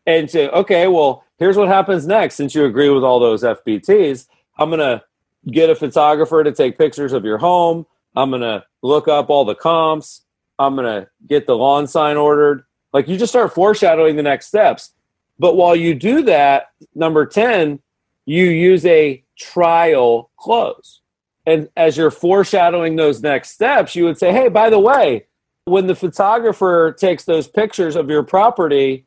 And 0.05 0.31
say, 0.31 0.47
okay, 0.47 0.87
well, 0.87 1.25
here's 1.37 1.57
what 1.57 1.67
happens 1.67 2.07
next. 2.07 2.35
Since 2.35 2.55
you 2.55 2.63
agree 2.63 2.89
with 2.89 3.03
all 3.03 3.19
those 3.19 3.43
FBTs, 3.43 4.27
I'm 4.57 4.69
going 4.69 4.79
to 4.79 5.03
get 5.51 5.69
a 5.69 5.75
photographer 5.75 6.43
to 6.43 6.51
take 6.51 6.77
pictures 6.77 7.13
of 7.13 7.25
your 7.25 7.37
home. 7.37 7.85
I'm 8.15 8.29
going 8.29 8.41
to 8.41 8.63
look 8.81 9.07
up 9.07 9.29
all 9.29 9.45
the 9.45 9.55
comps. 9.55 10.23
I'm 10.59 10.75
going 10.75 10.85
to 10.85 11.09
get 11.27 11.47
the 11.47 11.55
lawn 11.55 11.87
sign 11.87 12.17
ordered. 12.17 12.63
Like 12.93 13.07
you 13.07 13.17
just 13.17 13.31
start 13.31 13.53
foreshadowing 13.53 14.15
the 14.15 14.23
next 14.23 14.47
steps. 14.47 14.93
But 15.39 15.55
while 15.55 15.75
you 15.75 15.93
do 15.93 16.23
that, 16.23 16.71
number 16.95 17.25
10, 17.25 17.79
you 18.25 18.45
use 18.45 18.85
a 18.85 19.23
trial 19.37 20.31
close. 20.37 21.01
And 21.45 21.69
as 21.77 21.95
you're 21.95 22.11
foreshadowing 22.11 22.95
those 22.95 23.21
next 23.21 23.51
steps, 23.51 23.95
you 23.95 24.03
would 24.05 24.17
say, 24.17 24.31
hey, 24.31 24.49
by 24.49 24.69
the 24.69 24.79
way, 24.79 25.27
when 25.65 25.87
the 25.87 25.95
photographer 25.95 26.95
takes 26.97 27.23
those 27.23 27.47
pictures 27.47 27.95
of 27.95 28.09
your 28.09 28.23
property, 28.23 29.05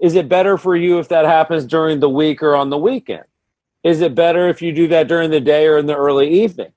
is 0.00 0.14
it 0.14 0.28
better 0.28 0.56
for 0.58 0.74
you 0.74 0.98
if 0.98 1.08
that 1.08 1.26
happens 1.26 1.64
during 1.64 2.00
the 2.00 2.08
week 2.08 2.42
or 2.42 2.56
on 2.56 2.70
the 2.70 2.78
weekend? 2.78 3.24
Is 3.86 4.00
it 4.00 4.16
better 4.16 4.48
if 4.48 4.60
you 4.60 4.72
do 4.72 4.88
that 4.88 5.06
during 5.06 5.30
the 5.30 5.40
day 5.40 5.68
or 5.68 5.78
in 5.78 5.86
the 5.86 5.96
early 5.96 6.28
evening? 6.42 6.72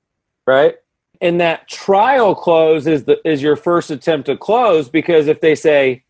Right? 0.45 0.75
And 1.19 1.41
that 1.41 1.67
trial 1.67 2.35
close 2.35 2.85
is 2.85 3.05
the 3.05 3.19
is 3.27 3.41
your 3.41 3.55
first 3.55 3.89
attempt 3.89 4.27
to 4.27 4.37
close 4.37 4.89
because 4.89 5.27
if 5.27 5.41
they 5.41 5.55
say, 5.55 6.03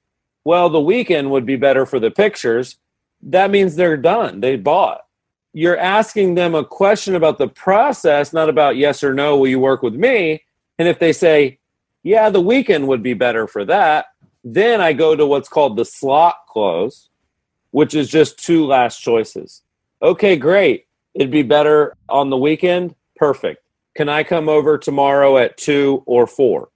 well, 0.43 0.69
the 0.69 0.81
weekend 0.81 1.31
would 1.31 1.45
be 1.45 1.55
better 1.55 1.85
for 1.85 2.01
the 2.01 2.11
pictures, 2.11 2.75
that 3.21 3.49
means 3.49 3.75
they're 3.75 3.95
done. 3.95 4.41
They 4.41 4.57
bought. 4.57 5.05
You're 5.53 5.77
asking 5.77 6.35
them 6.35 6.53
a 6.53 6.65
question 6.65 7.15
about 7.15 7.37
the 7.37 7.47
process, 7.47 8.33
not 8.33 8.49
about 8.49 8.75
yes 8.75 9.01
or 9.01 9.13
no, 9.13 9.37
will 9.37 9.47
you 9.47 9.59
work 9.59 9.81
with 9.81 9.95
me? 9.95 10.43
And 10.77 10.87
if 10.89 10.99
they 10.99 11.13
say, 11.13 11.59
yeah, 12.03 12.29
the 12.29 12.41
weekend 12.41 12.89
would 12.89 13.01
be 13.01 13.13
better 13.13 13.47
for 13.47 13.63
that, 13.65 14.07
then 14.43 14.81
I 14.81 14.91
go 14.91 15.15
to 15.15 15.25
what's 15.25 15.49
called 15.49 15.77
the 15.77 15.85
slot 15.85 16.45
close, 16.49 17.09
which 17.71 17.95
is 17.95 18.09
just 18.09 18.37
two 18.37 18.65
last 18.65 18.99
choices. 18.99 19.61
Okay, 20.01 20.35
great. 20.35 20.87
It'd 21.13 21.31
be 21.31 21.43
better 21.43 21.95
on 22.07 22.29
the 22.29 22.37
weekend. 22.37 22.95
Perfect. 23.15 23.63
Can 23.95 24.09
I 24.09 24.23
come 24.23 24.47
over 24.47 24.77
tomorrow 24.77 25.37
at 25.37 25.57
two 25.57 26.03
or 26.05 26.27
four 26.27 26.69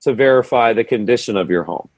to 0.00 0.14
verify 0.14 0.72
the 0.72 0.84
condition 0.84 1.36
of 1.36 1.50
your 1.50 1.64
home? 1.64 1.88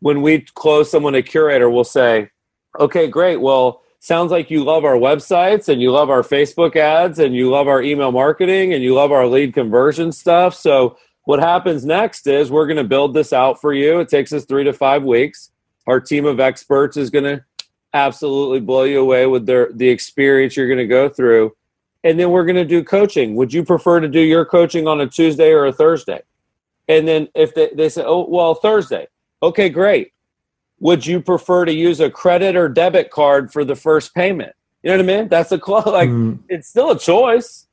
When 0.00 0.22
we 0.22 0.40
close 0.54 0.90
someone 0.90 1.14
a 1.14 1.22
curaytor, 1.22 1.72
we'll 1.72 1.84
say, 1.84 2.30
okay, 2.78 3.06
great. 3.06 3.40
Well, 3.40 3.82
sounds 4.00 4.30
like 4.30 4.50
you 4.50 4.64
love 4.64 4.84
our 4.84 4.96
websites 4.96 5.68
and 5.68 5.80
you 5.80 5.90
love 5.90 6.10
our 6.10 6.22
Facebook 6.22 6.76
ads 6.76 7.18
and 7.18 7.34
you 7.34 7.50
love 7.50 7.68
our 7.68 7.80
email 7.80 8.12
marketing 8.12 8.74
and 8.74 8.82
you 8.82 8.94
love 8.94 9.12
our 9.12 9.26
lead 9.26 9.54
conversion 9.54 10.12
stuff. 10.12 10.54
So, 10.54 10.98
what 11.26 11.40
happens 11.40 11.86
next 11.86 12.26
is 12.26 12.50
we're 12.50 12.66
going 12.66 12.76
to 12.76 12.84
build 12.84 13.14
this 13.14 13.32
out 13.32 13.58
for 13.58 13.72
you. 13.72 14.00
It 14.00 14.10
takes 14.10 14.30
us 14.34 14.44
three 14.44 14.64
to 14.64 14.74
five 14.74 15.04
weeks. 15.04 15.50
Our 15.86 15.98
team 15.98 16.26
of 16.26 16.38
experts 16.38 16.98
is 16.98 17.08
going 17.08 17.24
to 17.24 17.44
absolutely 17.94 18.60
blow 18.60 18.82
you 18.82 19.00
away 19.00 19.26
with 19.26 19.46
their 19.46 19.70
the 19.72 19.88
experience 19.88 20.56
you're 20.56 20.66
going 20.66 20.78
to 20.78 20.86
go 20.86 21.08
through. 21.08 21.56
And 22.02 22.20
then 22.20 22.30
we're 22.30 22.44
going 22.44 22.56
to 22.56 22.66
do 22.66 22.84
coaching. 22.84 23.34
Would 23.36 23.54
you 23.54 23.64
prefer 23.64 24.00
to 24.00 24.08
do 24.08 24.20
your 24.20 24.44
coaching 24.44 24.86
on 24.86 25.00
a 25.00 25.06
tuesday 25.06 25.52
or 25.52 25.64
a 25.64 25.72
thursday? 25.72 26.20
And 26.86 27.08
then 27.08 27.28
if 27.34 27.54
they, 27.54 27.70
they 27.74 27.88
say 27.88 28.02
oh 28.04 28.26
well 28.28 28.54
thursday. 28.54 29.06
Okay 29.42 29.70
great. 29.70 30.12
Would 30.80 31.06
you 31.06 31.20
prefer 31.20 31.64
to 31.64 31.72
use 31.72 32.00
a 32.00 32.10
credit 32.10 32.56
or 32.56 32.68
debit 32.68 33.10
card 33.10 33.52
for 33.52 33.64
the 33.64 33.76
first 33.76 34.14
payment? 34.14 34.54
You 34.82 34.90
know 34.90 34.98
what 34.98 35.04
i 35.04 35.20
mean? 35.20 35.28
That's 35.28 35.52
a 35.52 35.56
like 35.88 36.10
mm. 36.10 36.38
it's 36.48 36.68
still 36.68 36.90
a 36.90 36.98
choice. 36.98 37.66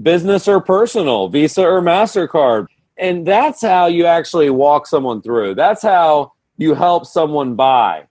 Business 0.00 0.46
or 0.46 0.60
personal 0.60 1.28
visa 1.28 1.62
or 1.62 1.80
mastercard. 1.80 2.66
And 2.98 3.26
that's 3.26 3.62
how 3.62 3.86
you 3.86 4.04
actually 4.06 4.50
walk 4.50 4.86
someone 4.86 5.22
through. 5.22 5.54
That's 5.54 5.82
how 5.82 6.34
you 6.58 6.74
help 6.74 7.06
someone 7.06 7.54
buy. 7.54 8.04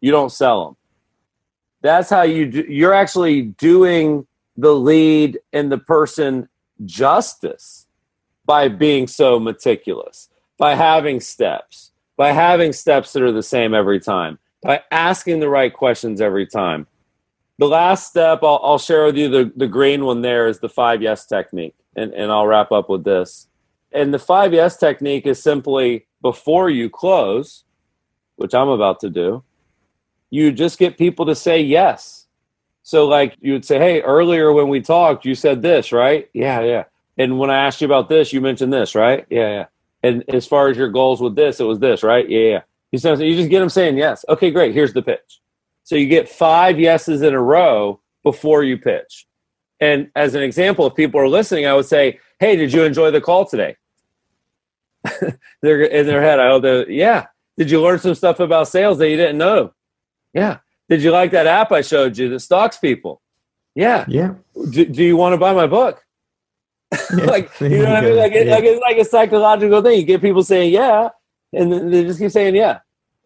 You 0.00 0.12
don't 0.12 0.30
sell 0.30 0.64
them 0.64 0.76
that's 1.84 2.10
how 2.10 2.22
you 2.22 2.46
do, 2.46 2.64
you're 2.68 2.92
actually 2.92 3.42
doing 3.42 4.26
the 4.56 4.74
lead 4.74 5.38
and 5.52 5.70
the 5.70 5.78
person 5.78 6.48
justice 6.84 7.86
by 8.44 8.66
being 8.66 9.06
so 9.06 9.38
meticulous 9.38 10.28
by 10.58 10.74
having 10.74 11.20
steps 11.20 11.92
by 12.16 12.32
having 12.32 12.72
steps 12.72 13.12
that 13.12 13.22
are 13.22 13.32
the 13.32 13.42
same 13.42 13.74
every 13.74 14.00
time 14.00 14.38
by 14.64 14.82
asking 14.90 15.40
the 15.40 15.48
right 15.48 15.72
questions 15.72 16.20
every 16.20 16.46
time. 16.46 16.86
The 17.58 17.68
last 17.68 18.08
step 18.08 18.40
I'll, 18.42 18.60
I'll 18.64 18.78
share 18.78 19.04
with 19.04 19.16
you 19.16 19.28
the, 19.28 19.52
the 19.54 19.68
green 19.68 20.04
one 20.04 20.22
there 20.22 20.48
is 20.48 20.58
the 20.58 20.68
five 20.68 21.02
yes 21.02 21.26
technique. 21.26 21.76
And, 21.94 22.12
and 22.14 22.32
I'll 22.32 22.46
wrap 22.46 22.72
up 22.72 22.88
with 22.88 23.04
this. 23.04 23.46
And 23.92 24.12
the 24.12 24.18
five 24.18 24.52
yes 24.52 24.76
technique 24.76 25.26
is 25.26 25.40
simply 25.40 26.06
before 26.20 26.68
you 26.70 26.90
close, 26.90 27.62
which 28.36 28.54
I'm 28.54 28.68
about 28.68 28.98
to 29.00 29.10
do, 29.10 29.44
you 30.34 30.50
just 30.50 30.80
get 30.80 30.98
people 30.98 31.24
to 31.26 31.34
say 31.36 31.60
yes. 31.60 32.26
So, 32.82 33.06
like, 33.06 33.36
you 33.40 33.52
would 33.52 33.64
say, 33.64 33.78
Hey, 33.78 34.00
earlier 34.02 34.52
when 34.52 34.68
we 34.68 34.80
talked, 34.80 35.24
you 35.24 35.36
said 35.36 35.62
this, 35.62 35.92
right? 35.92 36.28
Yeah, 36.34 36.60
yeah. 36.62 36.84
And 37.16 37.38
when 37.38 37.50
I 37.50 37.58
asked 37.64 37.80
you 37.80 37.84
about 37.86 38.08
this, 38.08 38.32
you 38.32 38.40
mentioned 38.40 38.72
this, 38.72 38.96
right? 38.96 39.24
Yeah, 39.30 39.48
yeah. 39.48 39.66
And 40.02 40.24
as 40.28 40.44
far 40.44 40.68
as 40.68 40.76
your 40.76 40.88
goals 40.88 41.20
with 41.22 41.36
this, 41.36 41.60
it 41.60 41.64
was 41.64 41.78
this, 41.78 42.02
right? 42.02 42.28
Yeah, 42.28 42.40
yeah. 42.40 42.60
You, 42.90 43.24
you 43.24 43.36
just 43.36 43.48
get 43.48 43.60
them 43.60 43.68
saying 43.68 43.96
yes. 43.96 44.24
Okay, 44.28 44.50
great. 44.50 44.74
Here's 44.74 44.92
the 44.92 45.02
pitch. 45.02 45.40
So 45.84 45.94
you 45.94 46.08
get 46.08 46.28
five 46.28 46.80
yeses 46.80 47.22
in 47.22 47.32
a 47.32 47.40
row 47.40 48.00
before 48.24 48.64
you 48.64 48.76
pitch. 48.76 49.26
And 49.78 50.10
as 50.16 50.34
an 50.34 50.42
example, 50.42 50.84
if 50.88 50.96
people 50.96 51.20
are 51.20 51.28
listening, 51.28 51.66
I 51.66 51.74
would 51.74 51.86
say, 51.86 52.18
Hey, 52.40 52.56
did 52.56 52.72
you 52.72 52.82
enjoy 52.82 53.12
the 53.12 53.20
call 53.20 53.46
today? 53.46 53.76
they're 55.62 55.82
in 55.82 56.06
their 56.06 56.22
head. 56.22 56.40
I 56.40 56.48
hope 56.48 56.86
yeah. 56.88 57.26
Did 57.56 57.70
you 57.70 57.80
learn 57.80 58.00
some 58.00 58.16
stuff 58.16 58.40
about 58.40 58.66
sales 58.66 58.98
that 58.98 59.08
you 59.08 59.16
didn't 59.16 59.38
know? 59.38 59.72
Yeah. 60.34 60.58
Did 60.88 61.02
you 61.02 61.10
like 61.10 61.30
that 61.30 61.46
app 61.46 61.72
I 61.72 61.80
showed 61.80 62.18
you 62.18 62.28
that 62.30 62.40
stalks 62.40 62.76
people? 62.76 63.22
Yeah. 63.74 64.04
Yeah. 64.06 64.34
Do, 64.70 64.84
do 64.84 65.02
you 65.02 65.16
want 65.16 65.32
to 65.32 65.38
buy 65.38 65.52
my 65.54 65.66
book? 65.66 66.04
Yeah. 67.16 67.24
like 67.24 67.50
you 67.60 67.68
know 67.70 67.84
what 67.84 67.96
I 67.96 68.00
mean? 68.02 68.16
Like, 68.16 68.32
it, 68.32 68.46
Yeah. 68.46 68.54
like 68.54 68.64
it's 68.64 68.80
like 68.80 68.98
a 68.98 69.04
psychological 69.04 69.82
thing. 69.82 69.98
You 69.98 70.04
get 70.06 70.20
people 70.20 70.42
saying 70.44 70.72
yeah, 70.72 71.08
and 71.52 71.92
they 71.92 72.04
just 72.04 72.18
keep 72.20 72.30
saying 72.30 72.54
yeah, 72.54 72.80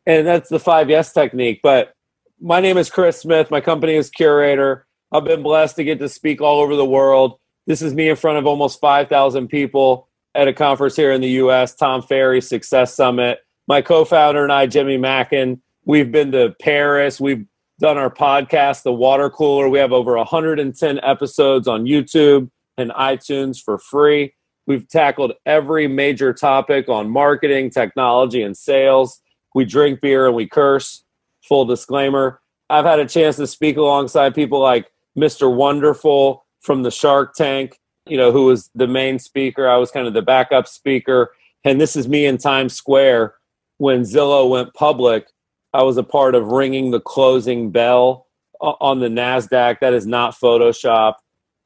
and 0.06 0.26
that's 0.26 0.48
the 0.48 0.58
five 0.58 0.88
yes 0.88 1.12
technique. 1.12 1.60
But 1.62 1.92
my 2.40 2.60
name 2.60 2.78
is 2.78 2.88
Chris 2.88 3.20
Smith. 3.20 3.50
My 3.50 3.60
company 3.60 3.94
is 3.94 4.10
Curaytor. 4.10 4.82
I've 5.12 5.24
been 5.24 5.42
blessed 5.42 5.76
to 5.76 5.84
get 5.84 5.98
to 5.98 6.08
speak 6.08 6.40
all 6.40 6.60
over 6.60 6.76
the 6.76 6.84
world. 6.84 7.38
This 7.66 7.82
is 7.82 7.92
me 7.92 8.08
in 8.08 8.16
front 8.16 8.38
of 8.38 8.46
almost 8.46 8.80
five 8.80 9.08
thousand 9.08 9.48
people 9.48 10.08
at 10.34 10.48
a 10.48 10.52
conference 10.52 10.96
here 10.96 11.12
in 11.12 11.20
the 11.20 11.30
U.S. 11.30 11.74
Tom 11.74 12.00
Ferry 12.00 12.40
Success 12.40 12.94
Summit. 12.94 13.40
My 13.66 13.82
co-founder 13.82 14.42
and 14.42 14.52
I, 14.52 14.66
Jimmy 14.66 14.96
Mackin, 14.96 15.60
we've 15.88 16.12
been 16.12 16.30
to 16.32 16.54
Paris. 16.60 17.20
We've 17.20 17.44
done 17.80 17.96
our 17.96 18.10
podcast, 18.10 18.84
The 18.84 18.92
Water 18.92 19.30
Cooler. 19.30 19.68
We 19.68 19.78
have 19.78 19.92
over 19.92 20.16
110 20.16 21.00
episodes 21.02 21.66
on 21.66 21.84
YouTube 21.84 22.50
and 22.76 22.90
iTunes 22.92 23.60
for 23.60 23.78
free. 23.78 24.34
We've 24.66 24.86
tackled 24.86 25.32
every 25.46 25.88
major 25.88 26.32
topic 26.34 26.88
on 26.88 27.08
marketing, 27.08 27.70
technology, 27.70 28.42
and 28.42 28.56
sales. 28.56 29.20
We 29.54 29.64
drink 29.64 30.02
beer 30.02 30.26
and 30.26 30.36
we 30.36 30.46
curse. 30.46 31.04
Full 31.48 31.64
disclaimer. 31.64 32.40
I've 32.68 32.84
had 32.84 33.00
a 33.00 33.06
chance 33.06 33.36
to 33.36 33.46
speak 33.46 33.78
alongside 33.78 34.34
people 34.34 34.60
like 34.60 34.92
Mr. 35.18 35.52
Wonderful 35.52 36.44
from 36.60 36.82
the 36.82 36.90
Shark 36.90 37.34
Tank, 37.34 37.80
you 38.06 38.18
know, 38.18 38.30
who 38.30 38.44
was 38.44 38.68
the 38.74 38.86
main 38.86 39.18
speaker. 39.18 39.66
I 39.66 39.78
was 39.78 39.90
kind 39.90 40.06
of 40.06 40.12
the 40.12 40.20
backup 40.20 40.68
speaker. 40.68 41.30
And 41.64 41.80
this 41.80 41.96
is 41.96 42.06
me 42.06 42.26
in 42.26 42.36
Times 42.36 42.74
Square 42.74 43.34
when 43.78 44.02
Zillow 44.02 44.50
went 44.50 44.74
public. 44.74 45.28
I 45.72 45.82
was 45.82 45.96
a 45.96 46.02
part 46.02 46.34
of 46.34 46.48
ringing 46.48 46.90
the 46.90 47.00
closing 47.00 47.70
bell 47.70 48.26
on 48.60 49.00
the 49.00 49.08
NASDAQ. 49.08 49.80
That 49.80 49.92
is 49.92 50.06
not 50.06 50.34
Photoshop. 50.34 51.14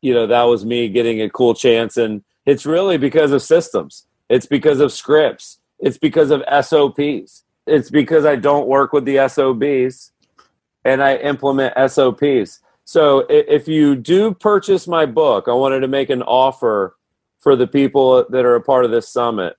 You 0.01 0.15
know 0.15 0.27
that 0.27 0.43
was 0.43 0.65
me 0.65 0.89
getting 0.89 1.23
a 1.23 1.31
cool 1.31 1.55
chance. 1.55 1.97
And 1.97 2.23
it's 2.45 2.67
really 2.67 2.99
because 2.99 3.33
of 3.33 3.43
systems. 3.43 4.07
It's 4.29 4.47
because 4.47 4.81
of 4.81 4.93
scripts. 4.93 5.61
It's 5.79 5.99
because 5.99 6.31
of 6.31 6.43
sops 6.65 7.45
it's 7.67 7.91
because 7.91 8.25
i 8.25 8.37
don't 8.37 8.67
work 8.67 8.93
with 8.93 9.05
the 9.05 9.17
sobs 9.29 10.13
and 10.85 11.03
i 11.03 11.17
implement 11.17 11.75
sops 11.91 12.61
so 12.85 13.25
if 13.29 13.69
you 13.69 13.95
do 13.95 14.33
purchase 14.35 14.89
my 14.89 15.07
book 15.07 15.47
i 15.49 15.53
wanted 15.53 15.81
to 15.81 15.89
make 15.89 16.11
an 16.11 16.23
offer 16.23 16.97
for 17.39 17.57
the 17.57 17.67
people 17.67 18.25
that 18.31 18.45
are 18.45 18.57
a 18.57 18.61
part 18.61 18.85
of 18.85 18.91
this 18.91 19.09
summit 19.09 19.57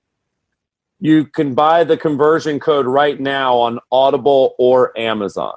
you 1.04 1.26
can 1.26 1.54
buy 1.54 1.84
the 1.84 1.96
conversion 1.96 2.58
code 2.58 2.86
right 2.86 3.20
now 3.20 3.56
on 3.56 3.78
audible 3.92 4.54
or 4.58 4.96
amazon 4.98 5.54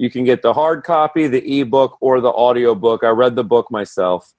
you 0.00 0.08
can 0.08 0.24
get 0.24 0.40
the 0.40 0.54
hard 0.54 0.82
copy, 0.82 1.26
the 1.26 1.60
ebook, 1.60 1.98
or 2.00 2.22
the 2.22 2.32
audio 2.32 2.74
book. 2.74 3.04
I 3.04 3.10
read 3.10 3.36
the 3.36 3.44
book 3.44 3.70
myself. 3.70 4.32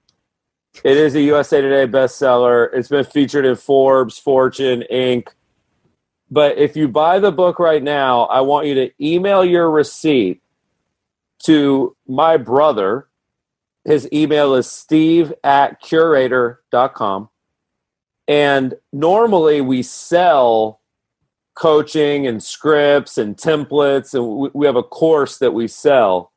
It 0.84 0.98
is 0.98 1.14
a 1.14 1.22
USA 1.22 1.62
Today 1.62 1.86
bestseller. 1.86 2.70
It's 2.74 2.88
been 2.88 3.04
featured 3.04 3.46
in 3.46 3.56
Forbes, 3.56 4.18
Fortune, 4.18 4.84
Inc. 4.92 5.28
But 6.32 6.58
if 6.58 6.76
you 6.76 6.88
buy 6.88 7.20
the 7.20 7.32
book 7.32 7.60
right 7.60 7.84
now, 7.84 8.22
I 8.22 8.42
want 8.42 8.66
you 8.66 8.74
to 8.74 8.92
email 9.00 9.46
your 9.46 9.70
receipt 9.70 10.42
to 11.44 11.96
my 12.08 12.38
brother. 12.38 13.08
His 13.86 14.10
email 14.12 14.56
is 14.56 14.66
steve 14.66 15.32
at 15.44 15.80
curaytor.com. 15.84 17.30
And 18.32 18.76
normally 18.94 19.60
we 19.60 19.84
sell 19.84 20.80
coaching 21.54 22.26
and 22.26 22.42
scripts 22.42 23.18
and 23.18 23.36
templates 23.36 24.14
and 24.14 24.54
we, 24.54 24.66
have 24.66 24.78
a 24.78 24.84
course 24.84 25.38
that 25.40 25.52
we 25.52 25.68
sell. 25.68 26.32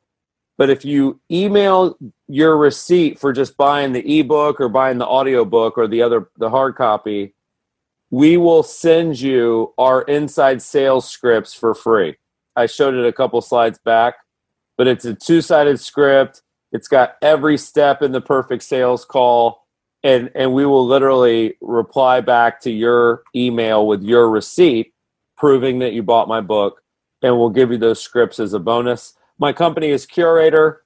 But 0.58 0.70
if 0.70 0.84
you 0.84 1.20
email 1.30 1.96
your 2.26 2.56
receipt 2.56 3.20
for 3.20 3.32
just 3.32 3.56
buying 3.56 3.92
the 3.92 4.18
ebook 4.18 4.60
or 4.60 4.68
buying 4.68 4.98
the 4.98 5.06
audiobook 5.06 5.78
or 5.78 5.86
the 5.86 6.02
other 6.02 6.28
the 6.36 6.50
hard 6.50 6.74
copy 6.74 7.32
we 8.10 8.36
will 8.38 8.64
send 8.64 9.20
you 9.20 9.72
our 9.78 10.02
inside 10.02 10.62
sales 10.62 11.08
scripts 11.08 11.54
for 11.54 11.76
free. 11.76 12.16
I 12.56 12.66
showed 12.66 12.94
it 12.94 13.06
a 13.06 13.12
couple 13.12 13.40
slides 13.40 13.78
back 13.84 14.16
but 14.76 14.88
it's 14.88 15.04
a 15.04 15.14
two-sided 15.14 15.78
script. 15.78 16.42
It's 16.72 16.88
got 16.88 17.14
every 17.22 17.56
step 17.56 18.02
in 18.02 18.10
the 18.10 18.20
perfect 18.20 18.64
sales 18.64 19.04
call 19.04 19.63
and 20.04 20.30
and 20.34 20.52
we 20.52 20.66
will 20.66 20.86
literally 20.86 21.56
reply 21.60 22.20
back 22.20 22.60
to 22.60 22.70
your 22.70 23.24
email 23.34 23.86
with 23.86 24.02
your 24.02 24.30
receipt 24.30 24.92
proving 25.36 25.80
that 25.80 25.92
you 25.92 26.02
bought 26.02 26.28
my 26.28 26.40
book, 26.40 26.82
and 27.22 27.36
we'll 27.36 27.50
give 27.50 27.72
you 27.72 27.78
those 27.78 28.00
scripts 28.00 28.38
as 28.38 28.52
a 28.52 28.60
bonus. 28.60 29.14
My 29.38 29.52
company 29.52 29.88
is 29.88 30.06
Curaytor. 30.06 30.76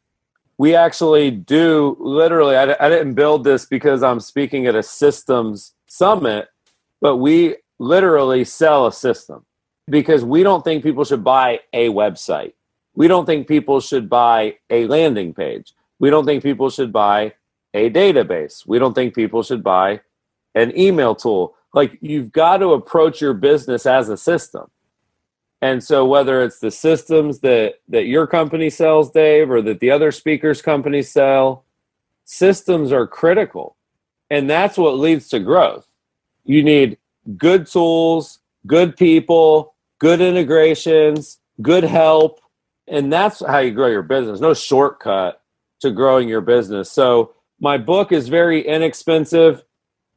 We 0.57 0.75
actually 0.75 1.31
do 1.31 1.97
literally, 2.01 2.57
I, 2.57 2.75
I 2.81 2.89
didn't 2.89 3.15
build 3.15 3.45
this 3.45 3.67
because 3.67 4.03
I'm 4.03 4.19
speaking 4.19 4.67
at 4.67 4.75
a 4.75 4.83
systems 4.83 5.75
summit, 5.87 6.49
but 7.01 7.19
we 7.19 7.57
literally 7.79 8.45
sell 8.45 8.87
a 8.87 8.93
system 8.93 9.45
because 9.89 10.25
we 10.25 10.43
don't 10.43 10.65
think 10.65 10.83
people 10.83 11.05
should 11.05 11.23
buy 11.23 11.61
a 11.73 11.91
website. 11.91 12.55
We 12.95 13.07
don't 13.07 13.27
think 13.27 13.47
people 13.47 13.81
should 13.81 14.09
buy 14.09 14.57
a 14.71 14.87
landing 14.87 15.33
page. 15.33 15.75
We 16.01 16.11
don't 16.11 16.25
think 16.25 16.43
people 16.43 16.71
should 16.71 16.93
buy 16.93 17.35
a 17.75 17.91
database. 17.91 18.67
We 18.67 18.79
don't 18.79 18.95
think 18.95 19.15
people 19.15 19.43
should 19.43 19.63
buy 19.63 20.01
an 20.55 20.77
email 20.79 21.15
tool. 21.15 21.55
Like 21.75 21.99
you've 22.01 22.33
got 22.33 22.59
to 22.59 22.73
approach 22.73 23.21
your 23.21 23.35
business 23.35 23.87
as 23.87 24.09
a 24.09 24.17
system. 24.17 24.71
And 25.61 25.83
so 25.83 26.05
whether 26.05 26.43
it's 26.43 26.61
the 26.61 26.71
systems 26.71 27.41
that 27.41 27.81
that 27.89 28.07
your 28.07 28.27
company 28.27 28.71
sells 28.71 29.11
dave 29.11 29.51
or 29.51 29.61
that 29.63 29.81
the 29.81 29.91
other 29.91 30.13
speakers 30.13 30.63
companies 30.63 31.11
sell 31.11 31.65
systems 32.25 32.93
are 32.93 33.07
critical. 33.07 33.77
And 34.31 34.49
that's 34.49 34.79
what 34.79 34.99
leads 34.99 35.29
to 35.31 35.41
growth. 35.41 35.87
You 36.45 36.63
need 36.63 36.99
good 37.37 37.67
tools 37.67 38.39
good 38.67 38.97
people 38.97 39.75
good 39.99 40.21
integrations 40.21 41.39
good 41.61 41.85
help. 41.85 42.41
And 42.87 43.13
that's 43.13 43.45
how 43.45 43.59
you 43.59 43.73
grow 43.73 43.89
your 43.89 44.03
business. 44.03 44.41
No 44.41 44.55
shortcut 44.55 45.43
to 45.81 45.91
growing 45.91 46.29
your 46.29 46.41
business. 46.41 46.91
So 46.91 47.35
my 47.61 47.79
book 47.79 48.13
is 48.13 48.29
very 48.29 48.67
inexpensive 48.67 49.65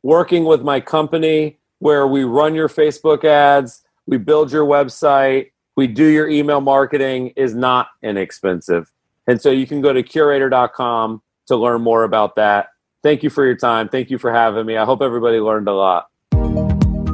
working 0.04 0.46
with 0.46 0.62
my 0.62 0.80
company 0.80 1.60
where 1.80 2.08
we 2.08 2.24
run 2.24 2.54
your 2.54 2.70
Facebook 2.70 3.24
ads, 3.24 3.84
we 4.06 4.18
build 4.18 4.52
your 4.52 4.66
website, 4.66 5.52
we 5.76 5.88
do 5.88 6.06
your 6.06 6.30
email 6.30 6.62
marketing 6.62 7.34
is 7.36 7.56
not 7.56 7.88
inexpensive. 8.04 8.92
And 9.28 9.42
so 9.42 9.50
you 9.50 9.66
can 9.66 9.82
go 9.82 9.94
to 9.94 10.04
curaytor.com 10.04 11.22
to 11.48 11.56
learn 11.56 11.82
more 11.82 12.04
about 12.04 12.36
that. 12.36 12.70
Thank 13.04 13.24
you 13.24 13.30
for 13.30 13.46
your 13.46 13.56
time. 13.56 13.90
Thank 13.90 14.10
you 14.12 14.18
for 14.18 14.32
having 14.32 14.66
me. 14.66 14.78
I 14.78 14.86
hope 14.86 15.02
everybody 15.02 15.40
learned 15.40 15.68
a 15.68 15.74
lot. 15.74 16.08